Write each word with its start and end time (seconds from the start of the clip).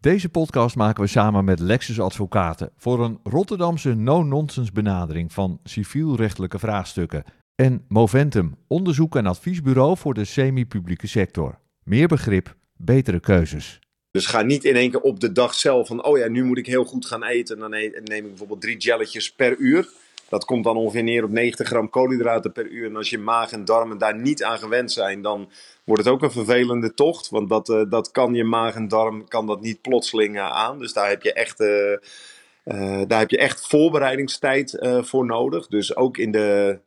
Deze 0.00 0.28
podcast 0.28 0.76
maken 0.76 1.02
we 1.02 1.08
samen 1.08 1.44
met 1.44 1.60
Lexus 1.60 2.00
Advocaten 2.00 2.70
voor 2.76 3.04
een 3.04 3.18
Rotterdamse 3.22 3.94
no-nonsense 3.94 4.72
benadering 4.72 5.32
van 5.32 5.60
civielrechtelijke 5.64 6.58
vraagstukken. 6.58 7.24
En 7.54 7.84
Moventum, 7.88 8.56
onderzoek 8.68 9.16
en 9.16 9.26
adviesbureau 9.26 9.96
voor 9.96 10.14
de 10.14 10.24
semi-publieke 10.24 11.06
sector. 11.06 11.58
Meer 11.84 12.08
begrip, 12.08 12.56
betere 12.76 13.20
keuzes. 13.20 13.78
Dus 14.10 14.26
ga 14.26 14.42
niet 14.42 14.64
in 14.64 14.76
één 14.76 14.90
keer 14.90 15.00
op 15.00 15.20
de 15.20 15.32
dag 15.32 15.54
zelf 15.54 15.86
van, 15.86 16.04
oh 16.04 16.18
ja, 16.18 16.28
nu 16.28 16.44
moet 16.44 16.58
ik 16.58 16.66
heel 16.66 16.84
goed 16.84 17.06
gaan 17.06 17.24
eten. 17.24 17.58
Dan 17.58 17.70
neem 17.70 18.24
ik 18.24 18.28
bijvoorbeeld 18.28 18.60
drie 18.60 18.76
jelletjes 18.76 19.32
per 19.32 19.56
uur. 19.56 19.88
Dat 20.28 20.44
komt 20.44 20.64
dan 20.64 20.76
ongeveer 20.76 21.02
neer 21.02 21.24
op 21.24 21.30
90 21.30 21.66
gram 21.66 21.90
koolhydraten 21.90 22.52
per 22.52 22.66
uur. 22.66 22.86
En 22.86 22.96
als 22.96 23.10
je 23.10 23.18
maag 23.18 23.52
en 23.52 23.64
darmen 23.64 23.98
daar 23.98 24.16
niet 24.16 24.44
aan 24.44 24.58
gewend 24.58 24.92
zijn, 24.92 25.22
dan 25.22 25.50
wordt 25.84 26.04
het 26.04 26.12
ook 26.12 26.22
een 26.22 26.30
vervelende 26.30 26.94
tocht. 26.94 27.28
Want 27.28 27.48
dat, 27.48 27.68
uh, 27.68 27.82
dat 27.88 28.10
kan 28.10 28.34
je 28.34 28.44
maag 28.44 28.74
en 28.74 28.88
darm 28.88 29.28
kan 29.28 29.46
dat 29.46 29.60
niet 29.60 29.80
plotseling 29.80 30.36
uh, 30.36 30.50
aan. 30.50 30.78
Dus 30.78 30.92
daar 30.92 31.08
heb 31.08 31.22
je 31.22 31.32
echt, 31.32 31.60
uh, 31.60 33.02
daar 33.06 33.18
heb 33.18 33.30
je 33.30 33.38
echt 33.38 33.66
voorbereidingstijd 33.66 34.78
voor 35.00 35.26
nodig. 35.26 35.66
Dus 35.66 35.96
ook 35.96 36.16
in 36.16 36.30
de, 36.30 36.78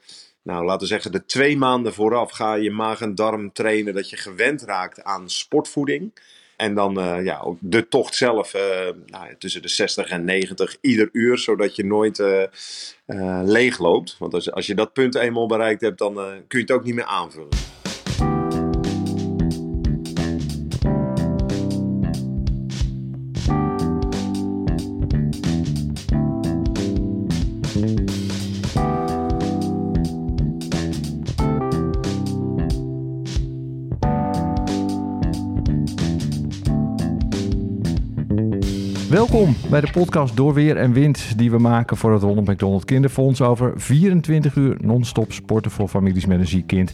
nou, 0.41 0.65
laten 0.65 0.81
we 0.81 0.87
zeggen, 0.87 1.11
de 1.11 1.25
twee 1.25 1.57
maanden 1.57 1.93
vooraf 1.93 2.31
ga 2.31 2.53
je 2.53 2.71
maag 2.71 3.01
en 3.01 3.15
darm 3.15 3.51
trainen. 3.51 3.93
Dat 3.93 4.09
je 4.09 4.17
gewend 4.17 4.61
raakt 4.61 5.03
aan 5.03 5.29
sportvoeding. 5.29 6.13
En 6.61 6.73
dan 6.73 6.99
uh, 6.99 7.23
ja, 7.23 7.45
de 7.59 7.87
tocht 7.87 8.15
zelf 8.15 8.53
uh, 8.53 8.61
nou, 9.05 9.35
tussen 9.37 9.61
de 9.61 9.67
60 9.67 10.09
en 10.09 10.25
90 10.25 10.77
ieder 10.81 11.09
uur, 11.11 11.37
zodat 11.37 11.75
je 11.75 11.85
nooit 11.85 12.19
uh, 12.19 13.41
leeg 13.43 13.77
loopt. 13.77 14.15
Want 14.19 14.33
als, 14.33 14.51
als 14.51 14.67
je 14.67 14.75
dat 14.75 14.93
punt 14.93 15.15
eenmaal 15.15 15.47
bereikt 15.47 15.81
hebt, 15.81 15.97
dan 15.97 16.13
kun 16.47 16.59
je 16.59 16.65
het 16.65 16.71
ook 16.71 16.83
niet 16.83 16.95
meer 16.95 17.05
aanvullen. 17.05 17.70
Welkom 39.11 39.55
bij 39.69 39.81
de 39.81 39.91
podcast 39.91 40.35
Door 40.35 40.53
Weer 40.53 40.77
en 40.77 40.93
Wind 40.93 41.37
die 41.37 41.51
we 41.51 41.57
maken 41.57 41.97
voor 41.97 42.13
het 42.13 42.21
Ronald 42.21 42.47
McDonald 42.47 42.85
Kinderfonds 42.85 43.41
over 43.41 43.73
24 43.75 44.55
uur 44.55 44.77
non-stop 44.79 45.31
sporten 45.31 45.71
voor 45.71 45.87
families 45.87 46.25
met 46.25 46.39
een 46.39 46.47
ziek 46.47 46.67
kind. 46.67 46.93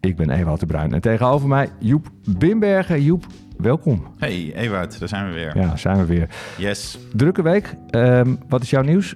Ik 0.00 0.16
ben 0.16 0.30
Ewout 0.30 0.60
de 0.60 0.66
Bruin 0.66 0.92
en 0.92 1.00
tegenover 1.00 1.48
mij 1.48 1.70
Joep 1.78 2.08
Bimbergen. 2.38 3.02
Joep, 3.02 3.26
welkom. 3.56 4.06
Hey 4.18 4.54
Ewout, 4.54 4.98
daar 4.98 5.08
zijn 5.08 5.28
we 5.28 5.34
weer. 5.34 5.56
Ja, 5.58 5.76
zijn 5.76 5.96
we 5.96 6.04
weer. 6.04 6.28
Yes. 6.58 6.98
Drukke 7.12 7.42
week. 7.42 7.74
Um, 7.90 8.38
wat 8.48 8.62
is 8.62 8.70
jouw 8.70 8.82
nieuws? 8.82 9.14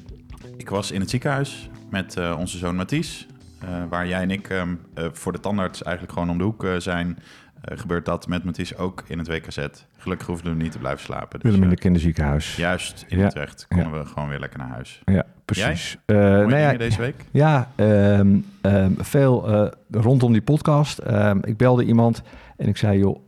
Ik 0.57 0.69
was 0.69 0.91
in 0.91 1.01
het 1.01 1.11
ziekenhuis 1.11 1.71
met 1.91 2.17
uh, 2.19 2.37
onze 2.39 2.59
zoon 2.59 2.77
Mathies. 2.77 3.27
Uh, 3.65 3.69
waar 3.89 4.07
jij 4.09 4.23
en 4.23 4.31
ik 4.31 4.51
um, 4.51 4.81
uh, 4.95 5.07
voor 5.13 5.33
de 5.33 5.41
tandarts 5.41 5.83
eigenlijk 5.83 6.19
gewoon 6.19 6.31
om 6.31 6.39
de 6.39 6.45
hoek 6.45 6.67
zijn 6.79 7.19
gebeurt 7.61 8.05
dat 8.05 8.29
met 8.29 8.45
Mathies 8.45 8.77
ook 8.77 9.05
in 9.07 9.19
het 9.19 9.29
WKZ. 9.29 9.67
Gelukkig 10.05 10.27
hoeven 10.29 10.57
we 10.57 10.63
niet 10.63 10.73
te 10.73 10.79
blijven 10.79 11.01
slapen. 11.01 11.41
Dus, 11.41 11.51
Willem 11.51 11.63
in 11.63 11.69
de 11.69 11.77
kinderziekenhuis. 11.77 12.57
Juist, 12.57 13.05
in. 13.09 13.21
Utrecht 13.21 13.67
konden 13.69 13.99
we 13.99 14.07
gewoon 14.07 14.29
weer 14.29 14.39
lekker 14.39 14.59
naar 14.59 14.69
huis. 14.69 15.03
Ja, 15.05 15.27
precies. 15.45 15.99
Uh, 16.07 16.17
nou 16.17 16.57
ja, 16.57 16.73
deze 16.73 17.01
week? 17.01 17.15
Ja, 17.31 17.71
um, 17.77 18.47
um, 18.63 18.95
veel 18.99 19.55
uh, 19.55 19.71
rondom 19.91 20.33
die 20.33 20.43
podcast. 20.43 21.01
Um, 21.11 21.45
ik 21.45 21.57
belde 21.57 21.85
iemand 21.85 22.23
en 22.57 22.69
ik 22.69 22.77
zei, 22.77 22.99
joh, 22.99 23.19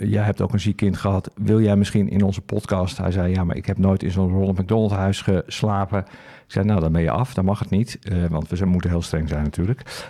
jij 0.00 0.22
hebt 0.22 0.40
ook 0.40 0.52
een 0.52 0.60
ziek 0.60 0.76
kind 0.76 0.96
gehad. 0.96 1.30
Wil 1.36 1.60
jij 1.60 1.76
misschien 1.76 2.08
in 2.08 2.22
onze 2.22 2.40
podcast? 2.40 2.98
Hij 2.98 3.10
zei, 3.10 3.32
ja, 3.32 3.44
maar 3.44 3.56
ik 3.56 3.66
heb 3.66 3.78
nooit 3.78 4.02
in 4.02 4.10
zo'n 4.10 4.30
Ronald 4.30 4.58
McDonald 4.58 4.92
huis 4.92 5.20
geslapen. 5.20 5.98
Ik 6.46 6.52
zei, 6.52 6.64
nou, 6.64 6.80
dan 6.80 6.92
ben 6.92 7.02
je 7.02 7.10
af. 7.10 7.34
Dan 7.34 7.44
mag 7.44 7.58
het 7.58 7.70
niet. 7.70 7.98
Want 8.30 8.48
we 8.48 8.66
moeten 8.66 8.90
heel 8.90 9.02
streng 9.02 9.28
zijn 9.28 9.42
natuurlijk. 9.42 10.08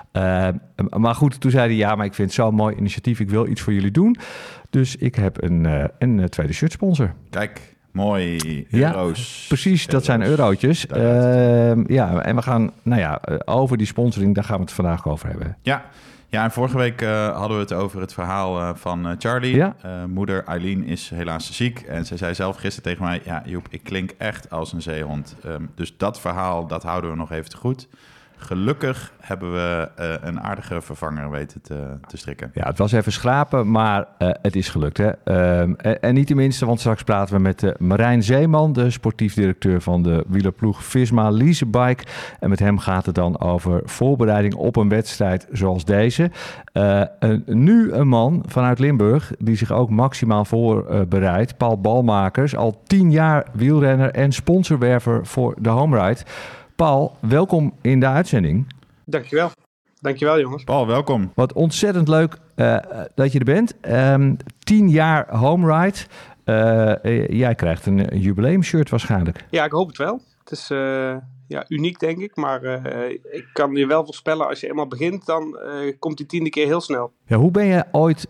Maar 0.97 1.15
goed, 1.15 1.41
toen 1.41 1.50
zei 1.50 1.66
hij, 1.66 1.76
ja, 1.76 1.94
maar 1.94 2.06
ik 2.06 2.15
vind 2.15 2.28
het 2.28 2.36
zo'n 2.36 2.54
mooi 2.54 2.76
initiatief. 2.76 3.20
Ik 3.20 3.31
wil 3.31 3.47
iets 3.47 3.60
voor 3.60 3.72
jullie 3.72 3.91
doen. 3.91 4.16
Dus 4.76 4.97
ik 4.97 5.14
heb 5.14 5.42
een, 5.42 5.64
uh, 5.64 5.84
een 5.98 6.28
tweede 6.28 6.53
shirt 6.53 6.72
sponsor. 6.72 7.14
Kijk, 7.31 7.76
mooi. 7.91 8.38
Euro's. 8.70 9.41
Ja, 9.41 9.48
precies, 9.48 9.87
dat 9.87 10.04
zijn 10.04 10.22
eurotjes. 10.22 10.87
ja, 11.87 12.22
en 12.22 12.37
we 12.37 12.42
gaan, 12.42 12.70
nou 12.82 13.00
ja, 13.00 13.20
over 13.44 13.76
die 13.76 13.86
sponsoring, 13.86 14.34
daar 14.34 14.44
gaan 14.44 14.56
we 14.56 14.62
het 14.62 14.72
vandaag 14.72 15.09
over 15.09 15.28
hebben. 15.28 15.56
Ja. 15.62 15.84
Ja, 16.28 16.44
en 16.44 16.50
vorige 16.50 16.76
week 16.76 17.03
uh, 17.03 17.36
hadden 17.36 17.56
we 17.56 17.62
het 17.62 17.72
over 17.72 18.00
het 18.00 18.12
verhaal 18.12 18.60
uh, 18.60 18.70
van 18.75 19.15
Charlie. 19.19 19.56
Ja. 19.56 19.75
moeder 20.06 20.44
Eileen 20.44 20.84
is 20.84 21.10
helaas 21.15 21.53
ziek. 21.53 21.81
En 21.81 22.06
ze 22.06 22.16
zei 22.16 22.34
zelf 22.34 22.56
gisteren 22.56 22.91
tegen 22.91 23.04
mij... 23.04 23.20
Ja, 23.25 23.42
Joep, 23.47 23.66
ik 23.70 23.82
klink 23.82 24.10
echt 24.19 24.50
als 24.50 24.72
een 24.72 24.82
zeehond. 24.82 25.36
Um, 25.47 25.70
dus 25.75 25.97
dat 25.97 26.20
verhaal, 26.20 26.66
dat 26.66 26.82
houden 26.82 27.10
we 27.10 27.16
nog 27.16 27.32
even 27.32 27.50
te 27.50 27.56
goed. 27.56 27.88
Gelukkig 28.38 29.12
hebben 29.20 29.52
we 29.52 29.88
uh, 30.00 30.14
een 30.20 30.41
aardige 30.41 30.82
vervanger 30.82 31.30
weten 31.30 31.62
te, 31.62 31.97
te, 32.06 32.16
strikken. 32.16 32.50
Ja, 32.54 32.66
het 32.66 32.78
was 32.78 32.92
even 32.92 33.12
schrapen, 33.12 33.70
maar 33.70 34.06
uh, 34.19 34.30
het 34.42 34.56
is 34.56 34.69
gelukt. 34.69 34.97
Hè? 34.97 35.08
Um, 35.60 35.76
en, 35.76 36.00
en, 36.02 36.14
niet 36.14 36.26
tenminste, 36.26 36.66
want 36.66 36.80
straks 36.80 37.02
praten 37.02 37.34
we 37.34 37.41
met 37.41 37.62
uh, 37.62 37.70
Marijn 37.78 38.22
Zeeman, 38.22 38.72
de 38.72 38.91
sportief 38.91 39.34
directeur 39.34 39.80
van 39.80 40.02
de 40.02 40.24
wielerploeg 40.28 40.84
Visma 40.84 41.30
Leasebike. 41.30 42.04
En 42.41 42.48
met 42.48 42.58
hem 42.58 42.78
gaat 42.78 43.06
het 43.06 43.14
dan 43.14 43.41
over 43.41 43.80
voorbereiding 43.84 44.54
op 44.54 44.76
een 44.76 44.88
wedstrijd 44.88 45.47
zoals 45.53 45.84
deze. 45.84 46.30
nu 47.47 47.92
een 47.92 48.08
man 48.08 48.44
vanuit 48.47 48.78
Limburg 48.78 49.32
die 49.38 49.56
zich 49.56 49.72
ook 49.72 49.91
maximaal 49.91 50.44
voorbereidt. 50.44 51.56
Paul 51.56 51.80
Balmakers, 51.80 52.56
al 52.56 52.82
tien 52.84 53.10
jaar 53.10 53.47
wielrenner 53.53 54.10
en 54.10 54.32
sponsorwerver 54.32 55.26
voor 55.26 55.54
de 55.58 55.68
Home 55.68 56.06
Ride. 56.06 56.20
Paul, 56.76 57.16
welkom 57.20 57.72
in 57.81 58.00
de 58.00 58.06
uitzending. 58.06 58.66
Dankjewel. 59.04 59.50
Dankjewel, 60.00 60.41
jongens. 60.41 60.64
Paul, 60.64 60.87
welkom. 60.87 61.32
Wat 61.34 61.53
ontzettend 61.53 62.09
leuk 62.09 62.38
uh, 62.56 62.78
dat 63.14 63.32
je 63.32 63.38
er 63.38 63.44
bent. 63.44 63.75
Um, 63.88 64.37
tien 64.59 64.88
jaar 64.88 65.36
home 65.36 65.78
ride. 65.78 65.98
Uh, 66.44 67.28
jij 67.28 67.54
krijgt 67.54 67.86
een, 67.86 68.12
een 68.12 68.20
jubileumshirt 68.20 68.91
waarschijnlijk. 68.91 69.44
Ja, 69.50 69.65
ik 69.65 69.70
hoop 69.70 69.88
het 69.88 69.97
wel. 69.97 70.20
Het 70.38 70.50
is 70.50 70.70
uh, 70.70 71.16
ja, 71.48 71.65
uniek, 71.69 71.98
denk 71.98 72.19
ik. 72.19 72.36
Maar 72.36 72.65
ik 73.31 73.48
kan 73.53 73.75
je 73.75 73.86
wel 73.86 74.04
voorspellen, 74.04 74.48
als 74.48 74.60
je 74.60 74.69
eenmaal 74.69 74.88
begint, 74.88 75.26
dan 75.26 75.59
komt 75.98 76.16
die 76.16 76.26
tiende 76.26 76.50
keer 76.50 76.66
heel 76.66 76.81
snel. 76.81 77.12
Ja, 77.26 77.36
hoe 77.36 77.50
ben 77.50 77.65
je 77.65 77.84
ooit 77.92 78.26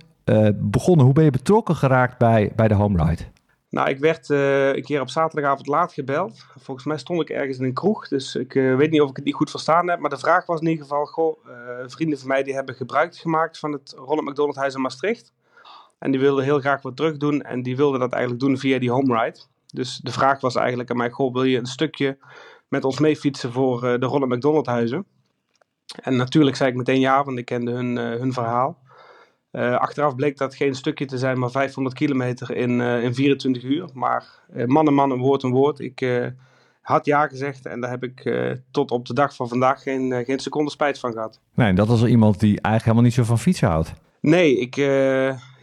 begonnen? 0.55 1.05
Hoe 1.05 1.15
ben 1.15 1.25
je 1.25 1.31
betrokken 1.31 1.77
geraakt 1.77 2.19
bij, 2.19 2.53
bij 2.57 2.69
de 2.69 2.75
home 2.75 3.05
ride? 3.05 3.23
Nou, 3.71 3.89
ik 3.89 3.99
werd 3.99 4.29
uh, 4.29 4.75
een 4.75 4.83
keer 4.83 5.01
op 5.01 5.09
zaterdagavond 5.09 5.67
laat 5.67 5.93
gebeld. 5.93 6.45
Volgens 6.59 6.87
mij 6.87 6.99
stond 6.99 7.21
ik 7.21 7.31
ergens 7.31 7.59
in 7.59 7.65
een 7.65 7.75
kroeg, 7.75 8.09
dus 8.09 8.35
ik 8.35 8.55
uh, 8.55 8.77
weet 8.77 8.91
niet 8.91 9.01
of 9.01 9.11
ik 9.11 9.17
het 9.17 9.25
niet 9.25 9.35
goed 9.35 9.51
verstaan 9.51 9.89
heb. 9.89 9.99
Maar 9.99 10.11
de 10.11 10.19
vraag 10.19 10.47
was 10.47 10.61
in 10.61 10.67
ieder 10.67 10.83
geval, 10.83 11.05
goh, 11.05 11.47
uh, 11.47 11.53
vrienden 11.87 12.19
van 12.19 12.29
mij 12.29 12.43
die 12.43 12.55
hebben 12.55 12.75
gebruik 12.75 13.17
gemaakt 13.17 13.59
van 13.59 13.73
het 13.73 13.95
Ronald 13.97 14.29
McDonald 14.29 14.57
Huis 14.57 14.75
in 14.75 14.81
Maastricht. 14.81 15.33
En 15.99 16.11
die 16.11 16.21
wilden 16.21 16.45
heel 16.45 16.61
graag 16.61 16.83
wat 16.83 16.97
terug 16.97 17.17
doen 17.17 17.43
en 17.43 17.63
die 17.63 17.77
wilden 17.77 18.01
dat 18.01 18.13
eigenlijk 18.13 18.43
doen 18.43 18.59
via 18.59 18.79
die 18.79 18.91
home 18.91 19.23
ride. 19.23 19.41
Dus 19.67 20.01
de 20.03 20.13
vraag 20.13 20.41
was 20.41 20.55
eigenlijk 20.55 20.91
aan 20.91 20.97
mij, 20.97 21.11
goh, 21.11 21.33
wil 21.33 21.43
je 21.43 21.59
een 21.59 21.67
stukje 21.67 22.19
met 22.69 22.85
ons 22.85 22.99
mee 22.99 23.17
fietsen 23.17 23.53
voor 23.53 23.81
de 23.81 24.07
Ronald 24.07 24.33
McDonald 24.33 24.67
Huizen? 24.67 25.07
En 26.03 26.17
natuurlijk 26.17 26.57
zei 26.57 26.71
ik 26.71 26.77
meteen 26.77 27.01
ja, 27.01 27.25
want 27.25 27.39
ik 27.39 27.45
kende 27.45 27.71
hun, 27.71 27.97
hun 27.97 28.33
verhaal. 28.33 28.79
Uh, 29.57 29.77
achteraf 29.77 30.15
bleek 30.15 30.39
dat 30.39 30.55
geen 30.55 30.75
stukje 30.75 31.05
te 31.05 31.19
zijn, 31.19 31.39
maar 31.39 31.51
500 31.51 31.95
kilometer 31.95 32.57
in, 32.57 32.81
uh, 32.81 33.03
in 33.03 33.15
24 33.15 33.63
uur. 33.63 33.89
Maar 33.95 34.25
uh, 34.57 34.65
man 34.65 34.87
en 34.87 34.95
man, 34.95 35.11
een 35.11 35.19
woord 35.19 35.43
een 35.43 35.51
woord. 35.51 35.81
Ik 35.81 36.31
had 36.81 37.07
ja 37.07 37.27
gezegd 37.27 37.67
en 37.67 37.81
daar 37.81 37.91
heb 37.91 38.03
ik 38.05 38.35
tot 38.71 38.91
op 38.91 39.07
de 39.07 39.15
dag 39.15 39.35
van 39.35 39.49
vandaag 39.49 39.83
geen, 39.83 40.25
geen 40.25 40.39
seconde 40.39 40.71
spijt 40.71 40.99
van 40.99 41.13
gehad. 41.13 41.41
Nee, 41.55 41.73
dat 41.73 41.89
was 41.89 42.05
iemand 42.05 42.41
die 42.41 42.49
eigenlijk 42.49 42.83
helemaal 42.83 43.03
niet 43.03 43.15
zo 43.15 43.25
van 43.25 43.39
fietsen 43.39 43.69
houdt. 43.69 43.93
Nee, 44.21 44.59
ik, 44.59 44.77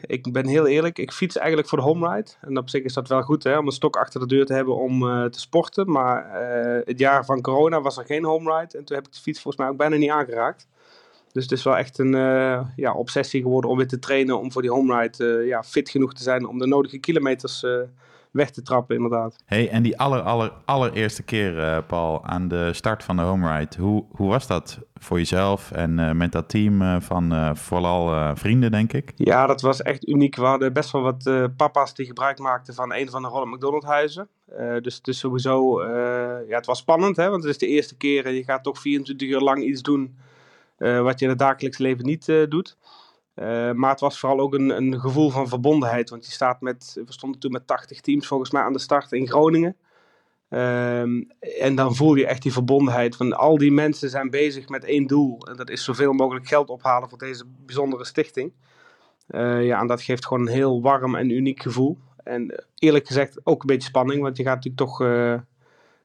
ik 0.05 0.31
ben 0.31 0.47
heel 0.47 0.67
eerlijk. 0.67 0.99
Ik 0.99 1.11
fiets 1.11 1.37
eigenlijk 1.37 1.67
voor 1.67 1.77
de 1.77 1.83
home 1.83 2.13
ride. 2.13 2.31
En 2.41 2.57
op 2.57 2.69
zich 2.69 2.83
is 2.83 2.93
dat 2.93 3.07
wel 3.07 3.21
goed 3.21 3.43
hè, 3.43 3.57
om 3.57 3.65
een 3.65 3.71
stok 3.71 3.95
achter 3.95 4.19
de 4.19 4.27
deur 4.27 4.45
te 4.45 4.53
hebben 4.53 4.75
om 4.75 4.99
te 5.29 5.39
sporten. 5.39 5.91
Maar 5.91 6.27
het 6.85 6.99
jaar 6.99 7.25
van 7.25 7.41
corona 7.41 7.81
was 7.81 7.97
er 7.97 8.05
geen 8.05 8.23
home 8.23 8.59
ride. 8.59 8.77
En 8.77 8.85
toen 8.85 8.95
heb 8.95 9.05
ik 9.05 9.13
de 9.13 9.21
fiets 9.21 9.41
volgens 9.41 9.63
mij 9.63 9.71
ook 9.71 9.77
bijna 9.77 9.95
niet 9.95 10.09
aangeraakt. 10.09 10.67
Dus 11.33 11.43
het 11.43 11.51
is 11.51 11.63
wel 11.63 11.77
echt 11.77 11.99
een 11.99 12.13
uh, 12.13 12.61
ja, 12.75 12.93
obsessie 12.93 13.41
geworden 13.41 13.69
om 13.69 13.77
weer 13.77 13.87
te 13.87 13.99
trainen. 13.99 14.39
Om 14.39 14.51
voor 14.51 14.61
die 14.61 14.71
home 14.71 14.99
ride 14.99 15.41
uh, 15.41 15.47
ja, 15.47 15.63
fit 15.63 15.89
genoeg 15.89 16.13
te 16.13 16.23
zijn 16.23 16.47
om 16.47 16.57
de 16.57 16.67
nodige 16.67 16.97
kilometers 16.97 17.63
uh, 17.63 17.77
weg 18.31 18.51
te 18.51 18.61
trappen, 18.61 18.95
inderdaad. 18.95 19.35
Hey, 19.45 19.69
en 19.69 19.83
die 19.83 19.99
aller, 19.99 20.21
aller, 20.21 20.51
allereerste 20.65 21.23
keer, 21.23 21.83
Paul, 21.83 22.25
aan 22.25 22.47
de 22.47 22.73
start 22.73 23.03
van 23.03 23.15
de 23.15 23.21
home 23.21 23.57
ride. 23.57 23.81
Hoe, 23.81 24.05
hoe 24.11 24.29
was 24.29 24.47
dat 24.47 24.79
voor 24.95 25.17
jezelf 25.17 25.71
en 25.71 26.17
met 26.17 26.31
dat 26.31 26.49
team 26.49 27.01
van 27.01 27.57
vooral 27.57 28.35
vrienden, 28.35 28.71
denk 28.71 28.93
ik? 28.93 29.11
Ja, 29.15 29.47
dat 29.47 29.61
was 29.61 29.81
echt 29.81 30.07
uniek. 30.07 30.35
We 30.35 30.45
hadden 30.45 30.73
best 30.73 30.91
wel 30.91 31.01
wat 31.01 31.31
papa's 31.57 31.93
die 31.93 32.05
gebruik 32.05 32.39
maakten 32.39 32.73
van 32.73 32.93
een 32.93 33.09
van 33.09 33.21
de 33.21 33.27
Ronald 33.27 33.51
McDonald 33.51 33.83
huizen. 33.83 34.27
dus 34.81 34.95
het 34.95 35.07
is 35.07 35.19
sowieso, 35.19 35.83
ja, 36.47 36.55
het 36.55 36.65
was 36.65 36.79
spannend, 36.79 37.15
hè, 37.15 37.29
want 37.29 37.43
het 37.43 37.51
is 37.51 37.57
de 37.57 37.67
eerste 37.67 37.97
keer 37.97 38.25
en 38.25 38.33
je 38.33 38.43
gaat 38.43 38.63
toch 38.63 38.79
24 38.79 39.29
uur 39.29 39.41
lang 39.41 39.63
iets 39.63 39.81
doen... 39.81 40.15
Uh, 40.83 41.01
wat 41.01 41.19
je 41.19 41.25
in 41.25 41.31
het 41.31 41.39
dagelijks 41.39 41.77
leven 41.77 42.05
niet 42.05 42.27
uh, 42.27 42.47
doet. 42.49 42.77
maar 43.73 43.89
het 43.89 43.99
was 43.99 44.19
vooral 44.19 44.39
ook 44.39 44.53
een, 44.53 44.69
een 44.69 44.99
gevoel 44.99 45.29
van 45.29 45.47
verbondenheid. 45.47 46.09
Want 46.09 46.25
je 46.25 46.31
staat 46.31 46.61
met, 46.61 47.01
we 47.05 47.13
stonden 47.13 47.39
toen 47.39 47.51
met 47.51 47.67
80 47.67 48.01
teams 48.01 48.27
volgens 48.27 48.51
mij 48.51 48.61
aan 48.61 48.73
de 48.73 48.79
start 48.79 49.11
in 49.11 49.27
Groningen. 49.27 49.75
Ehm, 50.49 51.23
en 51.39 51.75
dan 51.75 51.95
voel 51.95 52.15
je 52.15 52.27
echt 52.27 52.41
die 52.41 52.51
verbondenheid 52.51 53.15
van 53.15 53.33
al 53.33 53.57
die 53.57 53.71
mensen 53.71 54.09
zijn 54.09 54.29
bezig 54.29 54.69
met 54.69 54.83
één 54.83 55.07
doel. 55.07 55.39
En 55.39 55.55
dat 55.55 55.69
is 55.69 55.83
zoveel 55.83 56.13
mogelijk 56.13 56.47
geld 56.47 56.69
ophalen 56.69 57.09
voor 57.09 57.17
deze 57.17 57.43
bijzondere 57.65 58.05
stichting. 58.05 58.53
Ja, 59.27 59.79
en 59.79 59.87
dat 59.87 60.01
geeft 60.01 60.25
gewoon 60.25 60.47
een 60.47 60.53
heel 60.53 60.81
warm 60.81 61.15
en 61.15 61.29
uniek 61.29 61.61
gevoel. 61.61 61.97
En 62.23 62.63
eerlijk 62.77 63.07
gezegd 63.07 63.39
ook 63.43 63.61
een 63.61 63.67
beetje 63.67 63.89
spanning, 63.89 64.21
want 64.21 64.37
je 64.37 64.43
gaat 64.43 64.55
natuurlijk 64.55 64.89
toch 64.89 64.99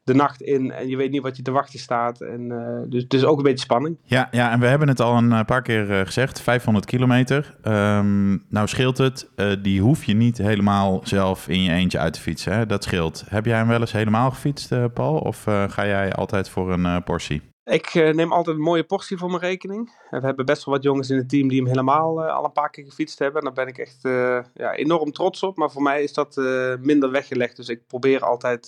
de 0.08 0.14
nacht 0.14 0.42
in 0.42 0.72
en 0.72 0.88
je 0.88 0.96
weet 0.96 1.10
niet 1.10 1.22
wat 1.22 1.36
je 1.36 1.42
te 1.42 1.50
wachten 1.50 1.78
staat. 1.78 2.20
En, 2.20 2.40
uh, 2.40 2.90
dus, 2.90 3.08
dus 3.08 3.24
ook 3.24 3.36
een 3.36 3.42
beetje 3.42 3.64
spanning. 3.64 3.98
Ja, 4.04 4.28
ja, 4.30 4.50
en 4.50 4.60
we 4.60 4.66
hebben 4.66 4.88
het 4.88 5.00
al 5.00 5.16
een 5.16 5.44
paar 5.44 5.62
keer 5.62 6.06
gezegd, 6.06 6.40
500 6.40 6.84
kilometer. 6.84 7.56
Um, 7.64 8.44
nou 8.48 8.68
scheelt 8.68 8.98
het, 8.98 9.30
die 9.62 9.80
hoef 9.80 10.04
je 10.04 10.14
niet 10.14 10.38
helemaal 10.38 11.00
zelf 11.02 11.48
in 11.48 11.62
je 11.62 11.72
eentje 11.72 11.98
uit 11.98 12.12
te 12.12 12.20
fietsen. 12.20 12.52
Hè? 12.52 12.66
Dat 12.66 12.84
scheelt. 12.84 13.24
Heb 13.28 13.44
jij 13.44 13.56
hem 13.56 13.68
wel 13.68 13.80
eens 13.80 13.92
helemaal 13.92 14.30
gefietst, 14.30 14.92
Paul? 14.94 15.18
Of 15.18 15.42
ga 15.68 15.86
jij 15.86 16.12
altijd 16.12 16.48
voor 16.48 16.72
een 16.72 17.02
portie? 17.02 17.42
Ik 17.64 17.94
neem 17.94 18.32
altijd 18.32 18.56
een 18.56 18.62
mooie 18.62 18.84
portie 18.84 19.16
voor 19.16 19.28
mijn 19.28 19.40
rekening. 19.40 19.92
We 20.10 20.20
hebben 20.20 20.46
best 20.46 20.64
wel 20.64 20.74
wat 20.74 20.82
jongens 20.82 21.10
in 21.10 21.16
het 21.16 21.28
team 21.28 21.48
die 21.48 21.58
hem 21.58 21.68
helemaal 21.68 22.24
uh, 22.24 22.34
al 22.34 22.44
een 22.44 22.52
paar 22.52 22.70
keer 22.70 22.84
gefietst 22.84 23.18
hebben. 23.18 23.38
En 23.40 23.46
daar 23.46 23.64
ben 23.64 23.74
ik 23.74 23.78
echt 23.78 24.04
uh, 24.04 24.38
ja, 24.54 24.74
enorm 24.74 25.12
trots 25.12 25.42
op. 25.42 25.56
Maar 25.56 25.70
voor 25.70 25.82
mij 25.82 26.02
is 26.02 26.12
dat 26.12 26.36
minder 26.80 27.10
weggelegd. 27.10 27.56
Dus 27.56 27.68
ik 27.68 27.86
probeer 27.86 28.24
altijd 28.24 28.66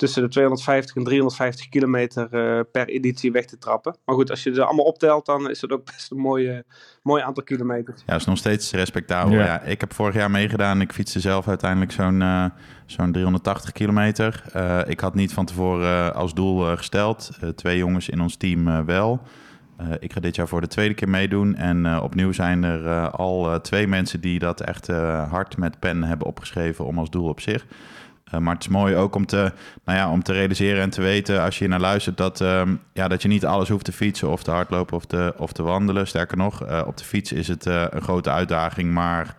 tussen 0.00 0.22
de 0.22 0.28
250 0.28 0.96
en 0.96 1.04
350 1.04 1.68
kilometer 1.68 2.28
per 2.64 2.88
editie 2.88 3.32
weg 3.32 3.44
te 3.44 3.58
trappen. 3.58 3.96
Maar 4.04 4.14
goed, 4.14 4.30
als 4.30 4.42
je 4.42 4.54
ze 4.54 4.64
allemaal 4.64 4.84
optelt, 4.84 5.26
dan 5.26 5.50
is 5.50 5.60
het 5.60 5.72
ook 5.72 5.84
best 5.84 6.10
een 6.10 6.18
mooie, 6.18 6.64
mooi 7.02 7.22
aantal 7.22 7.44
kilometers. 7.44 8.02
Ja, 8.06 8.14
is 8.14 8.24
nog 8.24 8.38
steeds 8.38 8.72
respectabel. 8.72 9.32
Ja. 9.32 9.44
ja. 9.44 9.60
ik 9.62 9.80
heb 9.80 9.92
vorig 9.92 10.14
jaar 10.14 10.30
meegedaan. 10.30 10.80
Ik 10.80 10.92
fietste 10.92 11.20
zelf 11.20 11.48
uiteindelijk 11.48 11.92
zo'n 11.92 12.22
zo'n 12.86 13.12
380 13.12 13.72
kilometer. 13.72 14.42
ik 14.86 15.00
had 15.00 15.14
niet 15.14 15.32
van 15.32 15.44
tevoren 15.44 16.14
als 16.14 16.34
doel 16.34 16.76
gesteld. 16.76 17.30
twee 17.54 17.78
jongens 17.78 18.08
in 18.08 18.20
ons 18.20 18.36
team 18.36 18.68
uh, 18.68 18.80
wel. 18.80 19.20
Uh, 19.80 19.86
ik 19.98 20.12
ga 20.12 20.20
dit 20.20 20.36
jaar 20.36 20.48
voor 20.48 20.60
de 20.60 20.66
tweede 20.66 20.94
keer 20.94 21.08
meedoen. 21.08 21.56
En 21.56 21.84
uh, 21.84 22.00
opnieuw 22.02 22.32
zijn 22.32 22.62
er 22.62 23.10
al 23.10 23.60
twee 23.60 23.86
mensen 23.86 24.20
die 24.20 24.38
dat 24.38 24.60
echt 24.60 24.86
hard 25.30 25.56
met 25.56 25.78
pen 25.78 26.02
hebben 26.02 26.26
opgeschreven 26.26 26.84
om 26.84 26.98
als 26.98 27.10
doel 27.10 27.28
op 27.28 27.40
zich. 27.40 27.66
Maar 28.38 28.54
het 28.54 28.62
is 28.62 28.68
mooi 28.68 28.96
ook 28.96 29.14
om 29.14 29.26
te, 29.26 29.52
nou 29.84 29.98
ja, 29.98 30.10
om 30.10 30.22
te 30.22 30.32
realiseren 30.32 30.82
en 30.82 30.90
te 30.90 31.02
weten 31.02 31.42
als 31.42 31.58
je 31.58 31.68
naar 31.68 31.80
luistert 31.80 32.16
dat, 32.16 32.40
ehm, 32.40 32.74
ja, 32.92 33.08
dat 33.08 33.22
je 33.22 33.28
niet 33.28 33.46
alles 33.46 33.68
hoeft 33.68 33.84
te 33.84 33.92
fietsen 33.92 34.30
of 34.30 34.42
te 34.42 34.50
hardlopen 34.50 34.96
of 34.96 35.04
te, 35.04 35.34
of 35.36 35.52
te 35.52 35.62
wandelen. 35.62 36.06
Sterker 36.06 36.36
nog, 36.36 36.84
op 36.86 36.96
de 36.96 37.04
fiets 37.04 37.32
is 37.32 37.48
het 37.48 37.66
een 37.66 38.02
grote 38.02 38.30
uitdaging, 38.30 38.92
maar 38.92 39.36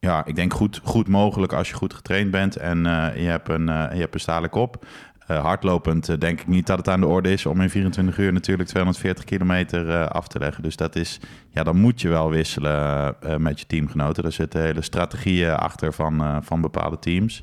ja, 0.00 0.24
ik 0.24 0.36
denk 0.36 0.54
goed, 0.54 0.80
goed 0.84 1.08
mogelijk 1.08 1.52
als 1.52 1.68
je 1.68 1.74
goed 1.74 1.94
getraind 1.94 2.30
bent 2.30 2.56
en 2.56 2.78
je, 3.14 3.28
hebt 3.28 3.48
een, 3.48 3.64
je 3.66 4.00
hebt 4.00 4.14
een 4.14 4.20
stalen 4.20 4.50
kop. 4.50 4.84
Hardlopend 5.26 6.20
denk 6.20 6.40
ik 6.40 6.46
niet 6.46 6.66
dat 6.66 6.78
het 6.78 6.88
aan 6.88 7.00
de 7.00 7.06
orde 7.06 7.32
is 7.32 7.46
om 7.46 7.60
in 7.60 7.70
24 7.70 8.18
uur 8.18 8.32
natuurlijk 8.32 8.68
240 8.68 9.24
kilometer 9.24 10.08
af 10.08 10.28
te 10.28 10.38
leggen. 10.38 10.62
Dus 10.62 10.76
dat 10.76 10.96
is, 10.96 11.20
ja, 11.50 11.62
dan 11.62 11.76
moet 11.76 12.00
je 12.00 12.08
wel 12.08 12.30
wisselen 12.30 13.16
met 13.38 13.60
je 13.60 13.66
teamgenoten. 13.66 14.24
Er 14.24 14.32
zitten 14.32 14.60
hele 14.60 14.82
strategieën 14.82 15.54
achter 15.54 15.92
van, 15.92 16.44
van 16.44 16.60
bepaalde 16.60 16.98
teams. 16.98 17.42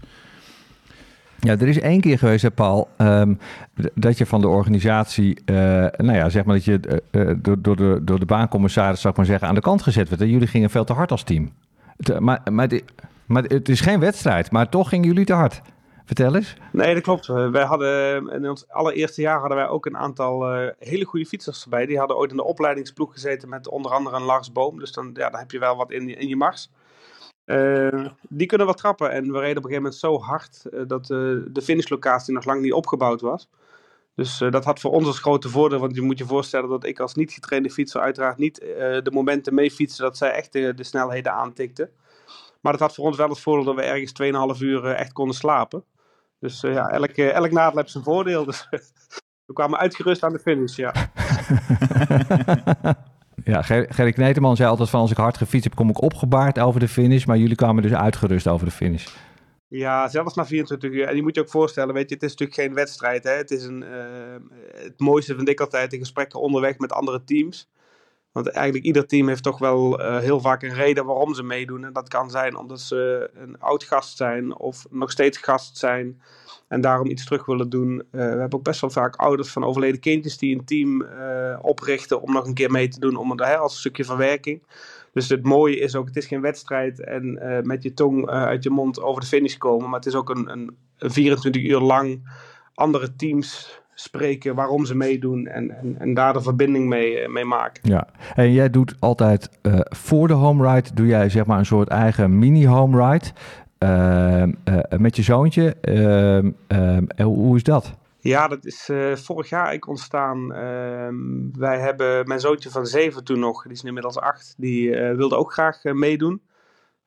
Ja, 1.39 1.51
er 1.51 1.67
is 1.67 1.79
één 1.79 2.01
keer 2.01 2.17
geweest, 2.17 2.55
Paul, 2.55 2.89
um, 2.97 3.39
dat 3.93 4.17
je 4.17 4.25
van 4.25 4.41
de 4.41 4.47
organisatie, 4.47 5.41
nou 5.97 6.13
ja, 6.13 6.29
zeg 6.29 6.45
maar 6.45 6.55
dat 6.55 6.65
je 6.65 7.01
door, 7.41 7.61
door, 7.61 7.75
de, 7.75 7.99
door 8.03 8.19
de 8.19 8.25
baancommissaris, 8.25 9.01
zou 9.01 9.13
ik 9.13 9.19
maar 9.19 9.27
zeggen, 9.27 9.47
aan 9.47 9.55
de 9.55 9.61
kant 9.61 9.81
gezet 9.81 10.09
werd. 10.09 10.21
En 10.21 10.29
jullie 10.29 10.47
gingen 10.47 10.69
veel 10.69 10.83
te 10.83 10.93
hard 10.93 11.11
als 11.11 11.23
team. 11.23 11.51
maar, 12.19 12.41
maar, 12.51 13.43
het 13.43 13.69
is 13.69 13.81
geen 13.81 13.99
wedstrijd, 13.99 14.51
maar 14.51 14.69
toch 14.69 14.89
gingen 14.89 15.07
jullie 15.07 15.25
te 15.25 15.33
hard. 15.33 15.61
Vertel 16.05 16.35
eens. 16.35 16.55
Nee, 16.71 16.93
dat 16.93 17.03
klopt. 17.03 17.27
Wij 17.27 17.63
hadden 17.63 18.27
in 18.29 18.49
ons 18.49 18.69
allereerste 18.69 19.21
jaar 19.21 19.39
hadden 19.39 19.57
wij 19.57 19.67
ook 19.67 19.85
een 19.85 19.97
aantal 19.97 20.51
hele 20.79 21.05
goede 21.05 21.25
fietsers 21.25 21.63
erbij. 21.63 21.85
Die 21.85 21.97
hadden 21.97 22.17
ooit 22.17 22.31
in 22.31 22.37
de 22.37 22.43
opleidingsploeg 22.43 23.13
gezeten 23.13 23.49
met 23.49 23.67
onder 23.69 23.91
andere 23.91 24.15
een 24.15 24.21
Lars 24.21 24.51
Boom. 24.51 24.79
Dus 24.79 24.91
dan, 24.91 25.09
ja, 25.13 25.29
heb 25.31 25.51
je 25.51 25.59
wel 25.59 25.75
wat 25.75 25.91
in, 25.91 26.17
in 26.19 26.27
je 26.27 26.35
mars. 26.35 26.69
Uh, 27.47 28.05
die 28.29 28.47
kunnen 28.47 28.67
wat 28.67 28.77
trappen. 28.77 29.11
En 29.11 29.31
we 29.31 29.39
reden 29.39 29.57
op 29.57 29.63
een 29.63 29.69
gegeven 29.69 29.81
moment 29.81 29.95
zo 29.95 30.19
hard 30.19 30.65
uh, 30.71 30.81
dat 30.87 31.07
de 31.07 31.61
finishlocatie 31.63 32.33
nog 32.33 32.45
lang 32.45 32.61
niet 32.61 32.73
opgebouwd 32.73 33.21
was. 33.21 33.49
Dus 34.15 34.37
dat 34.37 34.65
had 34.65 34.79
voor 34.79 34.91
ons 34.91 35.07
als 35.07 35.19
grote 35.19 35.49
voordeel. 35.49 35.79
Want 35.79 35.95
je 35.95 36.01
moet 36.01 36.17
je 36.17 36.25
voorstellen 36.25 36.69
dat 36.69 36.85
ik 36.85 36.99
als 36.99 37.15
niet 37.15 37.31
getrainde 37.31 37.69
fietser 37.69 38.01
uiteraard 38.01 38.37
niet 38.37 38.55
de 39.03 39.09
momenten 39.11 39.53
mee 39.53 39.71
fietsen 39.71 40.03
dat 40.03 40.17
zij 40.17 40.31
echt 40.31 40.53
de, 40.53 40.73
de 40.73 40.83
snelheden 40.83 41.33
aantikten. 41.33 41.89
Maar 42.61 42.71
dat 42.71 42.81
had 42.81 42.95
voor 42.95 43.05
ons 43.05 43.17
wel 43.17 43.29
het 43.29 43.39
voordeel 43.39 43.65
dat 43.65 43.75
we 43.75 43.81
ergens 43.81 44.57
2,5 44.57 44.61
uur 44.61 44.85
echt 44.85 45.13
konden 45.13 45.35
slapen. 45.35 45.83
Dus 46.39 46.61
ja, 46.61 46.89
elk, 46.89 47.11
elk 47.11 47.51
nadeel 47.51 47.77
heeft 47.77 47.91
zijn 47.91 48.03
voordeel. 48.03 48.45
Dus 48.49 48.67
we 49.45 49.53
kwamen 49.53 49.79
uitgerust 49.79 50.23
aan 50.23 50.33
de 50.33 50.39
finish, 50.39 50.75
ja. 50.75 50.93
ja, 53.43 53.61
Gerrit 53.61 54.13
Kneteman 54.13 54.55
zei 54.55 54.69
altijd 54.69 54.89
van 54.89 54.99
als 54.99 55.11
ik 55.11 55.17
hard 55.17 55.37
gefietst 55.37 55.63
heb, 55.63 55.75
kom 55.75 55.89
ik 55.89 56.01
opgebaard 56.01 56.59
over 56.59 56.79
de 56.79 56.87
finish. 56.87 57.25
Maar 57.25 57.37
jullie 57.37 57.55
kwamen 57.55 57.83
dus 57.83 57.93
uitgerust 57.93 58.47
over 58.47 58.65
de 58.65 58.71
finish. 58.71 59.07
Ja, 59.67 60.07
zelfs 60.07 60.35
na 60.35 60.45
24 60.45 60.91
uur. 60.91 61.07
En 61.07 61.15
je 61.15 61.21
moet 61.21 61.35
je 61.35 61.41
ook 61.41 61.49
voorstellen, 61.49 61.93
weet 61.93 62.09
je, 62.09 62.15
het 62.15 62.23
is 62.23 62.29
natuurlijk 62.29 62.59
geen 62.59 62.73
wedstrijd. 62.73 63.23
Hè? 63.23 63.31
Het 63.31 63.51
is 63.51 63.63
een, 63.63 63.81
uh, 63.81 64.81
het 64.83 64.99
mooiste 64.99 65.35
vind 65.35 65.49
ik 65.49 65.59
altijd 65.59 65.91
de 65.91 65.97
gesprekken 65.97 66.39
onderweg 66.39 66.77
met 66.77 66.91
andere 66.91 67.23
teams. 67.23 67.69
Want 68.31 68.49
eigenlijk 68.49 68.85
ieder 68.85 69.07
team 69.07 69.27
heeft 69.27 69.43
toch 69.43 69.59
wel 69.59 70.01
uh, 70.01 70.17
heel 70.17 70.39
vaak 70.39 70.63
een 70.63 70.73
reden 70.73 71.05
waarom 71.05 71.33
ze 71.33 71.43
meedoen. 71.43 71.85
En 71.85 71.93
dat 71.93 72.07
kan 72.07 72.29
zijn 72.29 72.55
omdat 72.55 72.79
ze 72.79 73.29
een 73.33 73.59
oud 73.59 73.83
gast 73.83 74.17
zijn 74.17 74.57
of 74.57 74.85
nog 74.89 75.11
steeds 75.11 75.37
gast 75.37 75.77
zijn. 75.77 76.21
En 76.67 76.81
daarom 76.81 77.09
iets 77.09 77.25
terug 77.25 77.45
willen 77.45 77.69
doen. 77.69 77.91
Uh, 77.91 78.01
we 78.11 78.17
hebben 78.19 78.53
ook 78.53 78.63
best 78.63 78.81
wel 78.81 78.89
vaak 78.89 79.15
ouders 79.15 79.49
van 79.49 79.63
overleden 79.63 79.99
kindjes 79.99 80.37
die 80.37 80.55
een 80.55 80.65
team 80.65 81.01
uh, 81.01 81.59
oprichten 81.61 82.21
om 82.21 82.33
nog 82.33 82.45
een 82.45 82.53
keer 82.53 82.71
mee 82.71 82.87
te 82.87 82.99
doen 82.99 83.15
om 83.15 83.39
hè, 83.39 83.57
als 83.57 83.73
een 83.73 83.79
stukje 83.79 84.05
verwerking. 84.05 84.63
Dus 85.13 85.29
het 85.29 85.43
mooie 85.43 85.79
is 85.79 85.95
ook, 85.95 86.07
het 86.07 86.15
is 86.17 86.25
geen 86.25 86.41
wedstrijd 86.41 87.03
en 87.03 87.39
met 87.63 87.83
je 87.83 87.93
tong 87.93 88.29
uit 88.29 88.63
je 88.63 88.69
mond 88.69 89.01
over 89.01 89.21
de 89.21 89.27
finish 89.27 89.57
komen. 89.57 89.89
Maar 89.89 89.99
het 89.99 90.07
is 90.07 90.15
ook 90.15 90.29
een, 90.29 90.51
een, 90.51 90.75
een 90.97 91.11
24 91.11 91.63
uur 91.63 91.79
lang 91.79 92.29
andere 92.73 93.15
teams 93.15 93.81
spreken 93.93 94.55
waarom 94.55 94.85
ze 94.85 94.95
meedoen 94.95 95.45
en, 95.47 95.77
en, 95.77 95.95
en 95.99 96.13
daar 96.13 96.33
de 96.33 96.41
verbinding 96.41 96.87
mee, 96.87 97.19
eh, 97.19 97.29
mee 97.29 97.45
maken. 97.45 97.89
Ja, 97.89 98.07
en 98.35 98.51
jij 98.51 98.69
doet 98.69 98.95
altijd 98.99 99.49
voor 99.89 100.27
de 100.27 100.33
home 100.33 100.73
ride, 100.73 100.89
doe 100.93 101.07
jij 101.07 101.29
zeg 101.29 101.45
maar 101.45 101.59
een 101.59 101.65
soort 101.65 101.87
eigen 101.87 102.39
mini-home 102.39 103.09
ride 103.09 103.25
uh, 103.25 103.66
met 104.97 105.15
je 105.15 105.21
zoontje. 105.21 105.75
Ehm, 105.81 106.51
ehm, 106.67 107.23
hoe 107.23 107.55
is 107.55 107.63
dat? 107.63 107.95
Ja, 108.19 108.47
dat 108.47 108.65
is 108.65 108.89
vorig 109.13 109.49
jaar 109.49 109.65
eigenlijk 109.65 109.87
ontstaan. 109.87 110.53
Ehm, 110.53 111.59
wij 111.59 111.79
hebben 111.79 112.27
mijn 112.27 112.39
zoontje 112.39 112.69
van 112.69 112.85
zeven 112.85 113.23
toen 113.23 113.39
nog, 113.39 113.63
die 113.63 113.71
is 113.71 113.83
inmiddels 113.83 114.17
acht, 114.17 114.53
die 114.57 114.91
wilde 114.91 115.35
ook 115.35 115.53
graag 115.53 115.83
meedoen. 115.83 116.41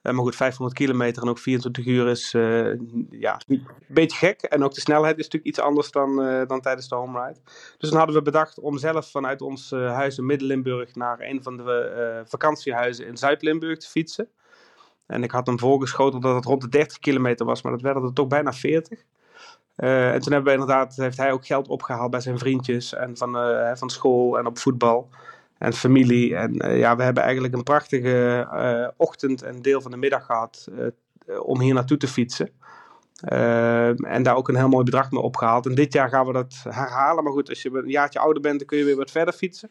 Maar 0.03 0.15
goed, 0.15 0.37
500 0.37 0.79
kilometer 0.79 1.23
en 1.23 1.29
ook 1.29 1.39
24 1.39 1.87
uur 1.87 2.09
is 2.09 2.31
ja, 3.11 3.41
een 3.47 3.67
beetje 3.89 4.17
gek. 4.17 4.43
En 4.43 4.65
ook 4.65 4.75
de 4.75 4.81
snelheid 4.81 5.19
is 5.19 5.25
natuurlijk 5.25 5.51
iets 5.57 5.61
anders 5.61 5.91
dan, 5.91 6.17
dan 6.47 6.61
tijdens 6.61 6.89
de 6.89 6.95
home 6.95 7.27
ride. 7.27 7.41
Dus 7.79 7.89
dan 7.89 7.99
hadden 7.99 8.17
we 8.17 8.23
bedacht 8.23 8.59
om 8.61 8.79
zelf 8.79 9.11
vanuit 9.11 9.43
ons 9.43 9.71
huis 9.71 10.19
in 10.19 10.27
Midden-Limburg 10.27 10.95
naar 10.95 11.21
een 11.21 11.43
van 11.43 11.57
de 11.57 12.23
vakantiehuizen 12.25 13.07
in 13.07 13.17
Zuid-Limburg 13.17 13.79
te 13.79 13.89
fietsen. 13.89 14.29
En 15.11 15.23
ik 15.23 15.31
had 15.31 15.47
hem 15.47 15.59
voorgeschoten 15.59 16.21
dat 16.21 16.35
het 16.35 16.45
rond 16.45 16.61
de 16.61 16.69
30 16.69 16.99
kilometer 16.99 17.47
was, 17.47 17.63
maar 17.63 17.73
dat 17.73 17.81
werden 17.81 18.03
er 18.03 18.13
toch 18.13 18.27
bijna 18.27 18.53
40. 18.53 19.05
en 19.77 20.21
toen 20.21 20.33
hebben 20.33 20.53
we 20.53 20.61
inderdaad, 20.61 20.97
heeft 20.97 21.17
hij 21.17 21.33
ook 21.33 21.47
geld 21.47 21.69
opgehaald 21.69 22.11
bij 22.11 22.21
zijn 22.21 22.39
vriendjes 22.39 22.95
en 22.95 23.17
van, 23.17 23.37
van 23.77 23.91
school 23.91 24.39
en 24.39 24.47
op 24.47 24.59
voetbal 24.59 25.09
en 25.59 25.73
familie. 25.73 26.37
En 26.37 26.67
uh, 26.67 26.79
ja, 26.79 26.97
we 26.97 27.03
hebben 27.03 27.23
eigenlijk 27.23 27.55
een 27.55 27.63
prachtige 27.63 28.93
ochtend 28.97 29.43
en 29.43 29.63
deel 29.63 29.81
van 29.81 29.91
de 29.91 29.97
middag 29.97 30.27
gehad 30.27 30.69
om 31.43 31.61
hier 31.61 31.75
naartoe 31.75 31.97
te 31.97 32.09
fietsen. 32.09 32.51
en 33.21 34.23
daar 34.23 34.37
ook 34.37 34.49
een 34.49 34.57
heel 34.57 34.69
mooi 34.69 34.85
bedrag 34.85 35.11
mee 35.11 35.23
opgehaald. 35.23 35.67
En 35.67 35.75
dit 35.75 35.93
jaar 35.93 36.09
gaan 36.09 36.27
we 36.27 36.33
dat 36.33 36.55
herhalen. 36.69 37.25
Maar 37.25 37.33
goed, 37.33 37.49
als 37.49 37.63
je 37.63 37.71
een 37.73 37.89
jaartje 37.89 38.19
ouder 38.19 38.43
bent, 38.43 38.59
dan 38.59 38.67
kun 38.67 38.79
je 38.79 38.85
weer 38.85 38.97
wat 38.97 39.11
verder 39.11 39.35
fietsen. 39.35 39.71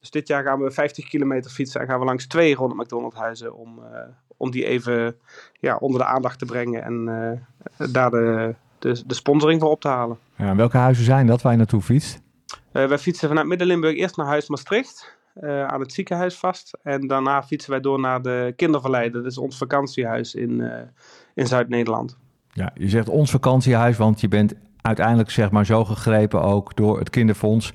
Dus 0.00 0.10
dit 0.10 0.28
jaar 0.28 0.42
gaan 0.42 0.62
we 0.62 0.70
50 0.70 1.08
kilometer 1.08 1.50
fietsen 1.50 1.80
en 1.80 1.86
gaan 1.86 1.98
we 1.98 2.04
langs 2.04 2.26
twee 2.26 2.54
ronde 2.54 2.74
McDonald's 2.74 3.16
huizen 3.16 3.54
om, 3.54 3.82
om 4.38 4.50
die 4.50 4.64
even 4.64 5.16
ja, 5.52 5.76
onder 5.76 6.00
de 6.00 6.06
aandacht 6.06 6.38
te 6.38 6.44
brengen 6.44 6.82
en 6.82 7.04
daar 7.92 8.10
de, 8.10 8.54
de, 8.78 9.02
de, 9.06 9.14
sponsoring 9.14 9.60
voor 9.60 9.70
op 9.70 9.80
te 9.80 9.88
halen. 9.88 10.18
Ja, 10.36 10.56
welke 10.56 10.76
huizen 10.76 11.04
zijn 11.04 11.26
dat 11.26 11.42
waar 11.42 11.52
je 11.52 11.58
naartoe 11.58 11.82
fietst? 11.82 12.20
wij 12.72 12.98
fietsen 12.98 13.28
vanuit 13.28 13.46
Midden-Limburg 13.46 13.96
eerst 13.96 14.16
naar 14.16 14.26
Huis 14.26 14.48
Maastricht. 14.48 15.16
Uh, 15.40 15.64
aan 15.64 15.80
het 15.80 15.92
ziekenhuis 15.92 16.34
vast. 16.34 16.78
En 16.82 17.06
daarna 17.06 17.42
fietsen 17.42 17.70
wij 17.70 17.80
door 17.80 18.00
naar 18.00 18.22
de 18.22 18.52
kinderverleider. 18.56 19.22
Dat 19.22 19.30
is 19.30 19.38
ons 19.38 19.56
vakantiehuis 19.56 20.34
in, 20.34 20.50
uh, 20.50 20.74
in 21.34 21.46
Zuid-Nederland. 21.46 22.16
Ja, 22.52 22.70
je 22.74 22.88
zegt 22.88 23.08
ons 23.08 23.30
vakantiehuis, 23.30 23.96
want 23.96 24.20
je 24.20 24.28
bent 24.28 24.54
uiteindelijk 24.80 25.30
zeg 25.30 25.50
maar 25.50 25.66
zo 25.66 25.84
gegrepen 25.84 26.42
ook 26.42 26.76
door 26.76 26.98
het 26.98 27.10
kinderfonds. 27.10 27.72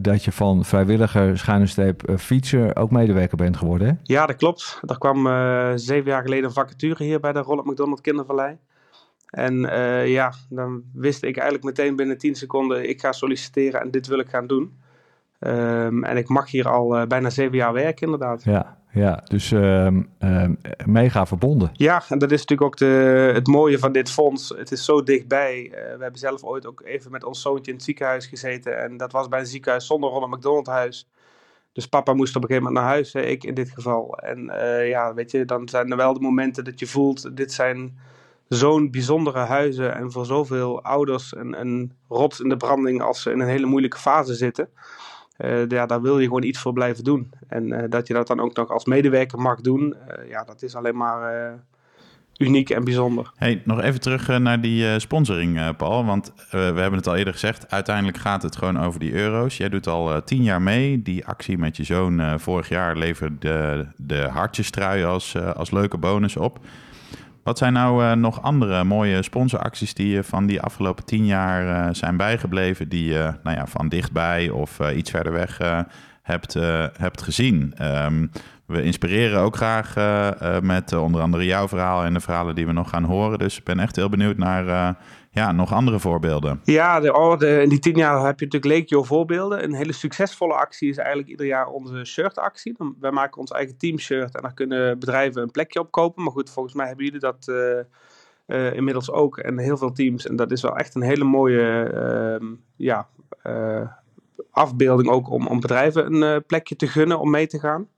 Dat 0.00 0.24
je 0.24 0.32
van 0.32 0.64
vrijwilliger 0.64 1.38
schuine 1.38 1.66
streep 1.66 2.02
fietser 2.18 2.76
ook 2.76 2.90
medewerker 2.90 3.36
bent 3.36 3.56
geworden. 3.56 3.88
Hè? 3.88 3.94
Ja, 4.02 4.26
dat 4.26 4.36
klopt. 4.36 4.80
Er 4.86 4.98
kwam 4.98 5.26
zeven 5.78 6.10
jaar 6.10 6.22
geleden 6.22 6.44
een 6.44 6.52
vacature 6.52 7.04
hier 7.04 7.20
bij 7.20 7.32
de 7.32 7.38
Ronald 7.38 7.66
McDonald 7.66 8.00
Kindervallei. 8.00 8.56
En 9.30 9.60
ja, 10.06 10.32
dan 10.48 10.82
wist 10.92 11.22
ik 11.22 11.36
eigenlijk 11.36 11.64
meteen 11.64 11.96
binnen 11.96 12.18
10 12.18 12.34
seconden, 12.34 12.88
ik 12.88 13.00
ga 13.00 13.12
solliciteren 13.12 13.80
en 13.80 13.90
dit 13.90 14.06
wil 14.06 14.18
ik 14.18 14.28
gaan 14.28 14.46
doen. 14.46 14.78
Ehm, 15.38 16.04
en 16.04 16.16
ik 16.16 16.28
mag 16.28 16.50
hier 16.50 16.68
al 16.68 17.06
bijna 17.06 17.30
zeven 17.30 17.56
jaar 17.56 17.72
werken 17.72 18.04
inderdaad. 18.04 18.44
Ja, 18.44 18.79
ja, 18.92 19.24
dus 19.28 19.50
um, 19.50 20.10
mega 20.84 21.26
verbonden. 21.26 21.70
Ja, 21.72 22.02
en 22.08 22.18
dat 22.18 22.30
is 22.30 22.38
natuurlijk 22.38 22.70
ook 22.70 22.76
de, 22.76 23.30
het 23.34 23.46
mooie 23.46 23.78
van 23.78 23.92
dit 23.92 24.10
fonds. 24.10 24.48
Het 24.56 24.72
is 24.72 24.84
zo 24.84 25.02
dichtbij. 25.02 25.64
Uh, 25.64 25.70
we 25.72 26.02
hebben 26.02 26.18
zelf 26.18 26.42
ooit 26.42 26.66
ook 26.66 26.82
even 26.84 27.10
met 27.10 27.24
ons 27.24 27.42
zoontje 27.42 27.70
in 27.70 27.76
het 27.76 27.86
ziekenhuis 27.86 28.26
gezeten. 28.26 28.82
En 28.82 28.96
dat 28.96 29.12
was 29.12 29.28
bij 29.28 29.38
een 29.38 29.46
ziekenhuis 29.46 29.86
zonder 29.86 30.10
Ronald 30.10 30.30
McDonald 30.30 30.66
huis. 30.66 31.08
Dus 31.72 31.86
papa 31.86 32.12
moest 32.12 32.36
op 32.36 32.42
een 32.42 32.48
gegeven 32.48 32.68
moment 32.68 32.84
naar 32.84 32.94
huis, 32.94 33.14
ik 33.14 33.44
in 33.44 33.54
dit 33.54 33.70
geval. 33.70 34.18
En 34.18 34.44
uh, 34.44 34.88
ja, 34.88 35.14
weet 35.14 35.30
je, 35.30 35.44
dan 35.44 35.68
zijn 35.68 35.90
er 35.90 35.96
wel 35.96 36.14
de 36.14 36.20
momenten 36.20 36.64
dat 36.64 36.78
je 36.78 36.86
voelt, 36.86 37.36
dit 37.36 37.52
zijn 37.52 37.98
zo'n 38.48 38.90
bijzondere 38.90 39.38
huizen. 39.38 39.94
En 39.94 40.12
voor 40.12 40.26
zoveel 40.26 40.82
ouders 40.82 41.36
een, 41.36 41.60
een 41.60 41.92
rots 42.08 42.40
in 42.40 42.48
de 42.48 42.56
branding 42.56 43.02
als 43.02 43.22
ze 43.22 43.30
in 43.30 43.40
een 43.40 43.48
hele 43.48 43.66
moeilijke 43.66 43.98
fase 43.98 44.34
zitten. 44.34 44.68
Uh, 45.44 45.68
ja, 45.68 45.86
daar 45.86 46.02
wil 46.02 46.18
je 46.18 46.26
gewoon 46.26 46.42
iets 46.42 46.58
voor 46.58 46.72
blijven 46.72 47.04
doen. 47.04 47.30
En 47.48 47.66
uh, 47.66 47.82
dat 47.88 48.06
je 48.06 48.14
dat 48.14 48.26
dan 48.26 48.40
ook 48.40 48.56
nog 48.56 48.70
als 48.70 48.84
medewerker 48.84 49.38
mag 49.38 49.60
doen, 49.60 49.94
uh, 50.20 50.28
ja, 50.28 50.44
dat 50.44 50.62
is 50.62 50.74
alleen 50.74 50.96
maar 50.96 51.58
uniek 52.38 52.70
en 52.70 52.84
bijzonder. 52.84 53.32
Hey, 53.36 53.62
nog 53.64 53.80
even 53.80 54.00
terug 54.00 54.38
naar 54.38 54.60
die 54.60 54.98
sponsoring, 54.98 55.76
Paul. 55.76 56.04
Want 56.04 56.32
we 56.50 56.58
hebben 56.58 56.92
het 56.92 57.06
al 57.06 57.16
eerder 57.16 57.32
gezegd, 57.32 57.70
uiteindelijk 57.70 58.16
gaat 58.16 58.42
het 58.42 58.56
gewoon 58.56 58.78
over 58.78 59.00
die 59.00 59.12
euro's. 59.12 59.56
Jij 59.56 59.68
doet 59.68 59.86
al 59.86 60.24
tien 60.24 60.42
jaar 60.42 60.62
mee. 60.62 61.02
Die 61.02 61.26
actie 61.26 61.58
met 61.58 61.76
je 61.76 61.84
zoon 61.84 62.40
vorig 62.40 62.68
jaar 62.68 62.96
leverde 62.96 63.36
de, 63.38 63.86
de 63.96 64.28
hartjestrui 64.28 65.04
als, 65.04 65.36
als 65.36 65.70
leuke 65.70 65.98
bonus 65.98 66.36
op. 66.36 66.58
Wat 67.42 67.58
zijn 67.58 67.72
nou 67.72 68.04
uh, 68.04 68.12
nog 68.12 68.42
andere 68.42 68.84
mooie 68.84 69.22
sponsoracties 69.22 69.94
die 69.94 70.08
je 70.08 70.24
van 70.24 70.46
die 70.46 70.60
afgelopen 70.60 71.04
tien 71.04 71.26
jaar 71.26 71.86
uh, 71.88 71.94
zijn 71.94 72.16
bijgebleven, 72.16 72.88
die 72.88 73.04
je 73.04 73.34
nou 73.42 73.56
ja, 73.56 73.66
van 73.66 73.88
dichtbij 73.88 74.48
of 74.50 74.78
iets 74.94 75.10
verder 75.10 75.32
weg 75.32 75.58
hebt, 76.22 76.54
hebt 76.96 77.22
gezien? 77.22 77.74
Um, 77.82 78.30
we 78.66 78.82
inspireren 78.82 79.40
ook 79.40 79.56
graag 79.56 79.94
met 80.62 80.92
onder 80.92 81.20
andere 81.20 81.44
jouw 81.44 81.68
verhaal 81.68 82.04
en 82.04 82.12
de 82.12 82.20
verhalen 82.20 82.54
die 82.54 82.66
we 82.66 82.72
nog 82.72 82.90
gaan 82.90 83.04
horen. 83.04 83.38
Dus 83.38 83.58
ik 83.58 83.64
ben 83.64 83.80
echt 83.80 83.96
heel 83.96 84.08
benieuwd 84.08 84.36
naar 84.36 84.96
ja, 85.32 85.52
nog 85.52 85.72
andere 85.72 85.98
voorbeelden? 85.98 86.60
Ja, 86.64 87.00
de, 87.00 87.14
oh, 87.14 87.40
in 87.40 87.68
die 87.68 87.78
tien 87.78 87.96
jaar 87.96 88.26
heb 88.26 88.38
je 88.38 88.44
natuurlijk 88.44 88.64
Leekjo 88.64 89.02
voorbeelden. 89.02 89.64
Een 89.64 89.74
hele 89.74 89.92
succesvolle 89.92 90.54
actie 90.54 90.88
is 90.88 90.96
eigenlijk 90.96 91.28
ieder 91.28 91.46
jaar 91.46 91.66
onze 91.66 92.04
shirtactie. 92.04 92.76
Wij 93.00 93.10
maken 93.10 93.40
ons 93.40 93.50
eigen 93.50 93.76
teamshirt 93.76 94.34
en 94.34 94.42
daar 94.42 94.54
kunnen 94.54 94.98
bedrijven 94.98 95.42
een 95.42 95.50
plekje 95.50 95.80
op 95.80 95.90
kopen. 95.90 96.22
Maar 96.22 96.32
goed, 96.32 96.50
volgens 96.50 96.74
mij 96.74 96.86
hebben 96.86 97.04
jullie 97.04 97.20
dat 97.20 97.46
uh, 97.48 97.80
uh, 98.46 98.74
inmiddels 98.74 99.10
ook 99.10 99.38
en 99.38 99.58
heel 99.58 99.76
veel 99.76 99.92
teams. 99.92 100.26
En 100.26 100.36
dat 100.36 100.50
is 100.50 100.62
wel 100.62 100.76
echt 100.76 100.94
een 100.94 101.02
hele 101.02 101.24
mooie 101.24 101.90
uh, 102.40 102.48
ja, 102.76 103.08
eh, 103.42 103.88
afbeelding 104.50 105.08
ook 105.08 105.30
om, 105.30 105.46
om 105.46 105.60
bedrijven 105.60 106.22
een 106.22 106.44
plekje 106.44 106.76
te 106.76 106.86
gunnen 106.86 107.20
om 107.20 107.30
mee 107.30 107.46
te 107.46 107.58
gaan. 107.58 107.88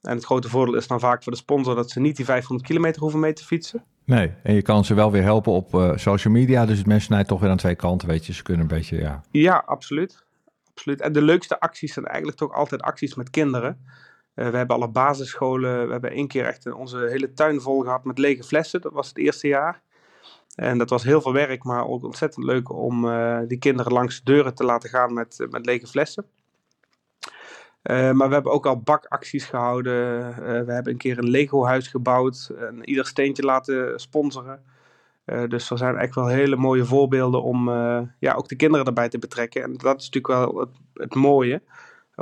En 0.00 0.14
het 0.14 0.24
grote 0.24 0.48
voordeel 0.48 0.74
is 0.74 0.86
dan 0.86 1.00
vaak 1.00 1.22
voor 1.22 1.32
de 1.32 1.38
sponsor 1.38 1.74
dat 1.74 1.90
ze 1.90 2.00
niet 2.00 2.16
die 2.16 2.24
500 2.24 2.68
kilometer 2.68 3.00
hoeven 3.00 3.20
mee 3.20 3.32
te 3.32 3.44
fietsen. 3.44 3.84
Nee, 4.10 4.32
en 4.42 4.54
je 4.54 4.62
kan 4.62 4.84
ze 4.84 4.94
wel 4.94 5.10
weer 5.10 5.22
helpen 5.22 5.52
op 5.52 5.74
uh, 5.74 5.96
social 5.96 6.32
media. 6.32 6.66
Dus 6.66 6.78
het 6.78 6.86
mensen 6.86 7.06
snijdt 7.06 7.28
toch 7.28 7.40
weer 7.40 7.50
aan 7.50 7.56
twee 7.56 7.74
kanten, 7.74 8.08
weet 8.08 8.26
je. 8.26 8.32
Ze 8.32 8.42
kunnen 8.42 8.62
een 8.62 8.76
beetje, 8.76 8.96
ja. 8.96 9.22
Ja, 9.30 9.62
absoluut. 9.66 10.24
absoluut. 10.70 11.00
En 11.00 11.12
de 11.12 11.22
leukste 11.22 11.60
acties 11.60 11.92
zijn 11.92 12.06
eigenlijk 12.06 12.38
toch 12.38 12.52
altijd 12.52 12.82
acties 12.82 13.14
met 13.14 13.30
kinderen. 13.30 13.84
Uh, 14.34 14.48
we 14.48 14.56
hebben 14.56 14.76
alle 14.76 14.88
basisscholen. 14.88 15.86
We 15.86 15.92
hebben 15.92 16.10
één 16.10 16.28
keer 16.28 16.44
echt 16.44 16.72
onze 16.72 17.06
hele 17.10 17.32
tuin 17.32 17.60
vol 17.60 17.80
gehad 17.80 18.04
met 18.04 18.18
lege 18.18 18.42
flessen. 18.42 18.80
Dat 18.80 18.92
was 18.92 19.08
het 19.08 19.18
eerste 19.18 19.48
jaar. 19.48 19.82
En 20.54 20.78
dat 20.78 20.90
was 20.90 21.02
heel 21.02 21.20
veel 21.20 21.32
werk, 21.32 21.64
maar 21.64 21.86
ook 21.86 22.04
ontzettend 22.04 22.44
leuk 22.44 22.72
om 22.72 23.04
uh, 23.04 23.38
die 23.46 23.58
kinderen 23.58 23.92
langs 23.92 24.16
de 24.16 24.32
deuren 24.32 24.54
te 24.54 24.64
laten 24.64 24.90
gaan 24.90 25.14
met, 25.14 25.46
met 25.50 25.66
lege 25.66 25.86
flessen. 25.86 26.24
Uh, 27.82 28.10
maar 28.12 28.28
we 28.28 28.34
hebben 28.34 28.52
ook 28.52 28.66
al 28.66 28.80
bakacties 28.80 29.44
gehouden. 29.44 30.28
Uh, 30.28 30.36
we 30.38 30.72
hebben 30.72 30.92
een 30.92 30.98
keer 30.98 31.18
een 31.18 31.30
Lego-huis 31.30 31.88
gebouwd. 31.88 32.52
En 32.58 32.88
ieder 32.88 33.06
steentje 33.06 33.42
laten 33.42 34.00
sponsoren. 34.00 34.62
Uh, 35.26 35.48
dus 35.48 35.70
er 35.70 35.78
zijn 35.78 35.96
echt 35.96 36.14
wel 36.14 36.26
hele 36.26 36.56
mooie 36.56 36.84
voorbeelden 36.84 37.42
om 37.42 37.68
ja, 38.18 38.34
ook 38.34 38.48
de 38.48 38.56
kinderen 38.56 38.86
erbij 38.86 39.08
te 39.08 39.18
betrekken. 39.18 39.62
En 39.62 39.72
dat 39.76 40.00
is 40.00 40.10
natuurlijk 40.10 40.26
wel 40.26 40.60
het, 40.60 40.70
het 40.94 41.14
mooie 41.14 41.62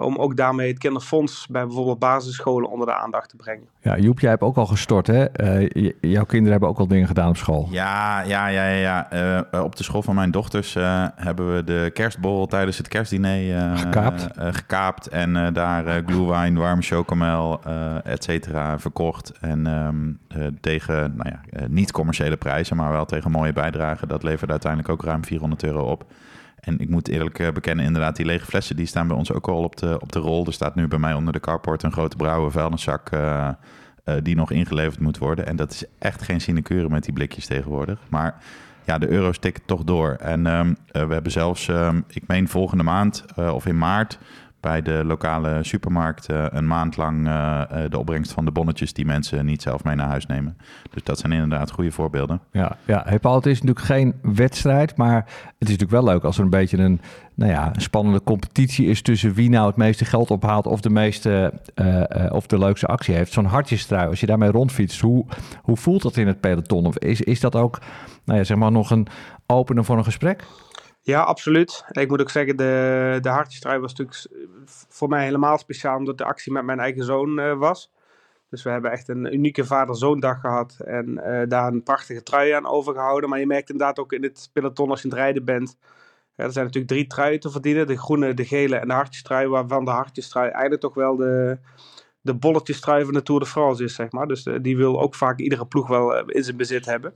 om 0.00 0.16
ook 0.16 0.36
daarmee 0.36 0.68
het 0.68 0.78
kinderfonds 0.78 1.46
bij 1.46 1.66
bijvoorbeeld 1.66 1.98
basisscholen 1.98 2.70
onder 2.70 2.86
de 2.86 2.94
aandacht 2.94 3.28
te 3.28 3.36
brengen. 3.36 3.66
Ja, 3.80 3.98
Joep, 3.98 4.20
jij 4.20 4.30
hebt 4.30 4.42
ook 4.42 4.56
al 4.56 4.66
gestort, 4.66 5.06
hè? 5.06 5.26
Uh, 5.70 5.92
jouw 6.00 6.24
kinderen 6.24 6.50
hebben 6.50 6.68
ook 6.68 6.78
al 6.78 6.88
dingen 6.88 7.06
gedaan 7.06 7.28
op 7.28 7.36
school. 7.36 7.68
Ja, 7.70 8.20
ja, 8.20 8.46
ja, 8.46 8.68
ja. 8.68 9.06
ja. 9.10 9.44
Uh, 9.52 9.64
op 9.64 9.76
de 9.76 9.84
school 9.84 10.02
van 10.02 10.14
mijn 10.14 10.30
dochters 10.30 10.74
uh, 10.74 11.06
hebben 11.14 11.54
we 11.54 11.64
de 11.64 11.90
kerstbol 11.94 12.46
tijdens 12.46 12.78
het 12.78 12.88
kerstdiner 12.88 13.76
gekaapt. 13.78 14.28
gekaapt 14.38 15.08
en 15.08 15.52
daar 15.52 16.02
glühwein, 16.06 16.56
warme 16.56 16.82
chocomel, 16.82 17.60
et 18.04 18.24
cetera, 18.24 18.78
verkocht. 18.78 19.32
En 19.40 19.66
um, 19.66 20.18
tegen, 20.60 21.16
nou 21.16 21.30
ja, 21.30 21.66
niet 21.68 21.92
commerciële 21.92 22.36
prijzen, 22.36 22.76
maar 22.76 22.90
wel 22.90 23.04
tegen 23.04 23.30
mooie 23.30 23.52
bijdragen. 23.52 24.08
Dat 24.08 24.22
leverde 24.22 24.52
uiteindelijk 24.52 24.92
ook 24.92 25.02
ruim 25.02 25.24
400 25.24 25.64
euro 25.64 25.82
op. 25.82 26.04
En 26.60 26.78
ik 26.78 26.88
moet 26.88 27.08
eerlijk 27.08 27.38
eh, 27.38 27.52
bekennen, 27.52 27.84
inderdaad, 27.84 28.16
die 28.16 28.26
lege 28.26 28.44
flessen 28.44 28.76
die 28.76 28.86
staan 28.86 29.06
bij 29.08 29.16
ons 29.16 29.32
ook 29.32 29.48
al 29.48 29.62
op 29.62 29.76
de, 29.76 30.00
op 30.00 30.12
de 30.12 30.18
rol. 30.18 30.46
Er 30.46 30.52
staat 30.52 30.74
nu 30.74 30.88
bij 30.88 30.98
mij 30.98 31.14
onder 31.14 31.32
de 31.32 31.40
carport 31.40 31.82
een 31.82 31.92
grote 31.92 32.16
brouwe 32.16 32.50
vuilniszak 32.50 33.12
uh, 33.12 33.48
uh, 34.04 34.14
die 34.22 34.36
nog 34.36 34.50
ingeleverd 34.50 35.00
moet 35.00 35.18
worden. 35.18 35.46
En 35.46 35.56
dat 35.56 35.70
is 35.70 35.84
echt 35.98 36.22
geen 36.22 36.40
sinecure 36.40 36.88
met 36.88 37.04
die 37.04 37.12
blikjes 37.12 37.46
tegenwoordig. 37.46 37.98
Maar 38.08 38.42
ja, 38.84 38.98
de 38.98 39.08
euro's 39.08 39.38
tikken 39.38 39.62
toch 39.66 39.84
door. 39.84 40.10
En 40.10 40.46
um, 40.46 40.76
we 40.92 41.12
hebben 41.12 41.32
zelfs, 41.32 41.68
um, 41.68 42.04
ik 42.08 42.26
meen 42.26 42.48
volgende 42.48 42.84
maand 42.84 43.24
of 43.36 43.66
in 43.66 43.78
maart 43.78 44.18
bij 44.60 44.82
de 44.82 45.02
lokale 45.04 45.58
supermarkt 45.62 46.30
uh, 46.30 46.44
een 46.48 46.66
maand 46.66 46.96
lang 46.96 47.26
uh, 47.26 47.62
de 47.88 47.98
opbrengst 47.98 48.32
van 48.32 48.44
de 48.44 48.50
bonnetjes 48.50 48.92
die 48.92 49.04
mensen 49.04 49.46
niet 49.46 49.62
zelf 49.62 49.84
mee 49.84 49.94
naar 49.94 50.08
huis 50.08 50.26
nemen. 50.26 50.56
Dus 50.90 51.02
dat 51.02 51.18
zijn 51.18 51.32
inderdaad 51.32 51.70
goede 51.70 51.90
voorbeelden. 51.90 52.40
Ja, 52.52 52.76
ja 52.84 53.04
het 53.06 53.46
is 53.46 53.60
natuurlijk 53.60 53.86
geen 53.86 54.14
wedstrijd, 54.22 54.96
maar 54.96 55.14
het 55.14 55.68
is 55.68 55.76
natuurlijk 55.76 55.90
wel 55.90 56.04
leuk 56.04 56.24
als 56.24 56.38
er 56.38 56.44
een 56.44 56.50
beetje 56.50 56.78
een, 56.78 57.00
nou 57.34 57.52
ja, 57.52 57.72
spannende 57.76 58.22
competitie 58.22 58.86
is 58.86 59.02
tussen 59.02 59.34
wie 59.34 59.50
nou 59.50 59.66
het 59.66 59.76
meeste 59.76 60.04
geld 60.04 60.30
ophaalt 60.30 60.66
of 60.66 60.80
de 60.80 60.90
meeste 60.90 61.52
of 62.30 62.46
de 62.46 62.58
leukste 62.58 62.86
actie 62.86 63.14
heeft. 63.14 63.32
Zo'n 63.32 63.44
hartjestrui, 63.44 64.08
als 64.08 64.20
je 64.20 64.26
daarmee 64.26 64.50
rondfietst, 64.50 65.00
hoe, 65.00 65.26
hoe 65.62 65.76
voelt 65.76 66.02
dat 66.02 66.16
in 66.16 66.26
het 66.26 66.40
peloton? 66.40 66.86
Of 66.86 66.98
is, 66.98 67.20
is 67.20 67.40
dat 67.40 67.56
ook, 67.56 67.78
nou 68.24 68.38
ja, 68.38 68.44
zeg 68.44 68.56
maar 68.56 68.72
nog 68.72 68.90
een 68.90 69.06
opener 69.46 69.84
voor 69.84 69.98
een 69.98 70.04
gesprek? 70.04 70.44
Ja, 71.08 71.22
absoluut. 71.22 71.84
Ik 71.90 72.08
moet 72.08 72.20
ook 72.20 72.30
zeggen, 72.30 72.56
de, 72.56 73.18
de 73.20 73.28
hartjestrui 73.28 73.78
was 73.78 73.94
natuurlijk 73.94 74.26
voor 74.88 75.08
mij 75.08 75.24
helemaal 75.24 75.58
speciaal, 75.58 75.96
omdat 75.96 76.18
de 76.18 76.24
actie 76.24 76.52
met 76.52 76.64
mijn 76.64 76.80
eigen 76.80 77.04
zoon 77.04 77.38
uh, 77.40 77.58
was. 77.58 77.92
Dus 78.50 78.62
we 78.62 78.70
hebben 78.70 78.90
echt 78.90 79.08
een 79.08 79.34
unieke 79.34 79.64
vader-zoondag 79.64 80.40
gehad 80.40 80.76
en 80.84 81.08
uh, 81.08 81.42
daar 81.48 81.72
een 81.72 81.82
prachtige 81.82 82.22
trui 82.22 82.50
aan 82.50 82.66
overgehouden. 82.66 83.30
Maar 83.30 83.38
je 83.38 83.46
merkt 83.46 83.70
inderdaad 83.70 83.98
ook 83.98 84.12
in 84.12 84.22
het 84.22 84.50
peloton 84.52 84.90
als 84.90 85.02
je 85.02 85.08
in 85.08 85.10
het 85.10 85.22
rijden 85.22 85.44
bent. 85.44 85.76
Er 86.34 86.52
zijn 86.52 86.64
natuurlijk 86.64 86.92
drie 86.92 87.06
truien 87.06 87.40
te 87.40 87.50
verdienen. 87.50 87.86
De 87.86 87.98
groene, 87.98 88.34
de 88.34 88.44
gele 88.44 88.76
en 88.76 88.88
de 88.88 88.94
hartjestrui. 88.94 89.48
Waarvan 89.48 89.84
de 89.84 89.90
hartjestrui 89.90 90.48
eigenlijk 90.48 90.80
toch 90.80 90.94
wel 90.94 91.16
de, 91.16 91.58
de 92.20 92.34
bolletjestrui 92.34 93.04
van 93.04 93.14
de 93.14 93.22
Tour 93.22 93.40
de 93.40 93.46
France 93.46 93.84
is, 93.84 93.94
zeg 93.94 94.12
maar. 94.12 94.26
Dus 94.26 94.46
uh, 94.46 94.56
die 94.62 94.76
wil 94.76 95.00
ook 95.00 95.14
vaak 95.14 95.38
iedere 95.38 95.66
ploeg 95.66 95.88
wel 95.88 96.28
in 96.28 96.44
zijn 96.44 96.56
bezit 96.56 96.86
hebben. 96.86 97.14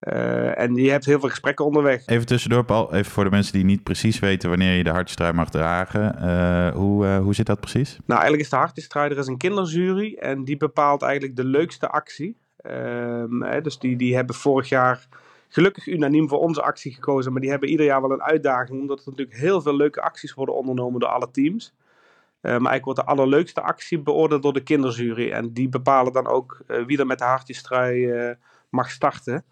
Uh, 0.00 0.58
en 0.58 0.74
je 0.74 0.90
hebt 0.90 1.04
heel 1.04 1.20
veel 1.20 1.28
gesprekken 1.28 1.64
onderweg. 1.64 2.06
Even 2.06 2.26
tussendoor, 2.26 2.64
Paul. 2.64 2.94
Even 2.94 3.12
voor 3.12 3.24
de 3.24 3.30
mensen 3.30 3.52
die 3.52 3.64
niet 3.64 3.82
precies 3.82 4.18
weten 4.18 4.48
wanneer 4.48 4.76
je 4.76 4.84
de 4.84 4.90
hartjestrui 4.90 5.32
mag 5.32 5.50
dragen. 5.50 6.16
Uh, 6.20 6.74
hoe, 6.74 7.06
uh, 7.06 7.18
hoe 7.18 7.34
zit 7.34 7.46
dat 7.46 7.60
precies? 7.60 7.90
Nou, 7.90 8.20
eigenlijk 8.20 8.42
is 8.42 8.50
de 8.50 8.56
hartjestrui, 8.56 9.10
er 9.10 9.18
is 9.18 9.26
een 9.26 9.36
kinderjury. 9.36 10.14
En 10.14 10.44
die 10.44 10.56
bepaalt 10.56 11.02
eigenlijk 11.02 11.36
de 11.36 11.44
leukste 11.44 11.88
actie. 11.88 12.36
Um, 12.66 13.42
hè, 13.42 13.60
dus 13.60 13.78
die, 13.78 13.96
die 13.96 14.14
hebben 14.14 14.34
vorig 14.34 14.68
jaar 14.68 15.08
gelukkig 15.48 15.86
unaniem 15.86 16.28
voor 16.28 16.38
onze 16.38 16.62
actie 16.62 16.94
gekozen. 16.94 17.32
Maar 17.32 17.40
die 17.40 17.50
hebben 17.50 17.68
ieder 17.68 17.86
jaar 17.86 18.00
wel 18.00 18.12
een 18.12 18.22
uitdaging. 18.22 18.80
Omdat 18.80 18.98
er 18.98 19.10
natuurlijk 19.10 19.38
heel 19.38 19.60
veel 19.60 19.76
leuke 19.76 20.02
acties 20.02 20.34
worden 20.34 20.54
ondernomen 20.54 21.00
door 21.00 21.08
alle 21.08 21.30
teams. 21.30 21.74
maar 22.40 22.50
eigenlijk 22.50 22.84
wordt 22.84 23.00
de 23.00 23.06
allerleukste 23.06 23.62
actie 23.62 23.98
beoordeeld 23.98 24.42
door 24.42 24.52
de 24.52 24.62
kinderjury. 24.62 25.30
En 25.30 25.52
die 25.52 25.68
bepalen 25.68 26.12
dan 26.12 26.26
ook 26.26 26.60
wie 26.86 26.98
er 26.98 27.06
met 27.06 27.18
de 27.18 27.24
hartjestrui 27.24 28.12
mag 28.68 28.90
starten. 28.90 29.44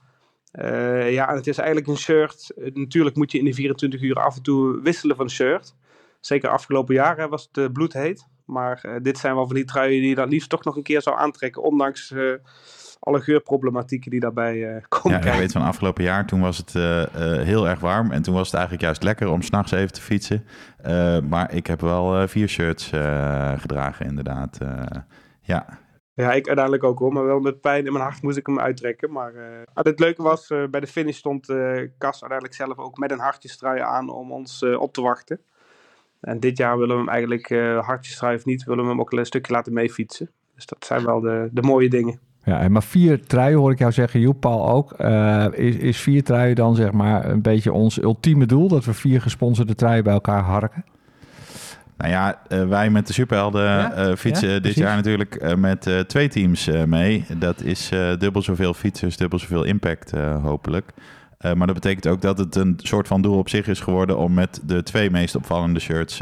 Uh, 0.62 1.12
ja, 1.12 1.29
en 1.29 1.37
het 1.37 1.47
is 1.47 1.59
eigenlijk 1.59 1.88
een 1.88 1.97
shirt. 1.97 2.53
Uh, 2.57 2.75
natuurlijk 2.75 3.17
moet 3.17 3.33
je 3.33 3.38
in 3.38 3.45
die 3.45 3.55
24 3.55 4.03
uur 4.03 4.15
af 4.15 4.37
en 4.37 4.43
toe 4.43 4.81
wisselen 4.83 5.17
van 5.17 5.31
shirt. 5.31 5.75
Zeker 6.21 6.50
afgelopen 6.50 6.95
jaren 6.95 7.31
was 7.31 7.43
het 7.43 7.57
uh, 7.57 7.73
bloedheet. 7.73 8.27
Maar 8.45 8.99
dit 9.03 9.19
zijn 9.19 9.35
wel 9.35 9.47
van 9.47 9.55
die 9.55 9.65
truien 9.65 10.00
die 10.00 10.09
je 10.09 10.15
dan 10.15 10.29
liefst 10.29 10.49
toch 10.49 10.65
nog 10.65 10.77
een 10.77 10.83
keer 10.83 11.03
zou 11.03 11.19
aantrekken. 11.19 11.62
Ondanks 11.62 12.15
alle 13.00 13.21
geurproblematieken 13.21 14.11
die 14.11 14.21
daarbij 14.21 14.83
komen 14.88 15.25
Ja, 15.25 15.33
ik 15.33 15.38
weet 15.38 15.53
van 15.53 15.62
afgelopen 15.62 16.05
jaar, 16.05 16.27
toen 16.27 16.41
was 16.41 16.57
het 16.57 16.73
heel 17.45 17.69
erg 17.69 17.81
warm. 17.81 18.11
En 18.11 18.23
toen 18.23 18.35
was 18.35 18.47
het 18.47 18.55
eigenlijk 18.55 18.85
juist 18.85 19.03
lekker 19.03 19.29
om 19.29 19.43
s'nachts 19.43 19.73
even 19.73 19.93
te 19.93 20.00
fietsen. 20.00 20.45
maar 21.29 21.55
ik 21.55 21.67
heb 21.67 21.81
wel 21.81 22.29
vier 22.29 22.49
shirts 22.49 22.91
gedragen, 23.57 24.07
inderdaad. 24.07 24.59
ja, 25.41 25.79
ja, 26.25 26.33
ik 26.33 26.47
uiteindelijk 26.47 26.85
ook 26.85 26.99
hoor. 26.99 27.13
Maar 27.13 27.25
wel 27.25 27.41
met 27.41 27.61
pijn 27.61 27.87
in 27.87 27.93
mijn 27.93 28.05
hart 28.05 28.23
moest 28.23 28.37
ik 28.37 28.47
hem 28.47 28.61
uittrekken. 28.61 29.13
Maar 29.13 29.35
uh, 29.35 29.43
het 29.75 30.01
leuke 30.01 30.23
was, 30.23 30.51
uh, 30.51 30.65
bij 30.71 30.81
de 30.81 30.87
finish 30.87 31.17
stond 31.17 31.49
uh, 31.49 31.57
Cas 31.99 32.21
uiteindelijk 32.21 32.55
zelf 32.55 32.79
ook 32.79 32.99
met 32.99 33.11
een 33.11 33.19
hartjestrui 33.19 33.81
aan 33.81 34.11
om 34.11 34.33
ons 34.33 34.63
op 34.63 34.93
te 34.93 35.01
wachten. 35.01 35.41
En 36.21 36.41
dit 36.41 36.57
jaar 36.57 36.79
willen 36.79 36.95
we 36.95 37.03
hem 37.03 37.11
eigenlijk, 37.11 37.49
hartjestrui 37.85 38.37
of 38.37 38.45
niet, 38.45 38.65
willen 38.65 38.85
we 38.85 38.91
hem 38.91 39.01
ook 39.01 39.13
een 39.13 39.27
stukje 39.27 39.53
laten 39.53 39.73
meefietsen. 39.73 40.31
Dus 40.55 40.67
dat 40.67 40.85
zijn 40.85 41.05
wel 41.05 41.21
de, 41.21 41.49
de 41.53 41.63
mooie 41.63 41.89
dingen. 41.89 42.21
Ja, 42.45 42.69
maar 42.69 42.83
vier 42.83 43.27
truien 43.27 43.59
hoor 43.59 43.71
ik 43.71 43.79
jou 43.79 43.93
zeggen, 43.93 44.21
Joep, 44.21 44.41
Paul 44.41 44.69
ook. 44.69 44.93
is, 45.53 45.77
is 45.77 46.01
vier 46.01 46.23
truien 46.23 46.55
dan 46.55 46.75
zeg 46.75 46.93
maar 46.93 47.31
een 47.31 47.43
beetje 47.43 47.73
ons 47.73 48.03
ultieme 48.03 48.47
doel? 48.47 48.69
Dat 48.69 48.85
we 48.85 48.95
vier 48.95 49.21
gesponsorde 49.21 49.75
truien 49.75 50.05
bij 50.05 50.13
elkaar 50.13 50.43
harken? 50.43 50.85
Nou 51.99 52.11
ja, 52.11 52.40
uh, 52.49 52.69
wij 52.69 52.90
met 52.90 53.07
de 53.07 53.12
Superhelden 53.12 53.93
uh, 54.09 54.14
fietsen 54.17 54.49
ja, 54.49 54.59
dit 54.59 54.75
jaar 54.75 54.97
natuurlijk 54.97 55.43
uh, 55.43 55.55
met 55.55 55.90
twee 56.07 56.28
teams 56.28 56.69
mee. 56.87 57.25
Dat 57.38 57.62
is 57.62 57.90
dubbel 58.19 58.43
zoveel 58.43 58.75
fietsers, 58.75 59.17
dubbel 59.17 59.38
zoveel 59.38 59.64
impact 59.64 60.11
hopelijk. 60.43 60.90
maar 61.40 61.67
dat 61.67 61.75
betekent 61.75 62.07
ook 62.07 62.21
dat 62.21 62.38
het 62.38 62.57
een 62.57 62.75
soort 62.83 63.07
van 63.07 63.23
doel 63.23 63.38
op 63.38 63.49
zich 63.49 63.67
is 63.67 63.81
geworden 63.81 64.19
om 64.19 64.35
met 64.35 64.61
de 64.64 64.83
twee 64.83 65.11
meest 65.11 65.35
opvallende 65.35 65.81
shirts 65.81 66.21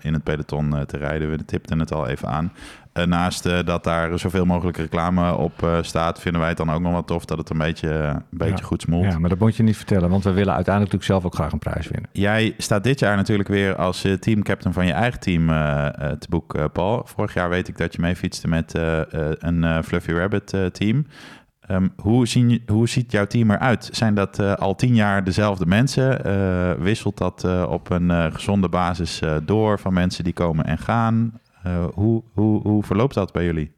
in 0.00 0.12
het 0.12 0.22
peloton 0.22 0.84
te 0.86 0.96
rijden. 0.96 1.30
We 1.30 1.44
tipten 1.44 1.78
het 1.78 1.92
al 1.92 2.06
even 2.06 2.28
aan. 2.28 2.52
Naast 3.06 3.46
uh, 3.46 3.58
dat 3.64 3.84
daar 3.84 4.18
zoveel 4.18 4.44
mogelijk 4.44 4.76
reclame 4.76 5.36
op 5.36 5.62
uh, 5.62 5.78
staat, 5.80 6.20
vinden 6.20 6.40
wij 6.40 6.48
het 6.48 6.58
dan 6.58 6.70
ook 6.70 6.80
nog 6.80 6.92
wel 6.92 7.04
tof 7.04 7.24
dat 7.24 7.38
het 7.38 7.50
een 7.50 7.58
beetje, 7.58 7.88
een 7.88 8.22
beetje 8.30 8.56
ja. 8.56 8.62
goed 8.64 8.82
smolt. 8.82 9.04
Ja, 9.04 9.18
maar 9.18 9.28
dat 9.28 9.38
moet 9.38 9.56
je 9.56 9.62
niet 9.62 9.76
vertellen, 9.76 10.10
want 10.10 10.24
we 10.24 10.32
willen 10.32 10.54
uiteindelijk 10.54 10.92
natuurlijk 10.92 11.22
zelf 11.22 11.24
ook 11.24 11.34
graag 11.34 11.52
een 11.52 11.72
prijs 11.72 11.88
winnen. 11.88 12.10
Jij 12.12 12.54
staat 12.58 12.84
dit 12.84 12.98
jaar 12.98 13.16
natuurlijk 13.16 13.48
weer 13.48 13.76
als 13.76 14.06
teamcaptain 14.20 14.74
van 14.74 14.86
je 14.86 14.92
eigen 14.92 15.20
team 15.20 15.46
te 16.18 16.26
boek, 16.28 16.72
Paul. 16.72 17.02
Vorig 17.06 17.34
jaar 17.34 17.48
weet 17.48 17.68
ik 17.68 17.78
dat 17.78 17.94
je 17.94 18.00
mee 18.00 18.16
fietste 18.16 18.48
met 18.48 18.72
een 19.38 19.84
Fluffy 19.84 20.12
Rabbit 20.12 20.56
team. 20.72 21.06
Um, 21.70 21.92
hoe, 21.96 22.28
zien, 22.28 22.62
hoe 22.66 22.88
ziet 22.88 23.12
jouw 23.12 23.26
team 23.26 23.50
eruit? 23.50 23.88
Zijn 23.92 24.14
dat 24.14 24.58
al 24.58 24.74
tien 24.74 24.94
jaar 24.94 25.24
dezelfde 25.24 25.66
mensen? 25.66 26.22
wisselt 26.82 27.18
dat 27.18 27.66
op 27.68 27.90
een 27.90 28.32
gezonde 28.32 28.68
basis 28.68 29.20
door 29.42 29.78
van 29.78 29.92
mensen 29.92 30.24
die 30.24 30.32
komen 30.32 30.64
en 30.64 30.78
gaan? 30.78 31.40
Uh, 31.66 31.86
hoe, 31.94 32.22
hoe, 32.34 32.60
hoe 32.62 32.82
verloopt 32.82 33.14
dat 33.14 33.32
bij 33.32 33.44
jullie? 33.44 33.74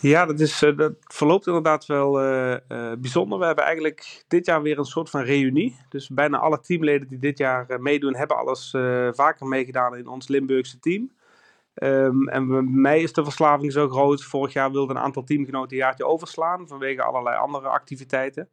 Ja, 0.00 0.26
dat, 0.26 0.40
is, 0.40 0.62
uh, 0.62 0.76
dat 0.76 0.92
verloopt 1.00 1.46
inderdaad 1.46 1.86
wel 1.86 2.24
uh, 2.24 2.56
bijzonder. 2.98 3.38
We 3.38 3.44
hebben 3.44 3.64
eigenlijk 3.64 4.24
dit 4.28 4.46
jaar 4.46 4.62
weer 4.62 4.78
een 4.78 4.84
soort 4.84 5.10
van 5.10 5.22
reunie. 5.22 5.76
Dus 5.88 6.08
bijna 6.08 6.38
alle 6.38 6.60
teamleden 6.60 7.08
die 7.08 7.18
dit 7.18 7.38
jaar 7.38 7.80
meedoen, 7.80 8.16
hebben 8.16 8.36
alles 8.36 8.70
vaker 9.10 9.46
meegedaan 9.46 9.96
in 9.96 10.06
ons 10.06 10.28
Limburgse 10.28 10.78
team. 10.78 11.10
Um, 11.74 12.28
en 12.28 12.48
bij 12.48 12.62
mij 12.62 13.00
is 13.00 13.12
de 13.12 13.24
verslaving 13.24 13.72
zo 13.72 13.88
groot. 13.88 14.24
Vorig 14.24 14.52
jaar 14.52 14.70
wilden 14.72 14.96
een 14.96 15.02
aantal 15.02 15.24
teamgenoten 15.24 15.70
een 15.70 15.82
jaartje 15.82 16.06
overslaan 16.06 16.68
vanwege 16.68 17.02
allerlei 17.02 17.36
andere 17.36 17.68
activiteiten. 17.68 18.48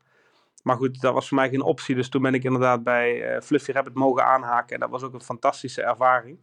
Maar 0.63 0.75
goed, 0.75 1.01
dat 1.01 1.13
was 1.13 1.27
voor 1.27 1.37
mij 1.37 1.49
geen 1.49 1.61
optie. 1.61 1.95
Dus 1.95 2.09
toen 2.09 2.21
ben 2.21 2.33
ik 2.33 2.43
inderdaad 2.43 2.83
bij 2.83 3.41
Fluffy 3.41 3.71
Rabbit 3.71 3.93
mogen 3.93 4.25
aanhaken. 4.25 4.73
En 4.73 4.79
dat 4.79 4.89
was 4.89 5.03
ook 5.03 5.13
een 5.13 5.21
fantastische 5.21 5.81
ervaring. 5.81 6.37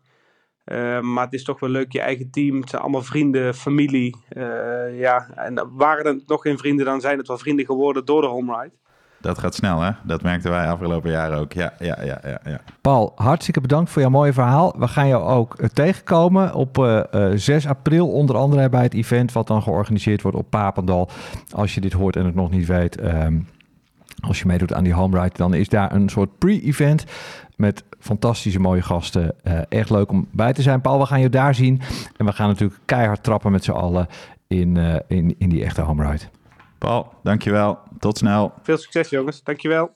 Uh, 0.72 1.00
maar 1.00 1.25
het 1.25 1.32
is 1.32 1.44
toch 1.44 1.60
wel 1.60 1.70
leuk, 1.70 1.92
je 1.92 2.00
eigen 2.00 2.30
team. 2.30 2.60
Het 2.60 2.70
zijn 2.70 2.82
allemaal 2.82 3.02
vrienden, 3.02 3.54
familie. 3.54 4.16
Uh, 4.37 4.98
ja, 4.98 5.28
en 5.34 5.68
waren 5.72 6.04
er 6.04 6.20
nog 6.26 6.42
geen 6.42 6.58
vrienden, 6.58 6.84
dan 6.84 7.00
zijn 7.00 7.18
het 7.18 7.28
wel 7.28 7.38
vrienden 7.38 7.64
geworden 7.64 8.04
door 8.04 8.20
de 8.20 8.26
home 8.26 8.56
ride. 8.60 8.75
Dat 9.20 9.38
gaat 9.38 9.54
snel, 9.54 9.80
hè? 9.80 9.90
Dat 10.04 10.22
merkten 10.22 10.50
wij 10.50 10.68
afgelopen 10.68 11.10
jaren 11.10 11.38
ook. 11.38 11.52
Ja, 11.52 11.72
ja, 11.78 11.98
ja, 12.02 12.20
ja, 12.25 12.40
ja. 12.44 12.60
Paul, 12.80 13.12
hartstikke 13.14 13.60
bedankt 13.60 13.90
voor 13.90 14.02
jouw 14.02 14.10
mooie 14.10 14.32
verhaal. 14.32 14.75
We 14.78 14.88
gaan 14.88 15.08
jou 15.08 15.25
ook 15.25 15.60
uh, 15.60 15.66
tegenkomen 15.68 16.54
op 16.54 16.78
uh, 16.78 17.00
uh, 17.14 17.30
6 17.34 17.66
april, 17.66 18.08
onder 18.08 18.37
andere 18.37 18.68
bij 18.68 18.82
het 18.82 18.94
event 18.94 19.32
wat 19.32 19.46
dan 19.46 19.62
georganiseerd 19.62 20.22
wordt 20.22 20.37
op 20.37 20.50
Papendal. 20.50 21.08
Als 21.50 21.75
je 21.75 21.80
dit 21.80 21.92
hoort 21.92 22.16
en 22.16 22.25
het 22.25 22.34
nog 22.34 22.50
niet 22.50 22.66
weet, 22.66 23.02
um, 23.04 23.48
als 24.20 24.38
je 24.38 24.46
meedoet 24.46 24.72
aan 24.72 24.84
die 24.84 24.92
home 24.92 25.20
ride, 25.20 25.37
dan 25.37 25.54
is 25.54 25.68
daar 25.68 25.94
een 25.94 26.08
soort 26.08 26.38
pre-event 26.38 27.04
met 27.56 27.84
fantastische 27.98 28.60
mooie 28.60 28.82
gasten. 28.82 29.34
Uh, 29.44 29.61
echt 29.68 29.90
leuk 29.90 30.11
om 30.11 30.28
bij 30.31 30.52
te 30.52 30.62
zijn. 30.62 30.81
Paul, 30.81 30.98
we 30.98 31.07
gaan 31.07 31.20
je 31.20 31.28
daar 31.28 31.54
zien. 31.54 31.81
En 32.16 32.26
we 32.26 32.33
gaan 32.33 32.48
natuurlijk 32.48 32.81
keihard 32.85 33.22
trappen 33.22 33.52
met 33.52 33.64
z'n 33.64 33.70
allen 33.70 34.07
in, 34.46 34.76
uh, 34.76 34.96
in, 35.09 35.35
in 35.38 35.48
die 35.48 35.64
echte 35.64 35.83
home 35.83 36.11
ride. 36.11 36.24
Paul, 36.78 37.12
dankjewel. 37.22 37.78
Tot 37.98 38.18
snel. 38.18 38.52
Veel 38.62 38.76
succes 38.76 39.09
jongens. 39.09 39.42
Dankjewel. 39.42 39.90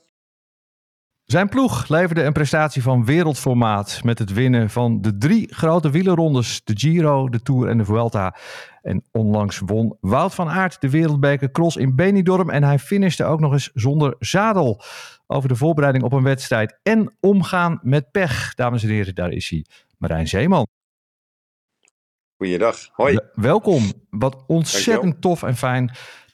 Zijn 1.24 1.48
ploeg 1.48 1.88
leverde 1.88 2.22
een 2.22 2.32
prestatie 2.32 2.82
van 2.82 3.04
wereldformaat 3.04 4.00
met 4.04 4.18
het 4.18 4.32
winnen 4.32 4.70
van 4.70 5.00
de 5.00 5.18
drie 5.18 5.54
grote 5.54 5.90
wielerrondes, 5.90 6.64
de 6.64 6.72
Giro, 6.78 7.28
de 7.28 7.42
Tour 7.42 7.68
en 7.68 7.78
de 7.78 7.84
Vuelta. 7.84 8.36
En 8.82 9.04
onlangs 9.10 9.58
won 9.58 9.96
Wout 10.00 10.34
van 10.34 10.48
Aert 10.48 10.80
de 10.80 10.90
wereldbeker 10.90 11.50
cross 11.50 11.76
in 11.76 11.96
Benidorm 11.96 12.50
en 12.50 12.62
hij 12.62 12.78
finishte 12.78 13.24
ook 13.24 13.40
nog 13.40 13.52
eens 13.52 13.70
zonder 13.74 14.16
zadel. 14.18 14.82
Over 15.26 15.48
de 15.48 15.56
voorbereiding 15.56 16.04
op 16.04 16.12
een 16.12 16.22
wedstrijd 16.22 16.78
en 16.82 17.16
omgaan 17.20 17.78
met 17.82 18.10
pech. 18.10 18.54
Dames 18.54 18.82
en 18.82 18.88
heren, 18.88 19.14
daar 19.14 19.30
is 19.30 19.50
hij, 19.50 19.66
Marijn 19.98 20.28
Zeeman. 20.28 20.66
Goeiedag, 22.36 22.88
hoi. 22.92 23.18
welkom, 23.32 23.92
wat 24.10 24.44
ontzettend 24.46 25.20
tof 25.20 25.42
en 25.42 25.56
fijn 25.56 25.92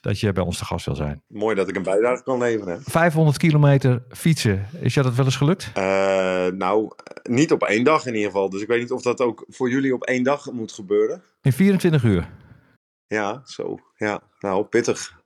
dat 0.08 0.20
je 0.20 0.32
bij 0.32 0.44
ons 0.44 0.58
te 0.58 0.64
gast 0.64 0.86
wil 0.86 0.94
zijn. 0.94 1.22
Mooi 1.26 1.54
dat 1.54 1.68
ik 1.68 1.76
een 1.76 1.82
bijdrage 1.82 2.22
kan 2.22 2.38
leveren. 2.38 2.82
500 2.82 3.36
kilometer 3.36 4.02
fietsen, 4.10 4.66
is 4.80 4.94
je 4.94 5.02
dat 5.02 5.14
wel 5.14 5.24
eens 5.24 5.36
gelukt? 5.36 5.70
Uh, 5.78 6.46
nou, 6.46 6.90
niet 7.22 7.52
op 7.52 7.62
één 7.62 7.84
dag 7.84 8.06
in 8.06 8.14
ieder 8.14 8.30
geval. 8.30 8.50
Dus 8.50 8.62
ik 8.62 8.68
weet 8.68 8.80
niet 8.80 8.90
of 8.90 9.02
dat 9.02 9.20
ook 9.20 9.44
voor 9.48 9.70
jullie 9.70 9.94
op 9.94 10.04
één 10.04 10.22
dag 10.22 10.52
moet 10.52 10.72
gebeuren. 10.72 11.22
In 11.42 11.52
24 11.52 12.04
uur? 12.04 12.28
Ja, 13.06 13.42
zo. 13.44 13.78
Ja, 13.96 14.20
nou, 14.38 14.64
pittig. 14.64 15.16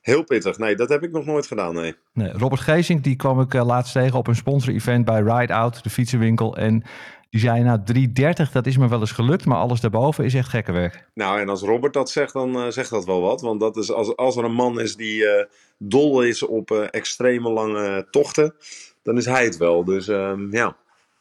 Heel 0.00 0.24
pittig. 0.24 0.58
Nee, 0.58 0.76
dat 0.76 0.88
heb 0.88 1.02
ik 1.02 1.12
nog 1.12 1.24
nooit 1.24 1.46
gedaan, 1.46 1.74
nee. 1.74 1.94
nee 2.12 2.32
Robert 2.32 2.60
Geesink, 2.60 3.04
die 3.04 3.16
kwam 3.16 3.40
ik 3.40 3.54
uh, 3.54 3.66
laatst 3.66 3.92
tegen 3.92 4.18
op 4.18 4.26
een 4.26 4.36
sponsor-event 4.36 5.04
bij 5.04 5.20
Ride 5.20 5.54
Out, 5.54 5.82
de 5.82 5.90
fietsenwinkel. 5.90 6.56
En 6.56 6.84
die 7.30 7.40
zei, 7.40 7.62
nou 7.62 7.80
330, 7.84 8.50
dat 8.50 8.66
is 8.66 8.76
me 8.76 8.88
wel 8.88 9.00
eens 9.00 9.12
gelukt, 9.12 9.44
maar 9.44 9.58
alles 9.58 9.80
daarboven 9.80 10.24
is 10.24 10.34
echt 10.34 10.48
gekke 10.48 10.72
werk. 10.72 11.08
Nou, 11.14 11.40
en 11.40 11.48
als 11.48 11.62
Robert 11.62 11.92
dat 11.92 12.10
zegt, 12.10 12.32
dan 12.32 12.56
uh, 12.56 12.68
zegt 12.68 12.90
dat 12.90 13.04
wel 13.04 13.20
wat. 13.20 13.40
Want 13.40 13.60
dat 13.60 13.76
is, 13.76 13.92
als, 13.92 14.16
als 14.16 14.36
er 14.36 14.44
een 14.44 14.52
man 14.52 14.80
is 14.80 14.96
die 14.96 15.22
uh, 15.22 15.44
dol 15.78 16.22
is 16.22 16.42
op 16.42 16.70
uh, 16.70 16.86
extreme 16.90 17.50
lange 17.50 18.06
tochten, 18.10 18.54
dan 19.02 19.16
is 19.16 19.26
hij 19.26 19.44
het 19.44 19.56
wel. 19.56 19.84
Dus 19.84 20.08
ehm, 20.08 20.54
ja, 20.54 20.76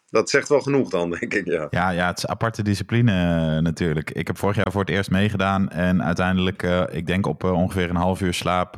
dat 0.10 0.30
zegt 0.30 0.50
wel 0.50 0.62
genoeg 0.62 0.90
dan, 0.90 1.10
denk 1.20 1.34
ik. 1.34 1.46
Ja, 1.46 1.68
ja, 1.70 1.90
ja 1.90 2.08
het 2.08 2.18
is 2.18 2.28
aparte 2.28 2.64
discipline 2.64 3.62
natuurlijk. 3.62 4.12
Ik 4.12 4.28
heb 4.28 4.38
vorig 4.38 4.56
jaar 4.56 4.72
voor 4.72 4.82
het 4.82 4.90
eerst 4.90 5.10
meegedaan 5.10 5.70
en 5.70 6.04
uiteindelijk, 6.04 6.62
ik 6.92 7.08
denk 7.08 7.28
op 7.28 7.44
ongeveer 7.44 7.90
een 7.90 7.96
half 7.96 8.22
uur 8.22 8.34
slaap, 8.34 8.76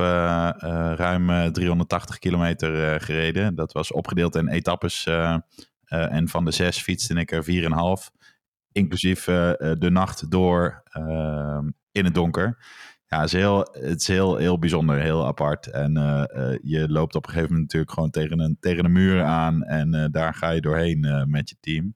ruim 0.96 1.52
380 1.52 2.20
kilometer 2.20 3.02
gereden. 3.02 3.56
Dat 3.56 3.72
was 3.72 3.92
opgedeeld 3.92 4.36
in 4.36 4.48
etappes 4.48 5.08
uh, 5.90 6.14
en 6.14 6.28
van 6.28 6.46
de 6.46 6.52
zes 6.52 6.82
fietste 6.82 7.14
ik 7.14 7.32
er 7.32 7.46
4,5. 7.46 8.16
Inclusief 8.72 9.28
uh, 9.28 9.52
de 9.58 9.90
nacht 9.92 10.32
door 10.32 10.84
uh, 10.98 11.60
in 11.92 12.06
het 12.06 12.14
donker. 12.14 12.58
Ja, 13.08 13.18
het 13.18 13.26
is 13.26 13.40
heel, 13.40 13.60
het 13.72 14.02
is 14.02 14.08
heel, 14.08 14.36
heel 14.36 14.60
bijzonder, 14.60 15.00
heel 15.00 15.26
apart. 15.26 15.68
En 15.68 15.94
je 16.62 16.86
loopt 16.90 17.16
op 17.16 17.24
een 17.24 17.30
gegeven 17.30 17.54
moment 17.54 17.62
natuurlijk 17.62 17.92
gewoon 17.92 18.10
tegen 18.10 18.40
een, 18.40 18.58
tegen 18.60 18.86
een 18.86 18.92
muur 18.92 19.24
aan. 19.24 19.64
En 19.64 20.12
daar 20.12 20.34
ga 20.34 20.50
je 20.50 20.62
doorheen 20.62 21.26
met 21.30 21.50
je 21.50 21.56
team. 21.60 21.94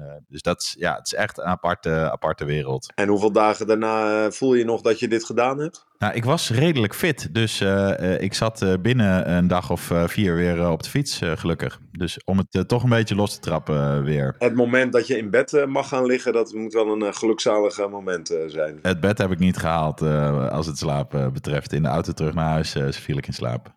Uh, 0.00 0.12
dus 0.28 0.42
dat 0.42 0.60
is, 0.60 0.74
ja, 0.78 0.94
het 0.96 1.06
is 1.06 1.14
echt 1.14 1.38
een 1.38 1.44
aparte, 1.44 2.10
aparte 2.10 2.44
wereld. 2.44 2.92
En 2.94 3.08
hoeveel 3.08 3.32
dagen 3.32 3.66
daarna 3.66 4.30
voel 4.30 4.54
je 4.54 4.64
nog 4.64 4.80
dat 4.80 4.98
je 4.98 5.08
dit 5.08 5.24
gedaan 5.24 5.58
hebt? 5.58 5.86
Nou, 5.98 6.14
ik 6.14 6.24
was 6.24 6.50
redelijk 6.50 6.94
fit. 6.94 7.34
Dus 7.34 7.60
uh, 7.60 7.90
uh, 8.00 8.20
ik 8.20 8.34
zat 8.34 8.82
binnen 8.82 9.30
een 9.30 9.46
dag 9.46 9.70
of 9.70 9.92
vier 10.06 10.34
weer 10.34 10.70
op 10.70 10.82
de 10.82 10.90
fiets, 10.90 11.20
gelukkig. 11.22 11.80
Dus 11.92 12.24
om 12.24 12.38
het 12.38 12.68
toch 12.68 12.82
een 12.82 12.88
beetje 12.88 13.14
los 13.14 13.34
te 13.34 13.40
trappen 13.40 14.04
weer. 14.04 14.34
Het 14.38 14.54
moment 14.54 14.92
dat 14.92 15.06
je 15.06 15.18
in 15.18 15.30
bed 15.30 15.66
mag 15.66 15.88
gaan 15.88 16.06
liggen, 16.06 16.32
dat 16.32 16.52
moet 16.52 16.72
wel 16.72 17.02
een 17.02 17.14
gelukzalig 17.14 17.88
moment 17.88 18.36
zijn. 18.46 18.78
Het 18.82 19.00
bed 19.00 19.18
heb 19.18 19.30
ik 19.30 19.38
niet 19.38 19.56
gehaald 19.56 20.02
als 20.50 20.66
het 20.66 20.78
slapen 20.78 21.32
betreft. 21.32 21.72
In 21.72 21.82
de 21.82 21.88
auto 21.88 22.12
terug 22.12 22.34
naar 22.34 22.50
huis 22.50 22.76
viel 22.90 23.16
ik 23.16 23.26
in 23.26 23.32
slaap. 23.32 23.74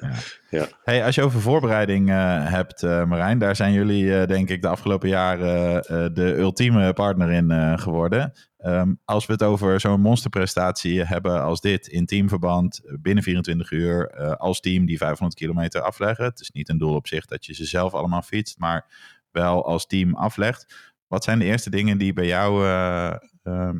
Ja. 0.00 0.14
ja. 0.58 0.68
Hey, 0.82 1.04
als 1.04 1.14
je 1.14 1.22
over 1.22 1.40
voorbereiding 1.40 2.08
uh, 2.08 2.48
hebt, 2.48 2.82
uh, 2.82 3.04
Marijn, 3.04 3.38
daar 3.38 3.56
zijn 3.56 3.72
jullie 3.72 4.04
uh, 4.04 4.26
denk 4.26 4.48
ik 4.48 4.62
de 4.62 4.68
afgelopen 4.68 5.08
jaren 5.08 5.82
de 6.14 6.36
ultieme 6.36 6.92
partner 6.92 7.30
in 7.30 7.78
geworden. 7.78 8.32
Um, 8.64 9.00
als 9.04 9.26
we 9.26 9.32
het 9.32 9.42
over 9.42 9.80
zo'n 9.80 10.00
monsterprestatie 10.00 11.04
hebben 11.04 11.42
als 11.42 11.60
dit, 11.60 11.86
in 11.86 12.06
teamverband, 12.06 12.80
binnen 13.00 13.24
24 13.24 13.70
uur, 13.70 14.10
als 14.36 14.60
team 14.60 14.86
die 14.86 14.96
500 14.96 15.38
kilometer 15.38 15.80
afleggen. 15.80 16.24
Het 16.24 16.40
is 16.40 16.50
niet 16.50 16.68
een 16.68 16.78
doel 16.78 16.94
op 16.94 17.06
zich 17.06 17.26
dat 17.26 17.46
je 17.46 17.54
ze 17.54 17.64
zelf 17.64 17.94
allemaal 17.94 18.22
fietst, 18.22 18.58
maar 18.58 18.86
wel 19.30 19.66
als 19.66 19.86
team 19.86 20.14
aflegt. 20.14 20.90
Wat 21.08 21.24
zijn 21.24 21.38
de 21.38 21.44
eerste 21.44 21.70
dingen 21.70 21.98
die 21.98 22.12
bij 22.12 22.26
jou 22.26 22.66
ehm, 22.66 23.16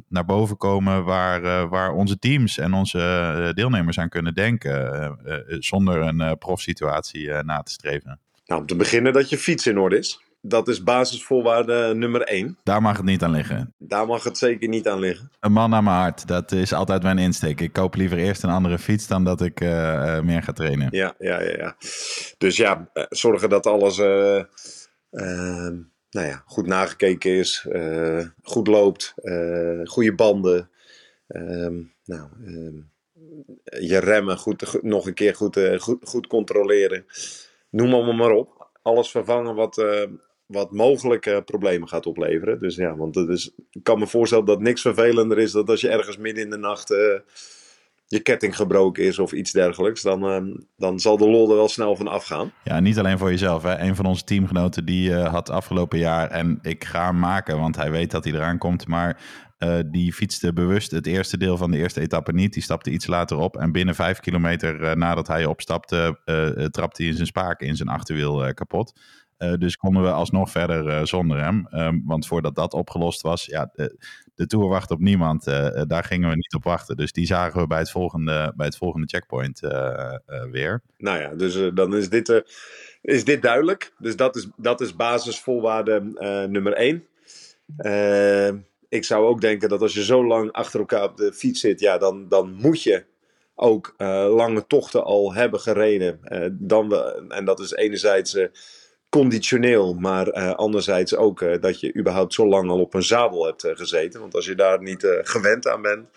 naar 0.09 0.25
boven 0.25 0.57
komen 0.57 1.05
waar, 1.05 1.69
waar 1.69 1.93
onze 1.93 2.19
teams 2.19 2.59
en 2.59 2.73
onze 2.73 3.53
deelnemers 3.55 3.99
aan 3.99 4.09
kunnen 4.09 4.35
denken. 4.35 5.17
zonder 5.47 6.01
een 6.01 6.39
profsituatie 6.39 7.29
na 7.43 7.63
te 7.63 7.73
streven. 7.73 8.21
Nou, 8.47 8.61
om 8.61 8.67
te 8.67 8.77
beginnen 8.77 9.13
dat 9.13 9.29
je 9.29 9.39
fiets 9.39 9.67
in 9.67 9.79
orde 9.79 9.99
is. 9.99 10.21
Dat 10.45 10.69
is 10.69 10.83
basisvoorwaarde 10.83 11.95
nummer 11.95 12.23
één. 12.23 12.59
Daar 12.63 12.83
mag 12.83 12.97
het 12.97 13.07
niet 13.07 13.23
aan 13.23 13.31
liggen. 13.31 13.75
Daar 13.79 14.07
mag 14.07 14.25
het 14.25 14.39
zeker 14.39 14.69
niet 14.69 14.89
aan 14.89 14.99
liggen. 14.99 15.31
Een 15.41 15.53
man 15.53 15.71
naar 15.71 15.83
mijn 15.83 15.97
hart, 15.97 16.27
dat 16.27 16.53
is 16.53 16.73
altijd 16.73 17.03
mijn 17.03 17.19
insteek. 17.19 17.61
Ik 17.61 17.73
koop 17.73 17.95
liever 17.95 18.19
eerst 18.19 18.43
een 18.43 18.51
andere 18.51 18.79
fiets 18.79 19.07
dan 19.07 19.25
dat 19.25 19.41
ik 19.41 19.61
uh, 19.61 20.21
meer 20.21 20.43
ga 20.43 20.53
trainen. 20.53 20.89
Ja, 20.91 21.15
ja, 21.19 21.41
ja. 21.41 21.57
ja. 21.57 21.77
Dus 22.39 22.57
ja, 22.57 22.89
eh, 22.93 23.05
zorgen 23.09 23.49
dat 23.49 23.67
alles 23.67 23.99
uh, 23.99 24.43
nou 26.13 26.27
ja, 26.27 26.43
goed 26.47 26.67
nagekeken 26.67 27.31
is, 27.31 27.67
goed 28.43 28.67
loopt, 28.67 29.15
goede 29.85 30.15
banden. 30.15 30.71
Ehm, 31.27 31.83
nou, 32.05 32.29
ehm, 32.47 32.77
je 33.81 33.99
remmen 33.99 34.39
goed, 34.39 34.83
nog 34.83 35.07
een 35.07 35.15
keer 35.15 35.35
goed, 35.35 35.59
goed, 35.79 36.09
goed 36.09 36.27
controleren. 36.27 37.07
Noem 37.71 37.95
allemaal 37.95 38.15
maar 38.15 38.31
op. 38.31 38.71
Alles 38.83 39.11
vervangen 39.11 39.55
wat, 39.55 39.85
wat 40.47 40.73
mogelijke 40.73 41.43
problemen 41.45 41.89
gaat 41.89 42.07
opleveren. 42.07 42.59
Dus 42.59 42.77
ja, 42.77 42.97
want 42.97 43.15
het 43.15 43.29
is, 43.29 43.51
ik 43.71 43.83
kan 43.83 43.99
me 43.99 44.07
voorstellen 44.07 44.45
dat 44.45 44.61
niks 44.61 44.81
vervelender 44.81 45.39
is 45.39 45.53
dan 45.53 45.67
als 45.67 45.81
je 45.81 45.89
ergens 45.89 46.17
midden 46.17 46.45
in 46.45 46.51
de 46.51 46.57
nacht 46.57 46.95
je 48.13 48.21
ketting 48.21 48.57
gebroken 48.57 49.05
is 49.05 49.19
of 49.19 49.33
iets 49.33 49.53
dergelijks. 49.53 50.03
Dan, 50.03 50.31
uh, 50.31 50.57
dan 50.77 51.01
zal 51.01 51.17
de 51.17 51.29
lol 51.29 51.51
er 51.51 51.57
wel 51.57 51.69
snel 51.69 51.97
van 51.97 52.09
afgaan. 52.09 52.53
Ja, 52.65 52.81
niet 52.81 52.99
alleen 52.99 53.19
voor 53.19 53.31
jezelf. 53.31 53.63
Hè. 53.63 53.79
Een 53.79 53.97
van 53.97 54.05
onze 54.05 54.25
teamgenoten 54.25 54.85
die 54.85 55.11
uh, 55.11 55.29
had 55.29 55.51
afgelopen 55.51 55.99
jaar, 55.99 56.31
en 56.31 56.59
ik 56.63 56.85
ga 56.85 57.07
hem 57.07 57.19
maken, 57.19 57.59
want 57.59 57.77
hij 57.77 57.91
weet 57.91 58.11
dat 58.11 58.25
hij 58.25 58.33
eraan 58.33 58.59
komt, 58.59 58.87
maar 58.87 59.21
uh, 59.59 59.79
die 59.87 60.13
fietste 60.13 60.53
bewust 60.53 60.91
het 60.91 61.07
eerste 61.07 61.37
deel 61.39 61.57
van 61.57 61.71
de 61.71 61.79
eerste 61.79 62.01
etappe 62.01 62.33
niet. 62.33 62.53
Die 62.53 62.63
stapte 62.63 62.91
iets 62.91 63.07
later 63.07 63.37
op. 63.37 63.57
En 63.57 63.73
binnen 63.73 63.95
vijf 63.95 64.21
kilometer 64.21 64.81
uh, 64.81 64.93
nadat 64.93 65.27
hij 65.27 65.45
opstapte, 65.45 66.21
uh, 66.25 66.65
trapte 66.65 67.03
hij 67.03 67.11
in 67.11 67.17
zijn 67.17 67.27
spaken 67.27 67.67
in 67.67 67.77
zijn 67.77 67.89
achterwiel 67.89 68.55
kapot. 68.55 69.01
Uh, 69.39 69.55
dus 69.55 69.77
konden 69.77 70.03
we 70.03 70.11
alsnog 70.11 70.51
verder 70.51 70.87
uh, 70.87 71.05
zonder 71.05 71.39
hem. 71.45 71.67
Um, 71.71 72.03
want 72.07 72.27
voordat 72.27 72.55
dat 72.55 72.75
opgelost 72.75 73.21
was, 73.21 73.45
ja, 73.45 73.71
de, 73.73 73.99
de 74.43 74.49
Tour 74.49 74.69
wacht 74.69 74.91
op 74.91 75.01
niemand. 75.01 75.47
Uh, 75.47 75.83
daar 75.87 76.05
gingen 76.05 76.29
we 76.29 76.35
niet 76.35 76.55
op 76.55 76.65
wachten. 76.65 76.97
Dus 76.97 77.13
die 77.13 77.27
zagen 77.27 77.61
we 77.61 77.67
bij 77.67 77.79
het 77.79 77.91
volgende, 77.91 78.53
bij 78.57 78.67
het 78.67 78.77
volgende 78.77 79.07
checkpoint 79.07 79.61
weer. 80.51 80.83
Nou 80.99 81.21
ja, 81.21 81.35
dus 81.35 81.71
dan 81.75 81.97
is 81.97 82.09
dit, 82.09 82.43
is 83.03 83.25
dit 83.25 83.43
duidelijk. 83.43 83.93
Dus 83.99 84.17
dat 84.17 84.37
is, 84.37 84.49
dat 84.57 84.81
is 84.81 84.97
basisvoorwaarde 84.97 86.01
nummer 86.51 86.73
één. 86.73 87.07
ik 88.89 89.05
zou 89.05 89.27
ook 89.27 89.41
denken 89.41 89.69
dat 89.69 89.83
als 89.83 89.95
je 89.95 90.05
zo 90.05 90.27
lang 90.27 90.53
achter 90.53 90.81
elkaar 90.81 91.05
op 91.05 91.17
de 91.17 91.33
fiets 91.33 91.61
zit, 91.61 91.81
ja, 91.81 91.99
dan, 91.99 92.29
dan 92.29 92.53
moet 92.53 92.83
je 92.83 93.05
ook 93.55 93.95
lange 94.29 94.67
tochten 94.67 95.05
al 95.05 95.35
hebben 95.35 95.61
gereden. 95.61 96.21
dan 96.53 96.89
we, 96.89 97.25
en 97.29 97.45
dat 97.45 97.61
is 97.61 97.73
enerzijds 97.73 98.37
conditioneel, 99.13 99.95
maar 99.95 100.29
uh, 100.29 100.55
anderzijds 100.55 101.17
ook 101.17 101.41
uh, 101.41 101.61
dat 101.61 101.81
je 101.81 101.97
überhaupt 101.97 102.35
zo 102.35 102.47
lang 102.47 102.71
al 102.71 102.81
op 102.81 102.95
een 102.95 103.03
zadel 103.03 103.45
hebt 103.45 103.65
uh, 103.65 103.77
gezeten. 103.77 104.21
Want 104.21 104.35
als 104.35 104.47
je 104.47 104.55
daar 104.55 104.83
niet 104.83 105.07
gewend 105.23 105.69
aan 105.69 105.83
bent, 105.83 106.09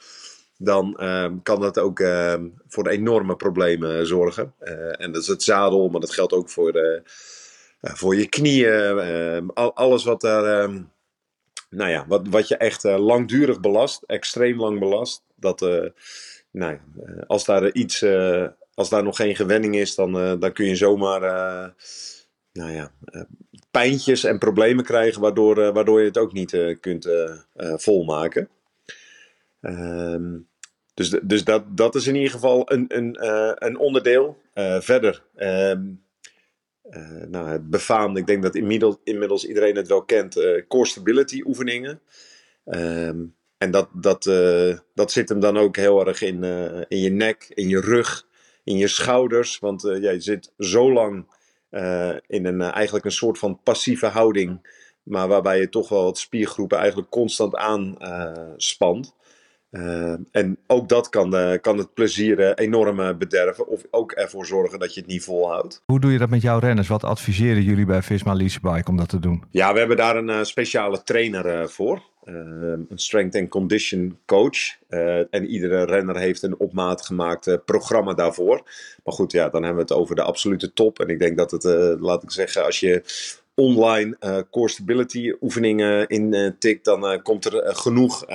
dan 0.57 0.97
ehm, 0.97 1.33
kan 1.43 1.61
dat 1.61 1.79
ook 1.79 1.99
ehm, 1.99 2.47
voor 2.67 2.87
enorme 2.87 3.35
problemen 3.35 4.07
zorgen. 4.07 4.53
en 4.97 5.11
dat 5.11 5.21
is 5.21 5.27
het 5.27 5.43
zadel, 5.43 5.89
maar 5.89 5.99
dat 5.99 6.13
geldt 6.13 6.33
ook 6.33 6.49
voor, 6.49 7.01
voor 7.81 8.15
je 8.15 8.29
knieën. 8.29 8.99
Ehm, 8.99 9.49
al, 9.53 9.75
alles 9.75 10.03
wat 10.03 10.21
daar, 10.21 10.69
nou 11.69 11.89
ja, 11.89 12.05
wat, 12.07 12.27
wat 12.29 12.47
je 12.47 12.57
echt 12.57 12.83
langdurig 12.83 13.59
belast, 13.59 14.03
extreem 14.05 14.59
lang 14.59 14.79
belast. 14.79 15.23
Dat, 15.35 15.59
nou 16.51 16.79
als 17.27 17.45
daar 17.45 17.71
iets, 17.71 18.05
als 18.73 18.89
daar 18.89 19.03
nog 19.03 19.15
geen 19.15 19.35
gewenning 19.35 19.75
is, 19.75 19.95
dan, 19.95 20.39
dan 20.39 20.53
kun 20.53 20.65
je 20.65 20.75
zomaar 20.75 21.73
nou 22.55 22.71
ja, 22.71 22.91
uh, 23.05 23.21
pijntjes 23.71 24.23
en 24.23 24.37
problemen 24.37 24.83
krijgen, 24.83 25.21
waardoor, 25.21 25.57
uh, 25.57 25.73
waardoor 25.73 25.99
je 25.99 26.05
het 26.05 26.17
ook 26.17 26.33
niet 26.33 26.53
uh, 26.53 26.75
kunt 26.79 27.09
volmaken. 27.55 28.49
Um, 29.61 30.47
dus 30.93 31.09
dus 31.09 31.43
dat, 31.43 31.77
dat 31.77 31.95
is 31.95 32.07
in 32.07 32.15
ieder 32.15 32.31
geval 32.31 32.71
een, 32.71 32.85
een, 32.87 33.17
een 33.65 33.77
onderdeel. 33.77 34.37
verder, 34.79 35.23
um, 35.35 36.03
nou, 37.27 37.49
het 37.49 37.69
befaamde, 37.69 38.19
ik 38.19 38.27
denk 38.27 38.43
dat 38.43 38.55
inmiddels, 38.55 38.97
inmiddels 39.03 39.47
iedereen 39.47 39.75
het 39.75 39.87
wel 39.87 40.03
kent, 40.03 40.63
core 40.67 40.85
stability 40.85 41.41
oefeningen. 41.45 42.01
Um, 42.65 43.35
en 43.57 43.71
dat, 43.71 43.89
dat, 43.93 44.23
dat 44.93 45.11
zit 45.11 45.29
hem 45.29 45.39
dan 45.39 45.57
ook 45.57 45.75
heel 45.75 46.07
erg 46.07 46.21
in, 46.21 46.43
in 46.87 46.99
je 46.99 47.09
nek, 47.09 47.45
in 47.49 47.67
je 47.67 47.79
rug, 47.79 48.27
in 48.63 48.77
je 48.77 48.87
schouders. 48.87 49.59
Want 49.59 49.81
ja, 49.81 50.11
je 50.11 50.21
zit 50.21 50.53
zo 50.57 50.93
lang 50.93 51.25
uh, 51.75 52.15
in 52.27 52.45
een, 52.45 52.61
uh, 52.61 52.75
eigenlijk 52.75 53.05
een 53.05 53.11
soort 53.11 53.39
van 53.39 53.59
passieve 53.63 54.05
houding. 54.05 54.67
Maar 55.03 55.27
waarbij 55.27 55.59
je 55.59 55.69
toch 55.69 55.89
wel 55.89 56.05
het 56.05 56.17
spiergroepen 56.17 56.77
eigenlijk 56.77 57.09
constant 57.09 57.55
aanspant. 57.55 59.15
Uh, 59.75 60.13
en 60.31 60.57
ook 60.67 60.89
dat 60.89 61.09
kan, 61.09 61.59
kan 61.61 61.77
het 61.77 61.93
plezier 61.93 62.53
enorm 62.53 63.17
bederven. 63.17 63.67
Of 63.67 63.81
ook 63.91 64.11
ervoor 64.11 64.45
zorgen 64.45 64.79
dat 64.79 64.93
je 64.93 64.99
het 64.99 65.09
niet 65.09 65.23
volhoudt. 65.23 65.81
Hoe 65.85 65.99
doe 65.99 66.11
je 66.11 66.17
dat 66.17 66.29
met 66.29 66.41
jouw 66.41 66.59
renners? 66.59 66.87
Wat 66.87 67.03
adviseren 67.03 67.63
jullie 67.63 67.85
bij 67.85 68.01
Visma 68.01 68.33
Leasebike 68.33 68.89
om 68.89 68.97
dat 68.97 69.09
te 69.09 69.19
doen? 69.19 69.43
Ja, 69.51 69.73
we 69.73 69.79
hebben 69.79 69.97
daar 69.97 70.15
een 70.15 70.45
speciale 70.45 71.03
trainer 71.03 71.69
voor. 71.69 72.01
een 72.23 72.87
strength 72.95 73.35
and 73.35 73.49
condition 73.49 74.17
coach. 74.25 74.57
en 75.29 75.45
iedere 75.45 75.85
renner 75.85 76.17
heeft 76.17 76.43
een 76.43 76.57
op 76.57 76.73
maat 76.73 77.05
gemaakt 77.05 77.65
programma 77.65 78.13
daarvoor. 78.13 78.63
Maar 79.03 79.13
goed, 79.13 79.31
ja, 79.31 79.49
dan 79.49 79.63
hebben 79.63 79.85
we 79.85 79.93
het 79.93 80.01
over 80.01 80.15
de 80.15 80.23
absolute 80.23 80.73
top. 80.73 80.99
En 80.99 81.07
ik 81.07 81.19
denk 81.19 81.37
dat 81.37 81.51
het, 81.51 81.63
laat 81.99 82.23
ik 82.23 82.31
zeggen, 82.31 82.65
als 82.65 82.79
je 82.79 83.03
online 83.55 84.17
uh, 84.19 84.39
core 84.51 84.69
stability 84.69 85.33
oefeningen 85.41 86.07
in 86.07 86.33
uh, 86.33 86.51
tikt, 86.59 86.85
dan 86.85 87.21
komt 87.21 87.45
er 87.45 87.75
genoeg 87.75 88.25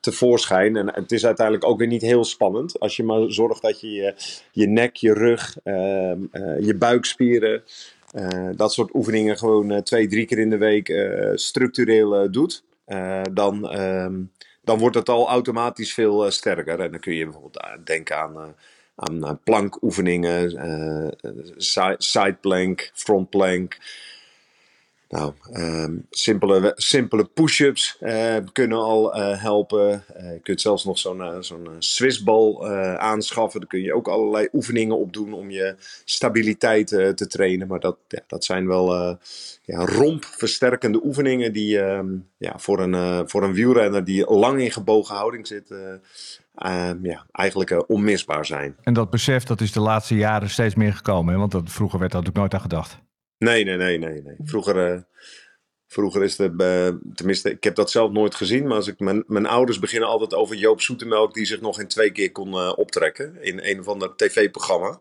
tevoorschijn. 0.00 0.76
En 0.76 0.94
het 0.94 1.12
is 1.12 1.26
uiteindelijk 1.26 1.66
ook 1.66 1.78
weer 1.78 1.86
niet 1.86 2.02
heel 2.02 2.24
spannend. 2.24 2.80
Als 2.80 2.96
je 2.96 3.04
maar 3.04 3.32
zorgt 3.32 3.62
dat 3.62 3.80
je 3.80 3.90
je, 3.90 4.14
je 4.52 4.66
nek, 4.66 4.96
je 4.96 5.12
rug, 5.12 5.56
ehm, 5.62 6.20
je 6.60 6.74
buikspieren, 6.78 7.62
dat 8.56 8.72
soort 8.72 8.94
oefeningen 8.94 9.38
gewoon 9.38 9.82
twee, 9.82 10.06
drie 10.06 10.26
keer 10.26 10.38
in 10.38 10.50
de 10.50 10.56
week 10.56 10.94
structureel 11.34 12.30
doet. 12.30 12.62
dan, 13.32 13.70
ehm, 13.70 14.14
dan 14.64 14.78
wordt 14.78 14.96
het 14.96 15.08
al 15.08 15.28
automatisch 15.28 15.94
veel 15.94 16.30
sterker. 16.30 16.80
En 16.80 16.90
dan 16.90 17.00
kun 17.00 17.14
je 17.14 17.24
bijvoorbeeld 17.24 17.66
denken 17.84 18.16
aan 18.16 18.54
aan 18.96 19.40
plankoefeningen, 19.44 20.52
uh, 21.22 21.92
side 21.96 22.36
plank, 22.40 22.90
front 22.94 23.30
plank. 23.30 23.78
Nou, 25.08 25.32
um, 25.52 26.06
simpele, 26.10 26.72
simpele 26.76 27.24
push-ups 27.24 27.96
uh, 28.00 28.36
kunnen 28.52 28.78
al 28.78 29.18
uh, 29.18 29.42
helpen. 29.42 30.04
Uh, 30.16 30.32
je 30.32 30.40
kunt 30.42 30.60
zelfs 30.60 30.84
nog 30.84 30.98
zo'n 30.98 31.42
zo'n 31.42 31.68
Swissbal 31.78 32.68
aanschaffen. 32.98 33.60
Daar 33.60 33.68
kun 33.68 33.80
je 33.80 33.94
ook 33.94 34.08
allerlei 34.08 34.48
oefeningen 34.52 34.98
op 34.98 35.12
doen 35.12 35.32
om 35.32 35.50
je 35.50 35.74
stabiliteit 36.04 36.88
te 36.88 37.26
trainen. 37.28 37.68
Maar 37.68 37.80
dat, 37.80 37.96
ja, 38.08 38.20
dat 38.26 38.44
zijn 38.44 38.66
wel 38.66 38.94
ja, 39.62 39.84
rompversterkende 39.84 41.04
oefeningen 41.04 41.52
die 41.52 41.80
ehm, 41.80 42.08
ja, 42.36 42.58
voor, 42.58 42.80
een, 42.80 43.28
voor 43.28 43.42
een 43.42 43.54
wielrenner 43.54 44.04
die 44.04 44.30
lang 44.30 44.60
in 44.60 44.72
gebogen 44.72 45.14
houding 45.14 45.46
zit, 45.46 45.70
Ehm, 46.56 47.04
ja, 47.06 47.26
eigenlijk 47.32 47.90
onmisbaar 47.90 48.46
zijn. 48.46 48.76
En 48.82 48.94
dat 48.94 49.10
besef 49.10 49.44
dat 49.44 49.60
is 49.60 49.72
de 49.72 49.80
laatste 49.80 50.14
jaren 50.14 50.50
steeds 50.50 50.74
meer 50.74 50.92
gekomen, 50.92 51.32
hè? 51.32 51.38
want 51.38 51.52
dat, 51.52 51.62
vroeger 51.70 51.98
werd 51.98 52.12
daar 52.12 52.22
natuurlijk 52.22 52.52
nooit 52.52 52.62
aan 52.62 52.70
gedacht. 52.70 52.98
Nee, 53.38 53.64
nee, 53.64 53.76
nee, 53.76 53.98
nee. 53.98 54.22
nee. 54.22 54.36
Vroeger, 54.44 54.92
uh, 54.92 55.00
vroeger 55.86 56.22
is 56.22 56.38
het, 56.38 56.52
uh, 56.56 56.88
tenminste, 57.14 57.50
ik 57.50 57.64
heb 57.64 57.74
dat 57.74 57.90
zelf 57.90 58.10
nooit 58.10 58.34
gezien, 58.34 58.66
maar 58.66 58.76
als 58.76 58.88
ik, 58.88 59.00
mijn, 59.00 59.24
mijn 59.26 59.46
ouders 59.46 59.78
beginnen 59.78 60.08
altijd 60.08 60.34
over 60.34 60.56
Joop 60.56 60.80
Zoetemelk, 60.80 61.34
die 61.34 61.46
zich 61.46 61.60
nog 61.60 61.80
in 61.80 61.88
twee 61.88 62.10
keer 62.10 62.32
kon 62.32 62.76
optrekken 62.76 63.42
in 63.42 63.60
een 63.62 63.80
of 63.80 63.88
ander 63.88 64.16
tv-programma. 64.16 65.00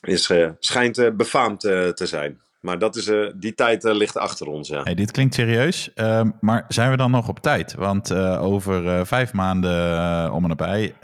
Is, 0.00 0.30
schijnt 0.58 1.16
befaamd 1.16 1.60
te 1.60 2.06
zijn. 2.06 2.42
Maar 2.64 2.78
dat 2.78 2.96
is, 2.96 3.06
uh, 3.06 3.30
die 3.36 3.54
tijd 3.54 3.82
ligt 3.82 4.16
achter 4.16 4.46
ons, 4.46 4.68
ja. 4.68 4.82
Hey, 4.82 4.94
dit 4.94 5.10
klinkt 5.10 5.34
serieus, 5.34 5.90
uh, 5.94 6.20
maar 6.40 6.64
zijn 6.68 6.90
we 6.90 6.96
dan 6.96 7.10
nog 7.10 7.28
op 7.28 7.40
tijd? 7.40 7.74
Want 7.74 8.10
eh, 8.10 8.42
over 8.42 9.06
vijf 9.06 9.32
maanden 9.32 10.32
om 10.32 10.42
en 10.42 10.48
nabij 10.48 10.94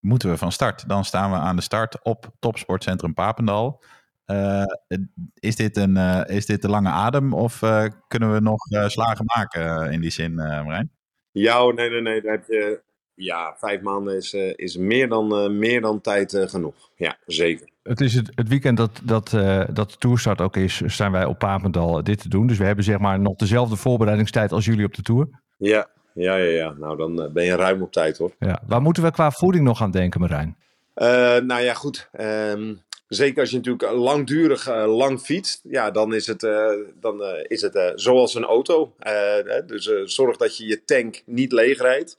moeten 0.00 0.30
we 0.30 0.36
van 0.36 0.52
start. 0.52 0.88
Dan 0.88 1.04
staan 1.04 1.30
we 1.30 1.36
aan 1.36 1.56
de 1.56 1.62
start 1.62 2.02
op 2.02 2.30
Topsportcentrum 2.38 3.14
Papendal. 3.14 3.82
Is, 5.38 5.56
dit 5.56 5.76
een, 5.76 5.96
is 6.26 6.46
dit 6.46 6.62
de 6.62 6.68
lange 6.68 6.88
adem 6.88 7.34
of 7.34 7.58
kunnen 8.08 8.32
we 8.32 8.40
nog 8.40 8.90
slagen 8.90 9.24
maken 9.36 9.92
in 9.92 10.00
die 10.00 10.10
zin, 10.10 10.34
Marijn? 10.34 10.90
Ja, 11.30 11.64
oh, 11.64 11.74
nee, 11.74 11.90
nee, 11.90 12.00
nee. 12.00 12.20
Dan 12.20 12.30
heb 12.30 12.44
je, 12.46 12.82
ja, 13.14 13.54
vijf 13.58 13.80
maanden 13.80 14.16
is, 14.16 14.32
is 14.54 14.76
meer, 14.76 15.08
dan, 15.08 15.58
meer 15.58 15.80
dan 15.80 16.00
tijd 16.00 16.44
genoeg. 16.48 16.90
Ja, 16.94 17.16
zeker. 17.26 17.68
Het 17.88 18.00
is 18.00 18.14
het, 18.14 18.30
het 18.34 18.48
weekend 18.48 18.76
dat, 18.76 19.00
dat, 19.04 19.32
uh, 19.32 19.64
dat 19.72 19.90
de 19.90 19.96
tourstart 19.98 20.40
ook 20.40 20.56
is, 20.56 20.76
zijn 20.76 21.12
wij 21.12 21.24
op 21.24 21.38
Papendal 21.38 22.02
dit 22.02 22.20
te 22.20 22.28
doen. 22.28 22.46
Dus 22.46 22.58
we 22.58 22.64
hebben 22.64 22.84
zeg 22.84 22.98
maar 22.98 23.20
nog 23.20 23.36
dezelfde 23.36 23.76
voorbereidingstijd 23.76 24.52
als 24.52 24.64
jullie 24.64 24.84
op 24.84 24.94
de 24.94 25.02
tour. 25.02 25.28
Ja, 25.56 25.88
ja, 26.14 26.36
ja, 26.36 26.50
ja. 26.50 26.72
Nou, 26.72 26.96
dan 26.96 27.32
ben 27.32 27.44
je 27.44 27.56
ruim 27.56 27.82
op 27.82 27.92
tijd 27.92 28.18
hoor. 28.18 28.34
Ja. 28.38 28.62
Waar 28.66 28.82
moeten 28.82 29.02
we 29.02 29.10
qua 29.10 29.30
voeding 29.30 29.64
nog 29.64 29.82
aan 29.82 29.90
denken, 29.90 30.20
Marijn? 30.20 30.56
nou 31.46 31.60
ja, 31.60 31.74
goed. 31.74 32.08
Ehm, 32.12 32.74
zeker 33.08 33.40
als 33.40 33.50
je 33.50 33.56
natuurlijk 33.56 33.92
langdurig 33.92 34.86
lang 34.86 35.20
fietst, 35.20 35.60
ja, 35.62 35.90
dan 35.90 36.14
is 36.14 36.26
het, 36.26 36.40
dan, 37.00 37.22
is 37.48 37.62
het 37.62 37.92
zoals 37.94 38.34
een 38.34 38.44
auto. 38.44 38.94
dus 39.66 39.90
zorg 40.04 40.36
dat 40.36 40.56
je 40.56 40.66
je 40.66 40.84
tank 40.84 41.22
niet 41.24 41.52
leeg 41.52 41.78
rijdt. 41.78 42.16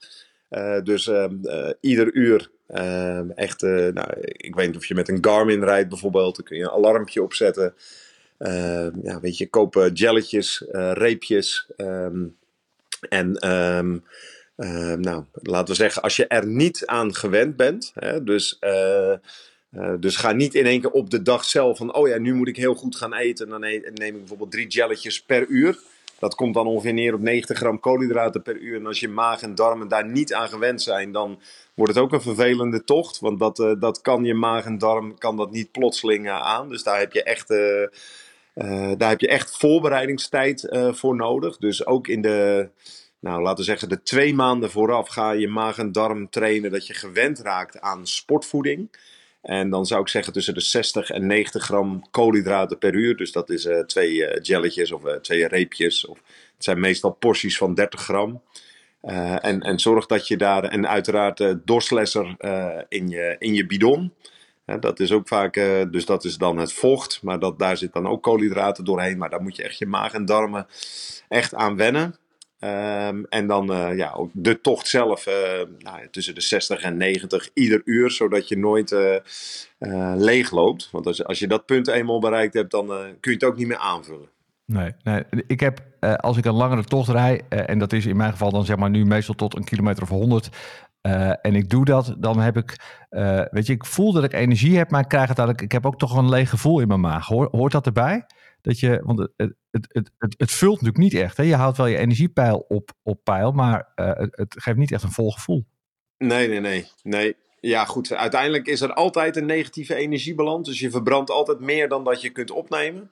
dus 0.84 1.06
ehm, 1.06 1.34
ieder 1.80 2.12
uur 2.12 2.50
Ehm, 2.72 3.30
echt, 3.30 3.62
uh, 3.62 3.92
nou, 3.92 4.08
ik 4.22 4.54
weet 4.54 4.66
niet 4.66 4.76
of 4.76 4.86
je 4.86 4.94
met 4.94 5.08
een 5.08 5.24
Garmin 5.24 5.64
rijdt 5.64 5.88
bijvoorbeeld. 5.88 6.36
Dan 6.36 6.44
kun 6.44 6.56
je 6.56 6.62
een 6.62 6.70
alarmpje 6.70 7.22
opzetten. 7.22 7.74
Uh, 8.38 8.88
ja, 9.02 9.20
weet 9.20 9.38
je, 9.38 9.48
koop 9.48 9.90
jelletjes, 9.92 10.64
uh, 10.72 10.92
reepjes. 10.92 11.66
Um, 11.76 12.36
en 13.08 13.32
nou, 15.00 15.24
laten 15.32 15.66
we 15.66 15.74
zeggen, 15.74 16.02
als 16.02 16.16
je 16.16 16.26
er 16.26 16.46
niet 16.46 16.86
aan 16.86 17.14
gewend 17.14 17.56
bent. 17.56 17.92
Hè, 17.94 18.24
dus, 18.24 18.58
eh, 19.70 19.94
dus 20.00 20.16
ga 20.16 20.32
niet 20.32 20.54
in 20.54 20.66
één 20.66 20.80
keer 20.80 20.90
op 20.90 21.10
de 21.10 21.22
dag 21.22 21.44
zelf 21.44 21.76
van... 21.76 21.94
Oh 21.94 22.08
ja, 22.08 22.18
nu 22.18 22.34
moet 22.34 22.48
ik 22.48 22.56
heel 22.56 22.74
goed 22.74 22.96
gaan 22.96 23.14
eten. 23.14 23.48
Dan 23.48 23.60
neem 23.60 24.14
ik 24.14 24.18
bijvoorbeeld 24.18 24.50
drie 24.50 24.66
jelletjes 24.66 25.22
per 25.22 25.46
uur. 25.46 25.78
Dat 26.18 26.34
komt 26.34 26.54
dan 26.54 26.66
ongeveer 26.66 26.92
neer 26.92 27.14
op 27.14 27.20
90 27.20 27.56
gram 27.56 27.80
koolhydraten 27.80 28.42
per 28.42 28.56
uur. 28.56 28.76
En 28.76 28.86
als 28.86 29.00
je 29.00 29.08
maag 29.08 29.42
en 29.42 29.54
darmen 29.54 29.88
daar 29.88 30.06
niet 30.06 30.34
aan 30.34 30.48
gewend 30.48 30.82
zijn, 30.82 31.12
dan 31.12 31.40
wordt 31.74 31.94
het 31.94 32.02
ook 32.02 32.12
een 32.12 32.20
vervelende 32.20 32.84
tocht. 32.84 33.18
Want 33.18 33.38
dat, 33.38 33.58
uh, 33.58 33.72
dat 33.78 34.00
kan 34.00 34.24
je 34.24 34.34
maag 34.34 34.64
en 34.64 34.78
darm 34.78 35.18
kan 35.18 35.36
dat 35.36 35.50
niet 35.50 35.72
plotseling 35.72 36.26
uh, 36.26 36.40
aan. 36.40 36.68
Dus 36.68 36.82
daar 36.82 36.98
heb 36.98 37.12
je 37.12 37.22
echt, 37.22 37.50
uh, 37.50 38.92
daar 38.98 39.08
heb 39.08 39.20
je 39.20 39.28
echt 39.28 39.58
voorbereidingstijd 39.58 40.68
voor 40.90 41.16
nodig. 41.16 41.56
Dus 41.56 41.86
ook 41.86 42.08
in 42.08 42.22
de, 42.22 42.68
nou, 43.18 43.42
laten 43.42 43.58
we 43.58 43.64
zeggen, 43.64 43.88
de 43.88 44.02
twee 44.02 44.34
maanden 44.34 44.70
vooraf 44.70 45.08
ga 45.08 45.30
je 45.30 45.48
maag 45.48 45.78
en 45.78 45.92
darm 45.92 46.30
trainen. 46.30 46.70
Dat 46.70 46.86
je 46.86 46.94
gewend 46.94 47.38
raakt 47.38 47.80
aan 47.80 48.06
sportvoeding. 48.06 48.88
En 49.42 49.70
dan 49.70 49.86
zou 49.86 50.00
ik 50.00 50.08
zeggen 50.08 50.32
tussen 50.32 50.54
de 50.54 50.60
60 50.60 51.10
en 51.10 51.26
90 51.26 51.64
gram 51.64 52.10
koolhydraten 52.10 52.78
per 52.78 52.94
uur. 52.94 53.16
Dus 53.16 53.32
dat 53.32 53.50
is 53.50 53.64
uh, 53.64 53.78
twee 53.78 54.14
uh, 54.14 54.42
jelletjes 54.42 54.92
of 54.92 55.04
uh, 55.04 55.12
twee 55.12 55.48
reepjes. 55.48 56.06
Of, 56.06 56.18
het 56.54 56.64
zijn 56.64 56.80
meestal 56.80 57.10
porties 57.10 57.58
van 57.58 57.74
30 57.74 58.00
gram. 58.00 58.42
en, 59.00 59.60
en 59.60 59.78
zorg 59.78 60.06
dat 60.06 60.28
je 60.28 60.36
daar, 60.36 60.64
en 60.64 60.88
uiteraard 60.88 61.56
dorslesser 61.64 62.36
in, 62.88 63.08
je, 63.08 63.36
in 63.38 63.54
je 63.54 63.66
bidon. 63.66 64.12
dat 64.80 65.00
is 65.00 65.12
ook 65.12 65.28
vaak, 65.28 65.54
dus 65.90 66.04
dat 66.04 66.24
is 66.24 66.36
dan 66.36 66.58
het 66.58 66.72
vocht. 66.72 67.22
Maar 67.22 67.38
dat, 67.38 67.58
daar 67.58 67.76
zit 67.76 67.92
dan 67.92 68.06
ook 68.06 68.22
koolhydraten 68.22 68.84
doorheen. 68.84 69.18
Maar 69.18 69.30
daar 69.30 69.42
moet 69.42 69.56
je 69.56 69.62
echt 69.62 69.78
je 69.78 69.86
maag 69.86 70.12
en 70.12 70.24
darmen 70.24 70.66
echt 71.28 71.54
aan 71.54 71.76
wennen. 71.76 72.14
Um, 72.64 73.26
en 73.28 73.46
dan 73.46 73.72
uh, 73.72 73.96
ja, 73.96 74.16
de 74.32 74.60
tocht 74.60 74.86
zelf 74.86 75.26
uh, 75.26 75.34
nou, 75.78 76.08
tussen 76.10 76.34
de 76.34 76.40
60 76.40 76.80
en 76.80 76.96
90 76.96 77.50
ieder 77.54 77.82
uur, 77.84 78.10
zodat 78.10 78.48
je 78.48 78.58
nooit 78.58 78.90
uh, 78.90 80.14
leeg 80.16 80.50
loopt. 80.50 80.88
Want 80.92 81.06
als, 81.06 81.24
als 81.24 81.38
je 81.38 81.46
dat 81.46 81.66
punt 81.66 81.88
eenmaal 81.88 82.20
bereikt 82.20 82.54
hebt, 82.54 82.70
dan 82.70 82.86
kun 83.20 83.32
je 83.32 83.32
het 83.32 83.44
ook 83.44 83.56
niet 83.56 83.66
meer 83.66 83.78
aanvullen. 83.78 84.28
Nee, 84.64 84.92
nee. 85.02 85.24
ik 85.46 85.60
heb 85.60 85.82
als 86.00 86.36
ik 86.36 86.44
een 86.44 86.54
langere 86.54 86.84
tocht 86.84 87.08
rij, 87.08 87.40
en 87.48 87.78
dat 87.78 87.92
is 87.92 88.06
in 88.06 88.16
mijn 88.16 88.30
geval 88.30 88.50
dan 88.50 88.64
zeg 88.64 88.76
maar 88.76 88.90
nu 88.90 89.04
meestal 89.04 89.34
tot 89.34 89.56
een 89.56 89.64
kilometer 89.64 90.02
of 90.02 90.08
100, 90.08 90.48
en 91.42 91.54
ik 91.54 91.70
doe 91.70 91.84
dat, 91.84 92.14
dan 92.18 92.40
heb 92.40 92.56
ik, 92.56 92.76
weet 93.50 93.66
je, 93.66 93.72
ik 93.72 93.84
voel 93.84 94.12
dat 94.12 94.24
ik 94.24 94.32
energie 94.32 94.76
heb, 94.76 94.90
maar 94.90 95.00
ik 95.00 95.08
krijg 95.08 95.28
het 95.28 95.38
eigenlijk, 95.38 95.66
ik 95.66 95.72
heb 95.72 95.86
ook 95.86 95.98
toch 95.98 96.16
een 96.16 96.28
leeg 96.28 96.50
gevoel 96.50 96.80
in 96.80 96.88
mijn 96.88 97.00
maag. 97.00 97.26
hoort 97.26 97.72
dat 97.72 97.86
erbij? 97.86 98.24
Dat 98.62 98.80
je, 98.80 99.00
want 99.04 99.18
het, 99.18 99.32
het, 99.70 99.86
het, 99.88 100.10
het, 100.18 100.34
het 100.38 100.50
vult 100.50 100.80
natuurlijk 100.80 100.98
niet 100.98 101.14
echt. 101.14 101.36
Hè? 101.36 101.42
Je 101.42 101.54
houdt 101.54 101.76
wel 101.76 101.86
je 101.86 101.98
energiepeil 101.98 102.64
op, 102.68 102.90
op 103.02 103.24
peil, 103.24 103.52
maar 103.52 103.92
uh, 103.96 104.10
het, 104.16 104.54
geeft 104.58 104.76
niet 104.76 104.92
echt 104.92 105.02
een 105.02 105.12
vol 105.12 105.30
gevoel. 105.30 105.64
Nee, 106.18 106.48
nee, 106.48 106.60
nee. 106.60 106.86
nee. 107.02 107.36
Ja, 107.60 107.84
goed. 107.84 108.12
Uiteindelijk 108.12 108.66
is 108.66 108.80
er 108.80 108.92
altijd 108.92 109.36
een 109.36 109.46
negatieve 109.46 109.94
energiebalans. 109.94 110.68
Dus 110.68 110.80
je 110.80 110.90
verbrandt 110.90 111.30
altijd 111.30 111.60
meer 111.60 111.88
dan 111.88 112.04
dat 112.04 112.20
je 112.20 112.30
kunt 112.30 112.50
opnemen. 112.50 113.10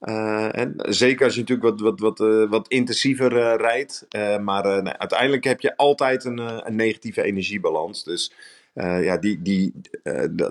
Uh, 0.00 0.58
en 0.58 0.74
zeker 0.88 1.24
als 1.24 1.34
je 1.34 1.40
natuurlijk 1.40 1.68
wat, 1.68 1.80
wat, 1.80 2.00
wat, 2.00 2.20
uh, 2.20 2.50
wat 2.50 2.68
intensiever 2.68 3.56
rijdt. 3.56 4.06
maar 4.40 4.64
uiteindelijk 4.98 5.44
heb 5.44 5.60
je 5.60 5.76
altijd 5.76 6.24
een, 6.24 6.66
een 6.66 6.76
negatieve 6.76 7.22
energiebalans. 7.22 8.04
Dus 8.04 8.32
ja, 8.74 9.16
die, 9.16 9.42
die, 9.42 9.72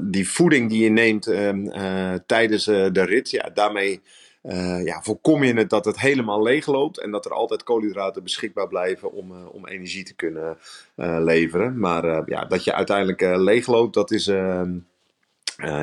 die 0.04 0.30
voeding 0.30 0.70
die 0.70 0.84
je 0.84 0.90
neemt 0.90 1.28
ehm, 1.28 2.18
tijdens 2.26 2.66
de 2.66 3.04
rit, 3.06 3.30
ja, 3.30 3.50
daarmee 3.54 4.02
uh, 4.48 4.86
ja, 4.86 5.02
voorkom 5.02 5.44
je 5.44 5.54
het 5.54 5.70
dat 5.70 5.86
het 5.86 6.00
helemaal 6.00 6.44
leeg 6.44 6.66
loopt 6.66 7.00
en 7.00 7.12
dat 7.12 7.26
er 7.26 7.32
altijd 7.32 7.64
koolhydraten 7.64 8.24
beschikbaar 8.24 8.68
blijven 8.68 9.12
om, 9.12 9.32
uh, 9.32 9.54
om 9.54 9.68
energie 9.68 10.04
te 10.04 10.16
kunnen 10.16 10.58
uh, 10.96 11.18
leveren. 11.20 11.80
Maar 11.80 12.30
ja, 12.30 12.46
dat 12.46 12.64
je 12.64 12.74
uiteindelijk 12.74 13.22
leeg 13.22 13.68
loopt, 13.68 13.94
dat 13.94 14.12
is, 14.12 14.28
ehm, 14.28 14.78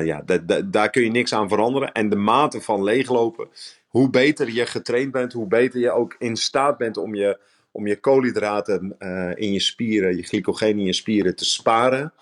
ja, 0.03 0.23
daar 0.65 0.89
kun 0.89 1.03
je 1.03 1.11
niks 1.11 1.33
aan 1.33 1.49
veranderen. 1.49 1.91
En 1.91 2.09
de 2.09 2.15
mate 2.15 2.61
van 2.61 2.83
leeglopen, 2.83 3.47
hoe 3.87 4.09
beter 4.09 4.53
je 4.53 4.65
getraind 4.65 5.11
bent, 5.11 5.33
hoe 5.33 5.47
beter 5.47 5.79
je 5.79 5.91
ook 5.91 6.15
in 6.19 6.35
staat 6.35 6.77
bent 6.77 6.97
om 6.97 7.15
je, 7.15 7.39
om 7.71 7.87
je 7.87 7.99
koolhydraten 7.99 8.95
in 9.35 9.51
je 9.51 9.59
spieren, 9.59 10.15
je 10.15 10.23
glycogeen 10.23 10.79
in 10.79 10.85
je 10.85 10.93
spieren 10.93 11.35
te 11.35 11.45
sparen. 11.45 12.13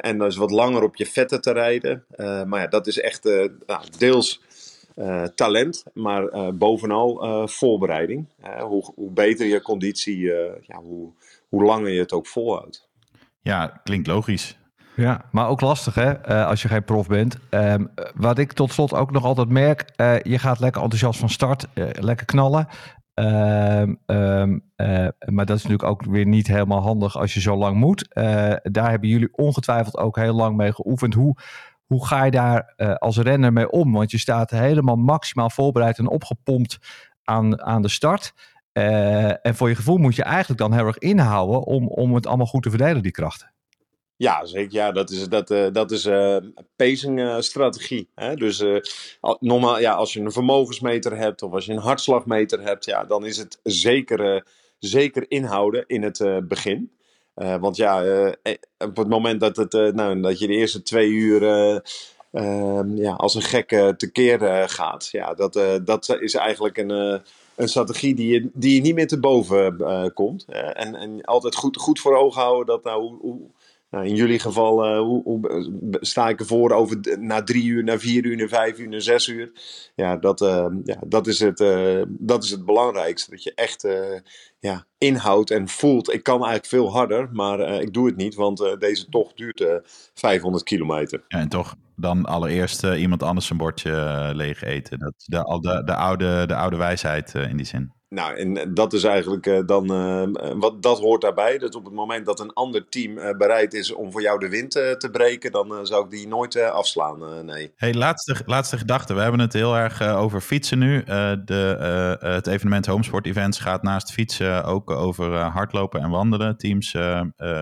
en 0.00 0.18
dus 0.18 0.36
wat 0.36 0.50
langer 0.50 0.82
op 0.82 0.96
je 0.96 1.06
vetten 1.06 1.40
te 1.40 1.52
rijden. 1.52 2.04
maar 2.46 2.60
ja, 2.60 2.66
dat 2.66 2.86
is 2.86 3.00
echt 3.00 3.24
nou, 3.66 3.82
deels 3.98 4.42
talent, 5.34 5.84
maar 5.92 6.22
uh, 6.22 6.48
bovenal 6.48 7.24
uh, 7.24 7.46
voorbereiding. 7.46 8.28
Hoe, 8.60 8.92
hoe, 8.94 9.10
beter 9.10 9.46
je 9.46 9.62
conditie, 9.62 10.18
ja, 10.60 10.76
hoe, 10.82 11.12
hoe 11.48 11.64
langer 11.64 11.90
je 11.90 12.00
het 12.00 12.12
ook 12.12 12.26
volhoudt. 12.26 12.88
Ja, 13.40 13.80
klinkt 13.82 14.06
logisch. 14.06 14.58
Ja, 14.96 15.24
maar 15.30 15.48
ook 15.48 15.60
lastig 15.60 15.94
hè, 15.94 16.44
als 16.44 16.62
je 16.62 16.68
geen 16.68 16.84
prof 16.84 17.06
bent. 17.06 17.38
Um, 17.50 17.90
wat 18.14 18.38
ik 18.38 18.52
tot 18.52 18.72
slot 18.72 18.94
ook 18.94 19.10
nog 19.10 19.24
altijd 19.24 19.48
merk, 19.48 19.84
je 20.22 20.38
gaat 20.38 20.60
lekker 20.60 20.82
enthousiast 20.82 21.18
van 21.18 21.28
start, 21.28 21.66
lekker 22.00 22.26
knallen. 22.26 22.68
Um, 23.14 23.98
um, 24.06 24.64
maar 25.26 25.46
dat 25.46 25.56
is 25.56 25.62
natuurlijk 25.62 25.82
ook 25.82 26.04
weer 26.04 26.26
niet 26.26 26.46
helemaal 26.46 26.80
handig 26.80 27.18
als 27.18 27.34
je 27.34 27.40
zo 27.40 27.56
lang 27.56 27.76
moet. 27.76 28.08
daar 28.62 28.90
hebben 28.90 29.08
jullie 29.08 29.36
ongetwijfeld 29.36 29.96
ook 29.96 30.16
heel 30.16 30.34
lang 30.34 30.56
mee 30.56 30.72
geoefend. 30.72 31.14
Hoe, 31.14 31.36
hoe 31.86 32.06
ga 32.06 32.24
je 32.24 32.30
daar 32.30 32.74
uh, 32.76 32.94
als 32.94 33.18
renner 33.18 33.52
mee 33.52 33.70
om? 33.70 33.92
Want 33.92 34.10
je 34.10 34.18
staat 34.18 34.50
helemaal 34.50 34.96
maximaal 34.96 35.50
voorbereid 35.50 35.98
en 35.98 36.08
opgepompt 36.08 36.78
aan, 37.24 37.62
aan 37.62 37.82
de 37.82 37.88
start. 37.88 38.32
Uh, 38.72 39.46
en 39.46 39.54
voor 39.54 39.68
je 39.68 39.74
gevoel 39.74 39.96
moet 39.96 40.16
je 40.16 40.22
eigenlijk 40.22 40.60
dan 40.60 40.72
heel 40.72 40.86
erg 40.86 40.98
inhouden 40.98 41.62
om, 41.62 41.88
om 41.88 42.14
het 42.14 42.26
allemaal 42.26 42.46
goed 42.46 42.62
te 42.62 42.70
verdelen, 42.70 43.02
die 43.02 43.10
krachten. 43.10 43.52
Ja, 44.16 44.44
zeker. 44.44 44.72
Ja, 44.72 44.92
dat 44.92 45.10
is, 45.10 45.28
dat, 45.28 45.50
uh, 45.50 45.66
dat 45.72 45.90
is 45.90 46.08
pacing-strategie. 46.76 48.08
dus 48.34 48.64
normaal, 49.38 49.80
ja, 49.80 49.92
als 49.92 50.12
je 50.12 50.20
een 50.20 50.32
vermogensmeter 50.32 51.16
hebt 51.16 51.42
of 51.42 51.52
als 51.52 51.64
je 51.64 51.72
een 51.72 51.78
hartslagmeter 51.78 52.60
hebt, 52.60 52.84
ja, 52.84 53.04
dan 53.04 53.26
is 53.26 53.36
het 53.36 53.60
zeker, 53.62 54.46
zeker 54.78 55.30
inhouden 55.30 55.84
in 55.86 56.02
het 56.02 56.48
begin. 56.48 56.93
Uh, 57.36 57.56
want 57.56 57.76
ja, 57.76 58.04
uh, 58.04 58.32
op 58.78 58.96
het 58.96 59.08
moment 59.08 59.40
dat, 59.40 59.56
het, 59.56 59.94
nou, 59.94 60.20
dat 60.20 60.38
je 60.38 60.46
de 60.46 60.52
eerste 60.52 60.82
twee 60.82 61.08
uur 61.08 61.42
ehm, 62.32 62.96
ja, 62.96 63.12
als 63.12 63.34
een 63.34 63.42
gek 63.42 63.68
tekeer 63.96 64.68
gaat, 64.68 65.08
ja, 65.12 65.34
dat, 65.34 65.52
dat 65.84 66.16
is 66.20 66.34
eigenlijk 66.34 66.76
een, 66.76 66.90
een 67.54 67.68
strategie 67.68 68.14
die 68.14 68.32
je, 68.32 68.50
die 68.52 68.74
je 68.74 68.80
niet 68.80 68.94
meer 68.94 69.08
te 69.08 69.20
boven 69.20 70.12
komt. 70.14 70.44
en, 70.48 70.94
en 70.94 71.22
altijd 71.22 71.54
goed, 71.54 71.76
goed 71.76 72.00
voor 72.00 72.16
ogen 72.16 72.42
houden 72.42 72.66
dat 72.66 72.84
nou, 72.84 73.16
hoe 73.20 73.40
nou, 73.94 74.06
in 74.06 74.14
jullie 74.14 74.38
geval, 74.38 74.86
uh, 74.86 74.98
hoe, 74.98 75.98
sta 76.00 76.28
ik 76.28 76.40
ervoor 76.40 76.70
over 76.70 77.18
na 77.18 77.42
drie 77.42 77.64
uur, 77.64 77.84
na 77.84 77.98
vier 77.98 78.24
uur, 78.24 78.36
na 78.36 78.48
vijf 78.48 78.78
uur, 78.78 78.88
na 78.88 79.00
zes 79.00 79.28
uur? 79.28 79.52
Ja, 79.94 80.16
dat, 80.16 80.40
uh, 80.40 80.66
ja, 80.84 80.96
dat, 81.06 81.26
is, 81.26 81.40
het, 81.40 81.60
uh, 81.60 82.02
dat 82.08 82.44
is 82.44 82.50
het 82.50 82.64
belangrijkste. 82.64 83.30
Dat 83.30 83.42
je 83.42 83.54
echt 83.54 83.88
ja, 84.60 84.86
inhoudt 84.98 85.50
en 85.50 85.68
voelt. 85.68 86.12
Ik 86.12 86.22
kan 86.22 86.34
eigenlijk 86.34 86.66
veel 86.66 86.92
harder, 86.92 87.28
maar 87.32 87.60
ik 87.60 87.92
doe 87.92 88.06
het 88.06 88.16
niet, 88.16 88.34
want 88.34 88.76
deze 88.78 89.08
tocht 89.08 89.36
duurt 89.36 89.64
500 90.14 90.64
kilometer. 90.64 91.24
Ja, 91.28 91.38
en 91.38 91.48
toch 91.48 91.74
dan 91.96 92.24
allereerst 92.24 92.82
iemand 92.82 93.22
anders 93.22 93.50
een 93.50 93.56
bordje 93.56 94.30
leeg 94.34 94.62
eten. 94.62 94.98
Dat, 94.98 95.14
de, 95.16 95.58
de, 95.60 95.82
de, 95.84 95.94
oude, 95.94 96.46
de 96.46 96.54
oude 96.54 96.76
wijsheid 96.76 97.34
in 97.34 97.56
die 97.56 97.66
zin. 97.66 97.92
Nou, 98.14 98.36
en 98.36 98.74
dat 98.74 98.92
is 98.92 99.04
eigenlijk 99.04 99.46
uh, 99.46 99.60
dan, 99.66 99.92
uh, 99.92 100.52
wat, 100.54 100.82
dat 100.82 100.98
hoort 100.98 101.20
daarbij. 101.20 101.58
Dat 101.58 101.74
op 101.74 101.84
het 101.84 101.94
moment 101.94 102.26
dat 102.26 102.40
een 102.40 102.52
ander 102.52 102.88
team 102.88 103.14
bereid 103.14 103.74
is 103.74 103.92
om 103.92 104.12
voor 104.12 104.22
jou 104.22 104.38
de 104.38 104.48
wind 104.48 104.70
te 104.70 105.08
breken, 105.12 105.52
dan 105.52 105.86
zou 105.86 106.04
ik 106.04 106.10
die 106.10 106.28
nooit 106.28 106.60
afslaan, 106.60 107.44
nee. 107.44 107.72
Hey, 107.76 107.94
laatste, 107.94 108.36
laatste 108.46 108.78
gedachte. 108.78 109.14
We 109.14 109.20
hebben 109.20 109.40
het 109.40 109.52
heel 109.52 109.76
erg 109.76 110.02
over 110.02 110.40
fietsen 110.40 110.78
nu. 110.78 111.02
de, 111.44 112.16
het 112.20 112.46
evenement 112.46 112.86
Homesport 112.86 113.26
Events 113.26 113.58
gaat 113.58 113.82
naast 113.82 114.12
fietsen 114.12 114.64
ook 114.64 114.90
over 114.90 115.36
hardlopen 115.38 116.00
en 116.00 116.10
wandelen. 116.10 116.56
Teams 116.56 116.94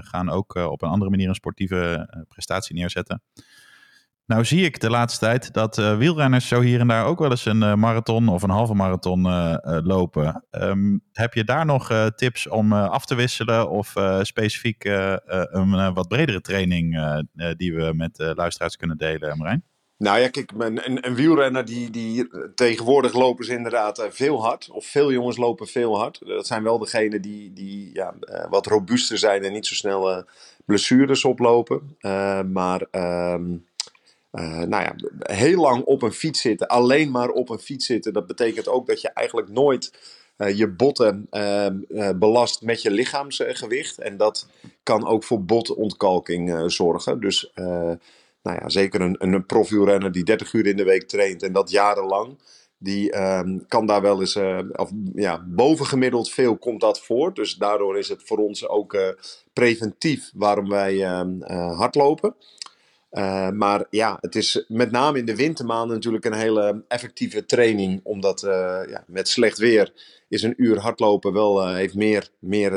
gaan 0.00 0.30
ook 0.30 0.54
op 0.54 0.82
een 0.82 0.88
andere 0.88 1.10
manier 1.10 1.28
een 1.28 1.34
sportieve 1.34 2.08
prestatie 2.28 2.74
neerzetten. 2.74 3.22
Nou 4.26 4.44
zie 4.44 4.64
ik 4.64 4.80
de 4.80 4.90
laatste 4.90 5.24
tijd 5.24 5.52
dat 5.52 5.78
uh, 5.78 5.96
wielrenners 5.96 6.48
zo 6.48 6.60
hier 6.60 6.80
en 6.80 6.88
daar 6.88 7.06
ook 7.06 7.18
wel 7.18 7.30
eens 7.30 7.44
een 7.44 7.62
uh, 7.62 7.74
marathon 7.74 8.28
of 8.28 8.42
een 8.42 8.50
halve 8.50 8.74
marathon 8.74 9.26
uh, 9.26 9.56
lopen. 9.64 10.44
Um, 10.50 11.02
heb 11.12 11.34
je 11.34 11.44
daar 11.44 11.66
nog 11.66 12.10
tips 12.16 12.48
om 12.48 12.72
af 12.72 13.06
te 13.06 13.14
wisselen 13.14 13.70
of 13.70 13.94
specifiek 14.22 14.84
een 14.84 15.94
wat 15.94 16.08
bredere 16.08 16.40
training 16.40 16.98
die 17.56 17.74
we 17.74 17.92
met 17.94 18.32
luisteraars 18.34 18.76
kunnen 18.76 18.96
delen, 18.96 19.38
Marijn? 19.38 19.64
Nou 19.96 20.18
ja, 20.18 20.28
kijk, 20.28 20.52
een, 20.58 21.06
een, 21.06 21.14
wielrenner 21.14 21.64
die, 21.64 21.90
die 21.90 22.28
tegenwoordig 22.54 23.12
lopen 23.12 23.44
ze 23.44 23.52
inderdaad 23.52 24.06
veel 24.10 24.42
hard. 24.42 24.70
Of 24.70 24.86
veel 24.86 25.12
jongens 25.12 25.36
lopen 25.36 25.66
veel 25.66 25.98
hard. 25.98 26.20
Dat 26.26 26.46
zijn 26.46 26.62
wel 26.62 26.78
degenen 26.78 27.22
die, 27.22 27.52
die 27.52 27.90
ja, 27.92 28.14
wat 28.50 28.66
robuuster 28.66 29.18
zijn 29.18 29.42
en 29.44 29.52
niet 29.52 29.66
zo 29.66 29.74
snel 29.74 30.24
blessures 30.64 31.24
oplopen. 31.24 31.96
maar... 32.52 32.86
Uh, 32.92 33.34
nou 34.40 34.68
ja, 34.68 34.94
heel 35.18 35.60
lang 35.60 35.84
op 35.84 36.02
een 36.02 36.12
fiets 36.12 36.40
zitten, 36.40 36.68
alleen 36.68 37.10
maar 37.10 37.28
op 37.28 37.48
een 37.48 37.58
fiets 37.58 37.86
zitten, 37.86 38.12
dat 38.12 38.26
betekent 38.26 38.68
ook 38.68 38.86
dat 38.86 39.00
je 39.00 39.08
eigenlijk 39.08 39.48
nooit 39.48 39.92
uh, 40.38 40.58
je 40.58 40.68
botten 40.68 41.26
uh, 41.30 42.10
belast 42.16 42.62
met 42.62 42.82
je 42.82 42.90
lichaamsgewicht. 42.90 43.98
En 43.98 44.16
dat 44.16 44.48
kan 44.82 45.06
ook 45.06 45.24
voor 45.24 45.44
botontkalking 45.44 46.72
zorgen. 46.72 47.20
Dus 47.20 47.52
nou 48.42 48.58
ja, 48.60 48.68
zeker 48.68 49.00
een, 49.00 49.16
een 49.18 49.46
profielrenner 49.46 50.12
die 50.12 50.24
30 50.24 50.52
uur 50.52 50.66
in 50.66 50.76
de 50.76 50.84
week 50.84 51.08
traint 51.08 51.42
en 51.42 51.52
dat 51.52 51.70
jarenlang. 51.70 52.38
Die 52.78 53.12
ehm, 53.12 53.58
kan 53.68 53.86
daar 53.86 54.02
wel 54.02 54.20
eens, 54.20 54.36
of, 54.72 54.90
ja, 55.14 55.44
bovengemiddeld 55.48 56.30
veel 56.30 56.56
komt 56.56 56.80
dat 56.80 57.00
voor. 57.00 57.34
Dus 57.34 57.54
daardoor 57.54 57.98
is 57.98 58.08
het 58.08 58.22
voor 58.24 58.38
ons 58.38 58.68
ook 58.68 59.14
preventief 59.52 60.30
waarom 60.34 60.68
wij 60.68 61.02
ehm, 61.02 61.40
hardlopen. 61.72 62.34
Uh, 63.12 63.50
maar 63.50 63.86
ja, 63.90 64.18
het 64.20 64.34
is 64.34 64.64
met 64.68 64.90
name 64.90 65.18
in 65.18 65.24
de 65.24 65.36
wintermaanden 65.36 65.96
natuurlijk 65.96 66.24
een 66.24 66.32
hele 66.32 66.84
effectieve 66.88 67.44
training. 67.44 68.00
Omdat 68.02 68.42
uh, 68.42 68.50
ja, 68.88 69.04
met 69.06 69.28
slecht 69.28 69.58
weer 69.58 69.92
is 70.28 70.42
een 70.42 70.54
uur 70.56 70.78
hardlopen 70.78 71.32
wel 71.32 71.68
uh, 71.68 71.74
heeft 71.74 71.94
meer, 71.94 72.28
meer 72.38 72.72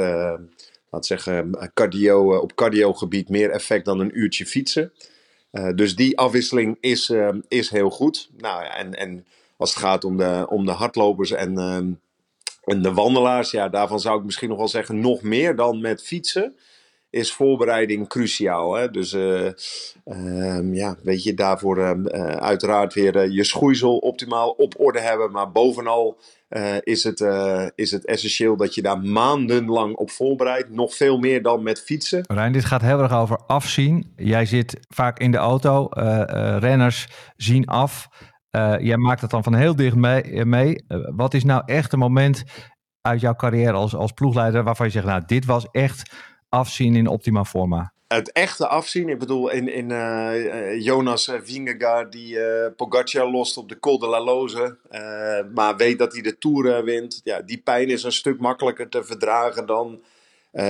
laat 0.89 1.05
zeggen, 1.05 1.71
cardio, 1.73 2.37
op 2.37 2.55
cardiogebied 2.55 3.29
meer 3.29 3.49
effect 3.49 3.85
dan 3.85 3.99
een 3.99 4.19
uurtje 4.19 4.45
fietsen. 4.45 4.91
dus 5.75 5.95
die 5.95 6.17
afwisseling 6.17 6.77
is, 6.79 7.13
is 7.47 7.69
heel 7.69 7.89
goed. 7.89 8.29
Nou, 8.37 8.65
en, 8.65 8.93
en 8.93 9.25
als 9.57 9.69
het 9.69 9.79
gaat 9.79 10.03
om 10.03 10.17
de, 10.17 10.45
om 10.49 10.65
de 10.65 10.71
hardlopers 10.71 11.31
en, 11.31 11.57
en 12.63 12.81
de 12.81 12.93
wandelaars, 12.93 13.51
ja, 13.51 13.69
daarvan 13.69 13.99
zou 13.99 14.19
ik 14.19 14.25
misschien 14.25 14.49
nog 14.49 14.57
wel 14.57 14.67
zeggen 14.67 14.99
nog 14.99 15.21
meer 15.21 15.55
dan 15.55 15.81
met 15.81 16.03
fietsen 16.03 16.55
is 17.15 17.33
voorbereiding 17.33 18.07
cruciaal. 18.07 18.73
Hè? 18.73 18.91
Dus 18.91 19.13
uh, 19.13 19.49
um, 20.05 20.73
ja, 20.73 20.95
weet 21.03 21.23
je, 21.23 21.33
daarvoor 21.33 21.77
uh, 21.77 21.91
uiteraard 22.25 22.93
weer 22.93 23.15
uh, 23.15 23.35
je 23.35 23.43
schoeisel 23.43 23.97
optimaal 23.97 24.49
op 24.49 24.73
orde 24.77 24.99
hebben. 24.99 25.31
Maar 25.31 25.51
bovenal 25.51 26.17
is, 26.83 27.03
het, 27.03 27.19
is 27.75 27.91
het 27.91 28.05
essentieel 28.05 28.57
dat 28.57 28.75
je 28.75 28.81
daar 28.81 28.99
maandenlang 28.99 29.95
op 29.95 30.11
voorbereidt. 30.11 30.69
Nog 30.69 30.95
veel 30.95 31.17
meer 31.17 31.41
dan 31.41 31.63
met 31.63 31.81
fietsen. 31.81 32.23
Rijn, 32.27 32.51
dit 32.51 32.65
gaat 32.65 32.81
heel 32.81 32.99
erg 32.99 33.13
over 33.13 33.39
afzien. 33.47 34.13
Jij 34.15 34.45
zit 34.45 34.79
vaak 34.89 35.19
in 35.19 35.31
de 35.31 35.37
auto. 35.37 35.87
renners 36.59 37.07
zien 37.35 37.65
af. 37.65 38.07
jij 38.79 38.97
maakt 38.97 39.21
het 39.21 39.29
dan 39.29 39.43
van 39.43 39.55
heel 39.55 39.75
dicht 39.75 39.95
mee. 39.95 40.45
mee. 40.45 40.85
wat 41.15 41.33
is 41.33 41.43
nou 41.43 41.61
echt 41.65 41.93
een 41.93 41.99
moment 41.99 42.43
uit 43.01 43.21
jouw 43.21 43.35
carrière 43.35 43.73
als, 43.73 43.95
als 43.95 44.11
ploegleider 44.11 44.63
waarvan 44.63 44.85
je 44.85 44.91
zegt, 44.91 45.05
nou, 45.05 45.23
dit 45.25 45.45
was 45.45 45.67
echt 45.71 46.11
afzien 46.55 46.95
in 46.95 47.07
optima 47.07 47.43
forma? 47.43 47.93
Het 48.07 48.31
echte 48.31 48.67
afzien, 48.67 49.09
ik 49.09 49.19
bedoel 49.19 49.49
in, 49.49 49.73
in 49.73 49.89
uh, 49.89 50.81
Jonas 50.81 51.31
Vingegaard 51.43 52.11
die 52.11 52.37
uh, 53.13 53.31
lost 53.31 53.57
op 53.57 53.69
de 53.69 53.79
Col 53.79 53.99
de 53.99 54.07
la 54.07 54.21
Loze, 54.21 54.77
maar 55.53 55.75
weet 55.77 55.97
dat 55.97 56.13
hij 56.13 56.21
de 56.21 56.37
Tour 56.37 56.83
wint. 56.83 57.21
Ja, 57.23 57.41
die 57.41 57.57
pijn 57.57 57.89
is 57.89 58.03
een 58.03 58.11
stuk 58.11 58.39
makkelijker 58.39 58.89
te 58.89 59.03
verdragen 59.03 59.65
dan 59.65 60.01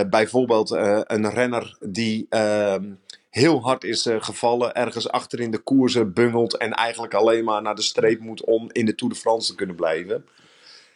bijvoorbeeld 0.10 0.72
een 0.72 1.30
renner 1.30 1.78
die 1.80 2.26
ehm, 2.30 2.84
heel 3.30 3.62
hard 3.62 3.84
is 3.84 4.08
gevallen, 4.20 4.74
ergens 4.74 5.10
achter 5.10 5.40
in 5.40 5.52
de 5.52 5.60
koersen 5.60 6.14
bungelt 6.14 6.58
en 6.58 6.72
eigenlijk 6.72 7.14
alleen 7.14 7.44
maar 7.44 7.62
naar 7.62 7.76
de 7.76 7.82
streep 7.82 8.20
moet 8.20 8.44
om 8.44 8.70
in 8.72 8.86
de 8.86 8.96
Tour 8.96 9.14
de 9.14 9.20
France 9.20 9.50
te 9.50 9.56
kunnen 9.56 9.76
blijven. 9.76 10.26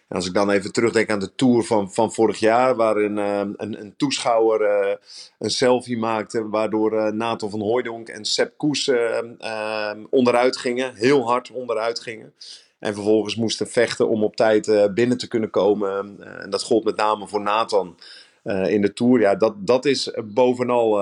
En 0.10 0.16
als 0.16 0.26
ik 0.26 0.34
dan 0.34 0.50
even 0.50 0.72
terugdenk 0.72 1.10
aan 1.10 1.20
de 1.20 1.36
tour 1.36 1.64
van, 1.64 1.92
van 1.94 2.14
vorig 2.14 2.40
jaar, 2.40 2.76
waarin 2.76 3.18
uh, 3.18 3.38
een, 3.38 3.82
een 3.82 3.94
toeschouwer 3.98 4.62
uh, 4.62 4.96
een 5.40 5.50
selfie 5.50 5.98
maakte, 5.98 6.50
waardoor 6.50 6.94
uh, 6.94 7.12
Nathan 7.12 7.50
van 7.50 7.62
Hooijdonk 7.62 8.08
en 8.08 8.26
Sepp 8.26 8.58
Koes 8.58 8.92
onderuit 10.10 10.58
gingen, 10.58 10.96
heel 10.96 11.28
hard 11.28 11.52
onderuit 11.52 12.00
gingen. 12.00 12.34
En 12.80 12.94
vervolgens 12.94 13.36
moesten 13.36 13.68
vechten 13.68 14.10
om 14.10 14.24
op 14.24 14.36
tijd 14.36 14.94
binnen 14.94 15.18
te 15.18 15.28
kunnen 15.28 15.50
komen. 15.50 16.18
en 16.42 16.50
dat 16.50 16.64
gold 16.64 16.84
met 16.84 16.96
name 16.96 17.28
voor 17.28 17.42
Nathan. 17.42 17.98
in 18.44 18.82
de 18.82 18.94
Tour, 18.94 19.20
ja, 19.20 19.36
dat, 19.36 19.54
dat 19.58 19.86
is 19.86 20.12
bovenal 20.24 21.02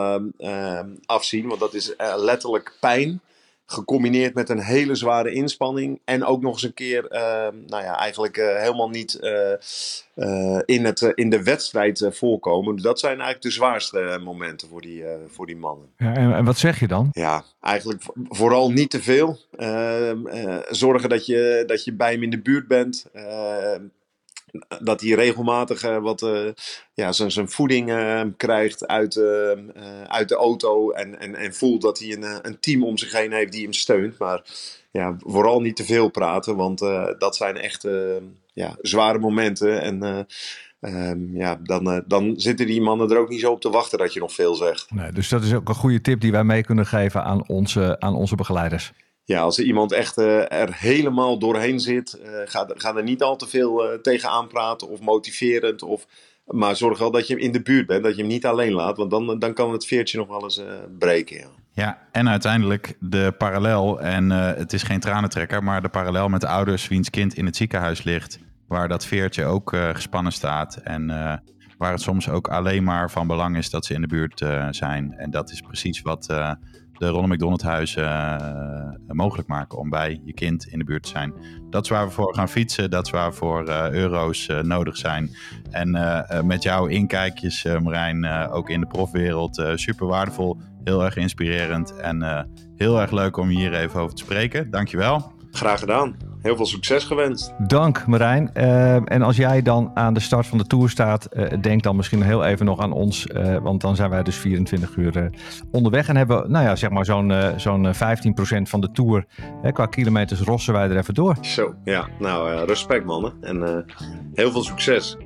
afzien, 1.06 1.48
want 1.48 1.60
dat 1.60 1.74
is 1.74 1.94
letterlijk 2.16 2.78
pijn 2.80 3.22
gecombineerd 3.70 4.34
met 4.34 4.50
een 4.50 4.60
hele 4.60 4.96
zware 4.96 5.32
inspanning. 5.32 6.02
En 6.06 6.26
ook 6.26 6.42
nog 6.42 6.54
eens 6.54 6.64
een 6.64 6.74
keer, 6.74 7.04
uh, 7.12 7.20
nou 7.68 7.84
ja, 7.84 7.98
eigenlijk 7.98 8.38
uh, 8.38 8.58
helemaal 8.58 8.90
niet 8.90 9.20
uh, 10.16 10.60
in, 10.66 10.86
het, 10.86 11.02
in 11.02 11.30
de 11.30 11.44
wedstrijd 11.44 12.08
voorkomen. 12.10 12.76
Dat 12.76 13.00
zijn 13.00 13.14
eigenlijk 13.14 13.42
de 13.42 13.52
zwaarste 13.52 14.20
momenten 14.24 14.68
voor 14.68 14.82
die, 14.82 15.04
voor 15.28 15.46
die 15.46 15.58
mannen. 15.58 15.88
Ja, 15.98 16.16
en, 16.16 16.34
en, 16.34 16.46
wat 16.46 16.58
zeg 16.58 16.80
je 16.80 16.88
dan? 16.88 17.10
Ja, 17.12 17.44
eigenlijk 17.62 18.04
vooral 18.30 18.72
niet 18.72 18.90
te 18.90 19.02
veel. 19.02 19.40
Ehm, 19.58 20.18
zorgen 20.70 21.10
dat 21.10 21.26
je, 21.26 21.64
dat 21.68 21.84
je 21.84 21.94
bij 21.94 22.12
hem 22.12 22.24
in 22.24 22.30
de 22.30 22.42
buurt 22.42 22.68
bent. 22.68 23.06
Ehm, 24.52 24.84
dat 24.84 25.02
hij 25.02 25.10
regelmatig 25.10 25.84
uh, 25.84 25.98
wat 25.98 26.22
uh, 26.22 26.50
ja, 26.94 27.12
zijn, 27.12 27.32
zijn 27.32 27.50
voeding 27.50 27.90
uh, 27.90 28.22
krijgt 28.38 28.88
uit, 28.88 29.18
uit 30.08 30.30
de 30.30 30.36
auto. 30.36 30.92
En, 30.92 31.20
en, 31.20 31.36
en 31.36 31.54
voelt 31.54 31.82
dat 31.82 32.00
hij 32.00 32.14
een, 32.14 32.48
een 32.48 32.60
team 32.60 32.84
om 32.84 32.98
zich 32.98 33.12
heen 33.12 33.32
heeft 33.32 33.52
die 33.52 33.64
hem 33.64 33.74
steunt. 33.74 34.18
Maar 34.18 34.42
ja, 34.92 35.16
vooral 35.20 35.62
niet 35.62 35.76
te 35.76 35.86
veel 35.86 36.10
praten, 36.10 36.56
want 36.56 36.80
dat 37.20 37.36
zijn 37.36 37.58
echt 37.58 37.88
ja, 38.54 38.76
zware 38.82 39.20
momenten. 39.20 39.82
En 39.82 40.28
um, 40.80 41.38
ja, 41.38 41.60
dan, 41.64 42.04
dan 42.08 42.34
zitten 42.40 42.66
die 42.66 42.82
mannen 42.82 43.10
er 43.10 43.18
ook 43.18 43.30
niet 43.30 43.40
zo 43.40 43.52
op 43.52 43.62
te 43.62 43.70
wachten 43.70 43.98
dat 43.98 44.14
je 44.14 44.20
nog 44.20 44.34
veel 44.34 44.56
zegt. 44.56 44.92
Nee, 44.92 45.12
dus 45.12 45.30
dat 45.30 45.44
is 45.44 45.54
ook 45.54 45.70
een 45.70 45.76
goede 45.76 46.02
tip 46.02 46.22
die 46.22 46.32
wij 46.32 46.44
mee 46.44 46.64
kunnen 46.64 46.86
geven 46.86 47.24
aan 47.24 47.48
onze, 47.48 48.00
aan 48.00 48.16
onze 48.16 48.36
begeleiders 48.36 48.94
ja, 49.28 49.42
als 49.42 49.58
er 49.58 49.64
iemand 49.64 49.92
echt 49.92 50.18
uh, 50.18 50.52
er 50.52 50.74
helemaal 50.74 51.40
doorheen 51.40 51.80
zit, 51.80 52.20
uh, 52.24 52.30
ga, 52.46 52.68
ga 52.76 52.96
er 52.96 53.04
niet 53.04 53.24
al 53.24 53.36
te 53.36 53.48
veel 53.48 53.86
uh, 53.86 54.00
tegen 54.00 54.30
aanpraten 54.30 54.90
of 54.90 55.00
motiverend. 55.00 55.84
Of, 55.84 56.08
maar 56.46 56.76
zorg 56.76 57.00
wel 57.00 57.12
dat 57.12 57.28
je 57.28 57.40
in 57.40 57.52
de 57.52 57.62
buurt 57.62 57.88
bent, 57.88 58.04
dat 58.04 58.16
je 58.16 58.22
hem 58.22 58.32
niet 58.32 58.46
alleen 58.46 58.72
laat. 58.72 58.98
Want 58.98 59.12
dan, 59.12 59.40
dan 59.40 59.54
kan 59.54 59.72
het 59.72 59.86
veertje 59.86 60.18
nog 60.18 60.28
wel 60.28 60.44
eens 60.44 60.62
breken. 61.00 61.38
Ja. 61.38 61.48
ja, 61.72 62.08
en 62.12 62.30
uiteindelijk 62.30 62.94
de 63.00 63.34
parallel, 63.38 64.02
en 64.02 64.30
het 64.30 64.74
is 64.74 64.84
geen 64.84 65.00
tranentrekker, 65.00 65.64
maar 65.64 65.82
de 65.82 65.90
parallel 65.90 66.30
met 66.30 66.42
de 66.42 66.48
ouders 66.48 66.88
wiens 66.88 67.10
kind 67.10 67.34
in 67.34 67.46
het 67.46 67.56
ziekenhuis 67.56 68.04
ligt. 68.04 68.40
Waar 68.68 68.88
dat 68.88 69.06
veertje 69.06 69.46
ook 69.46 69.76
gespannen 69.94 70.32
staat. 70.32 70.76
En 70.76 71.08
waar 71.78 71.92
het 71.92 72.02
soms 72.02 72.30
ook 72.30 72.48
alleen 72.48 72.84
maar 72.84 73.12
van 73.12 73.28
belang 73.28 73.58
is 73.58 73.70
dat 73.70 73.86
ze 73.86 73.94
in 73.94 74.02
de 74.02 74.08
buurt 74.08 74.46
zijn. 74.72 75.14
En 75.18 75.32
dat 75.32 75.52
is 75.52 75.62
precies 75.62 76.02
wat 76.02 76.28
de 76.98 77.08
Ronald 77.08 77.32
McDonald 77.32 77.62
huizen 77.62 78.04
uh, 78.04 78.92
mogelijk 79.08 79.48
maken 79.48 79.78
om 79.78 79.90
bij 79.90 80.22
je 80.24 80.34
kind 80.34 80.68
in 80.68 80.80
de 80.80 80.86
buurt 80.86 81.04
te 81.04 81.10
zijn. 81.10 81.34
Dat 81.70 81.84
is 81.84 81.90
waar 81.90 82.06
we 82.06 82.12
voor 82.12 82.36
gaan 82.36 82.50
fietsen, 82.50 82.90
dat 82.90 83.06
is 83.06 83.12
waar 83.12 83.30
we 83.30 83.36
voor 83.36 83.68
uh, 83.68 83.90
euro's 83.90 84.48
uh, 84.48 84.60
nodig 84.60 84.98
zijn. 84.98 85.36
En 85.72 85.92
met 86.46 86.64
jouw 86.64 86.86
inkijkjes, 86.86 87.64
Marijn, 87.64 88.50
ook 88.50 88.70
in 88.70 88.80
de 88.80 88.88
profwereld, 88.88 89.64
super 89.76 90.08
waardevol, 90.08 90.58
heel 90.84 91.04
erg 91.04 91.16
inspirerend 91.16 91.96
en 91.96 92.48
heel 92.76 93.02
erg 93.02 93.12
leuk 93.12 93.38
om 93.38 93.48
hier 93.48 93.74
even 93.74 94.00
over 94.00 94.16
te 94.16 94.24
spreken. 94.24 94.72
Dankjewel. 94.72 95.37
Graag 95.58 95.80
gedaan 95.80 96.28
heel 96.42 96.56
veel 96.56 96.66
succes 96.66 97.04
gewenst. 97.04 97.54
Dank 97.68 98.08
Marijn. 98.08 98.50
Uh, 98.54 99.12
en 99.12 99.22
als 99.22 99.36
jij 99.36 99.62
dan 99.62 99.92
aan 99.94 100.14
de 100.14 100.20
start 100.20 100.48
van 100.48 100.58
de 100.58 100.68
Tour 100.68 100.90
staat, 100.90 101.30
uh, 101.34 101.46
denk 101.62 101.84
dan 101.84 101.96
misschien 101.96 102.22
heel 102.22 102.44
even 102.44 102.66
nog 102.66 102.80
aan 102.80 102.92
ons. 102.92 103.26
Uh, 103.26 103.58
want 103.58 103.82
dan 103.82 103.96
zijn 103.96 104.10
wij 104.10 104.24
dus 104.24 104.36
24 104.36 104.96
uur 104.96 105.32
onderweg. 105.72 106.08
En 106.08 106.16
hebben 106.16 106.52
nou 106.52 106.66
ja, 106.66 106.76
zeg 106.76 106.90
maar 106.90 107.06
zo'n 107.06 107.34
zo'n 107.56 107.94
15% 107.94 107.98
van 108.62 108.82
de 108.82 108.92
Tour. 108.92 109.26
qua 109.72 109.86
kilometers 109.86 110.40
rossen 110.40 110.74
wij 110.74 110.90
er 110.90 110.98
even 110.98 111.14
door. 111.14 111.38
Zo, 111.42 111.74
ja. 111.84 112.08
Nou, 112.20 112.66
respect 112.66 113.06
mannen. 113.06 113.34
En 113.42 113.86
heel 114.34 114.52
veel 114.52 114.64
succes. 114.64 115.18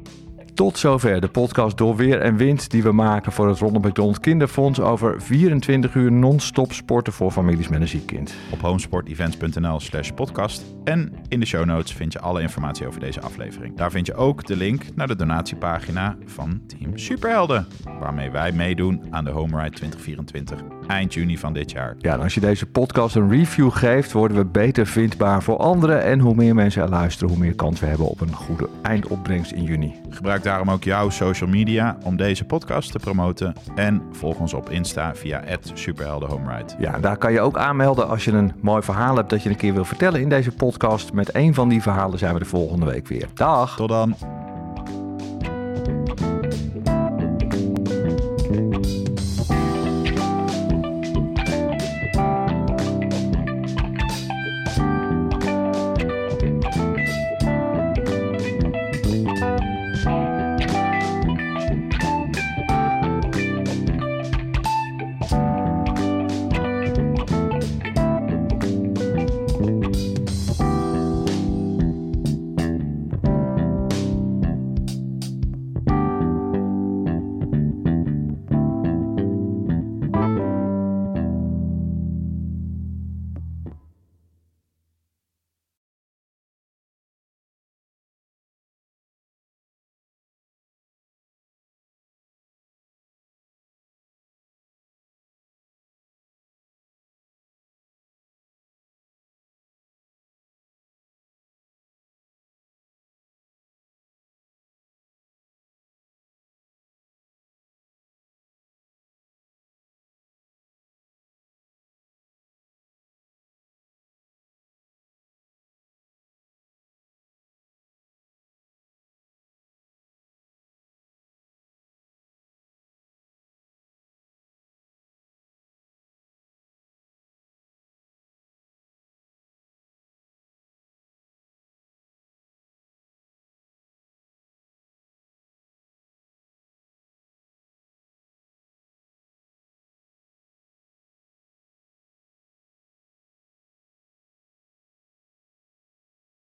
Tot 0.54 0.78
zover 0.78 1.22
de 1.22 1.28
podcast 1.28 1.78
Door 1.78 1.96
Weer 1.96 2.22
en 2.22 2.36
Wind 2.36 2.72
die 2.72 2.84
we 2.84 2.92
maken 2.92 3.32
voor 3.32 3.48
het 3.48 3.60
Ronald 3.60 3.86
McDonald 3.86 4.20
Kinderfonds 4.20 4.80
over 4.80 5.22
24 5.22 5.96
uur 5.96 6.12
non-stop 6.12 6.74
sporten 6.74 7.14
voor 7.14 7.32
families 7.32 7.68
met 7.68 7.82
een 7.82 7.88
ziek 7.88 8.06
kind. 8.06 8.34
Op 8.52 8.62
homesportevents.nl 8.62 9.80
slash 9.80 10.10
podcast 10.10 10.64
en 10.84 11.14
in 11.28 11.40
de 11.40 11.46
show 11.46 11.66
notes 11.66 11.94
vind 11.94 12.14
je 12.14 12.20
alle 12.20 12.42
informatie 12.42 12.88
over 12.88 13.00
deze 13.00 13.22
aflevering. 13.22 13.78
Daar 13.78 13.92
vind 13.92 14.06
je 14.06 14.14
ook 14.14 14.46
de 14.46 14.56
link 14.56 14.84
naar 14.96 15.08
de 15.08 15.16
donatiepagina 15.16 16.16
van 16.26 16.62
Team 16.68 16.98
Superhelden, 16.98 17.68
waarmee 18.00 18.32
wij 18.32 18.52
meedoen 18.52 19.04
aan 19.10 19.24
de 19.24 19.32
Home 19.32 19.58
Ride 19.58 19.76
2024 19.76 20.62
eind 20.92 21.14
juni 21.14 21.38
van 21.38 21.54
dit 21.54 21.72
jaar. 21.72 21.96
Ja, 21.98 22.14
en 22.14 22.22
als 22.22 22.34
je 22.34 22.40
deze 22.40 22.66
podcast 22.66 23.16
een 23.16 23.30
review 23.30 23.72
geeft, 23.72 24.12
worden 24.12 24.38
we 24.38 24.46
beter 24.46 24.88
vindbaar 24.88 25.44
voor 25.44 25.58
anderen. 25.58 26.04
En 26.04 26.20
hoe 26.20 26.36
meer 26.36 26.56
mensen 26.56 26.82
er 26.82 26.90
luisteren, 26.90 27.30
hoe 27.30 27.40
meer 27.40 27.56
kans 27.56 27.80
we 27.80 27.86
hebben 27.86 28.08
op 28.08 28.22
een 28.22 28.34
goede 28.34 28.70
eindopbrengst 28.82 29.52
in 29.52 29.64
juni. 29.64 29.94
Gebruik 30.42 30.66
daarom 30.66 30.80
ook 30.80 30.84
jouw 30.84 31.10
social 31.10 31.50
media 31.50 31.98
om 32.04 32.16
deze 32.16 32.46
podcast 32.46 32.92
te 32.92 33.00
promoten. 33.00 33.54
En 33.76 34.02
volg 34.12 34.40
ons 34.40 34.54
op 34.54 34.70
Insta 34.70 35.16
via 35.16 35.44
@superheldenhomeride. 35.74 36.74
Ja, 36.80 37.00
daar 37.00 37.18
kan 37.18 37.32
je 37.32 37.42
ook 37.42 37.58
aanmelden 37.58 38.08
als 38.08 38.26
je 38.26 38.32
een 38.32 38.54
mooi 38.62 38.82
verhaal 38.82 39.16
hebt 39.16 39.30
dat 39.30 39.44
je 39.44 39.50
een 39.50 39.56
keer 39.56 39.74
wil 39.74 39.86
vertellen 39.86 40.22
in 40.22 40.30
deze 40.30 40.52
podcast. 40.52 41.14
Met 41.14 41.36
een 41.36 41.54
van 41.54 41.70
die 41.70 41.82
verhalen 41.82 42.20
zijn 42.20 42.34
we 42.34 42.40
de 42.40 42.46
volgende 42.46 42.86
week 42.86 43.08
weer. 43.08 43.28
Dag! 43.34 43.76
Tot 43.76 43.90
dan. 43.90 44.16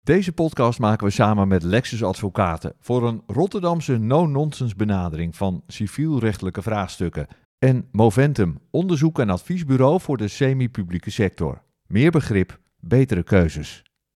Deze 0.09 0.33
podcast 0.33 0.79
maken 0.79 1.07
we 1.07 1.13
samen 1.13 1.49
met 1.49 1.63
Lexus 1.63 2.03
Advocaten 2.05 2.73
voor 2.81 3.09
een 3.09 3.23
Rotterdamse 3.27 3.99
no-nonsense 3.99 4.77
benadering 4.77 5.37
van 5.37 5.63
civielrechtelijke 5.67 6.63
vraagstukken. 6.63 7.27
En 7.59 7.89
Moventum, 7.93 8.59
onderzoek 8.71 9.19
en 9.19 9.31
adviesbureau 9.31 10.01
voor 10.01 10.17
de 10.17 10.29
semi-publieke 10.29 11.11
sector. 11.11 11.63
Meer 11.87 12.11
begrip, 12.11 12.59
betere 12.81 13.23
keuzes. 13.23 13.83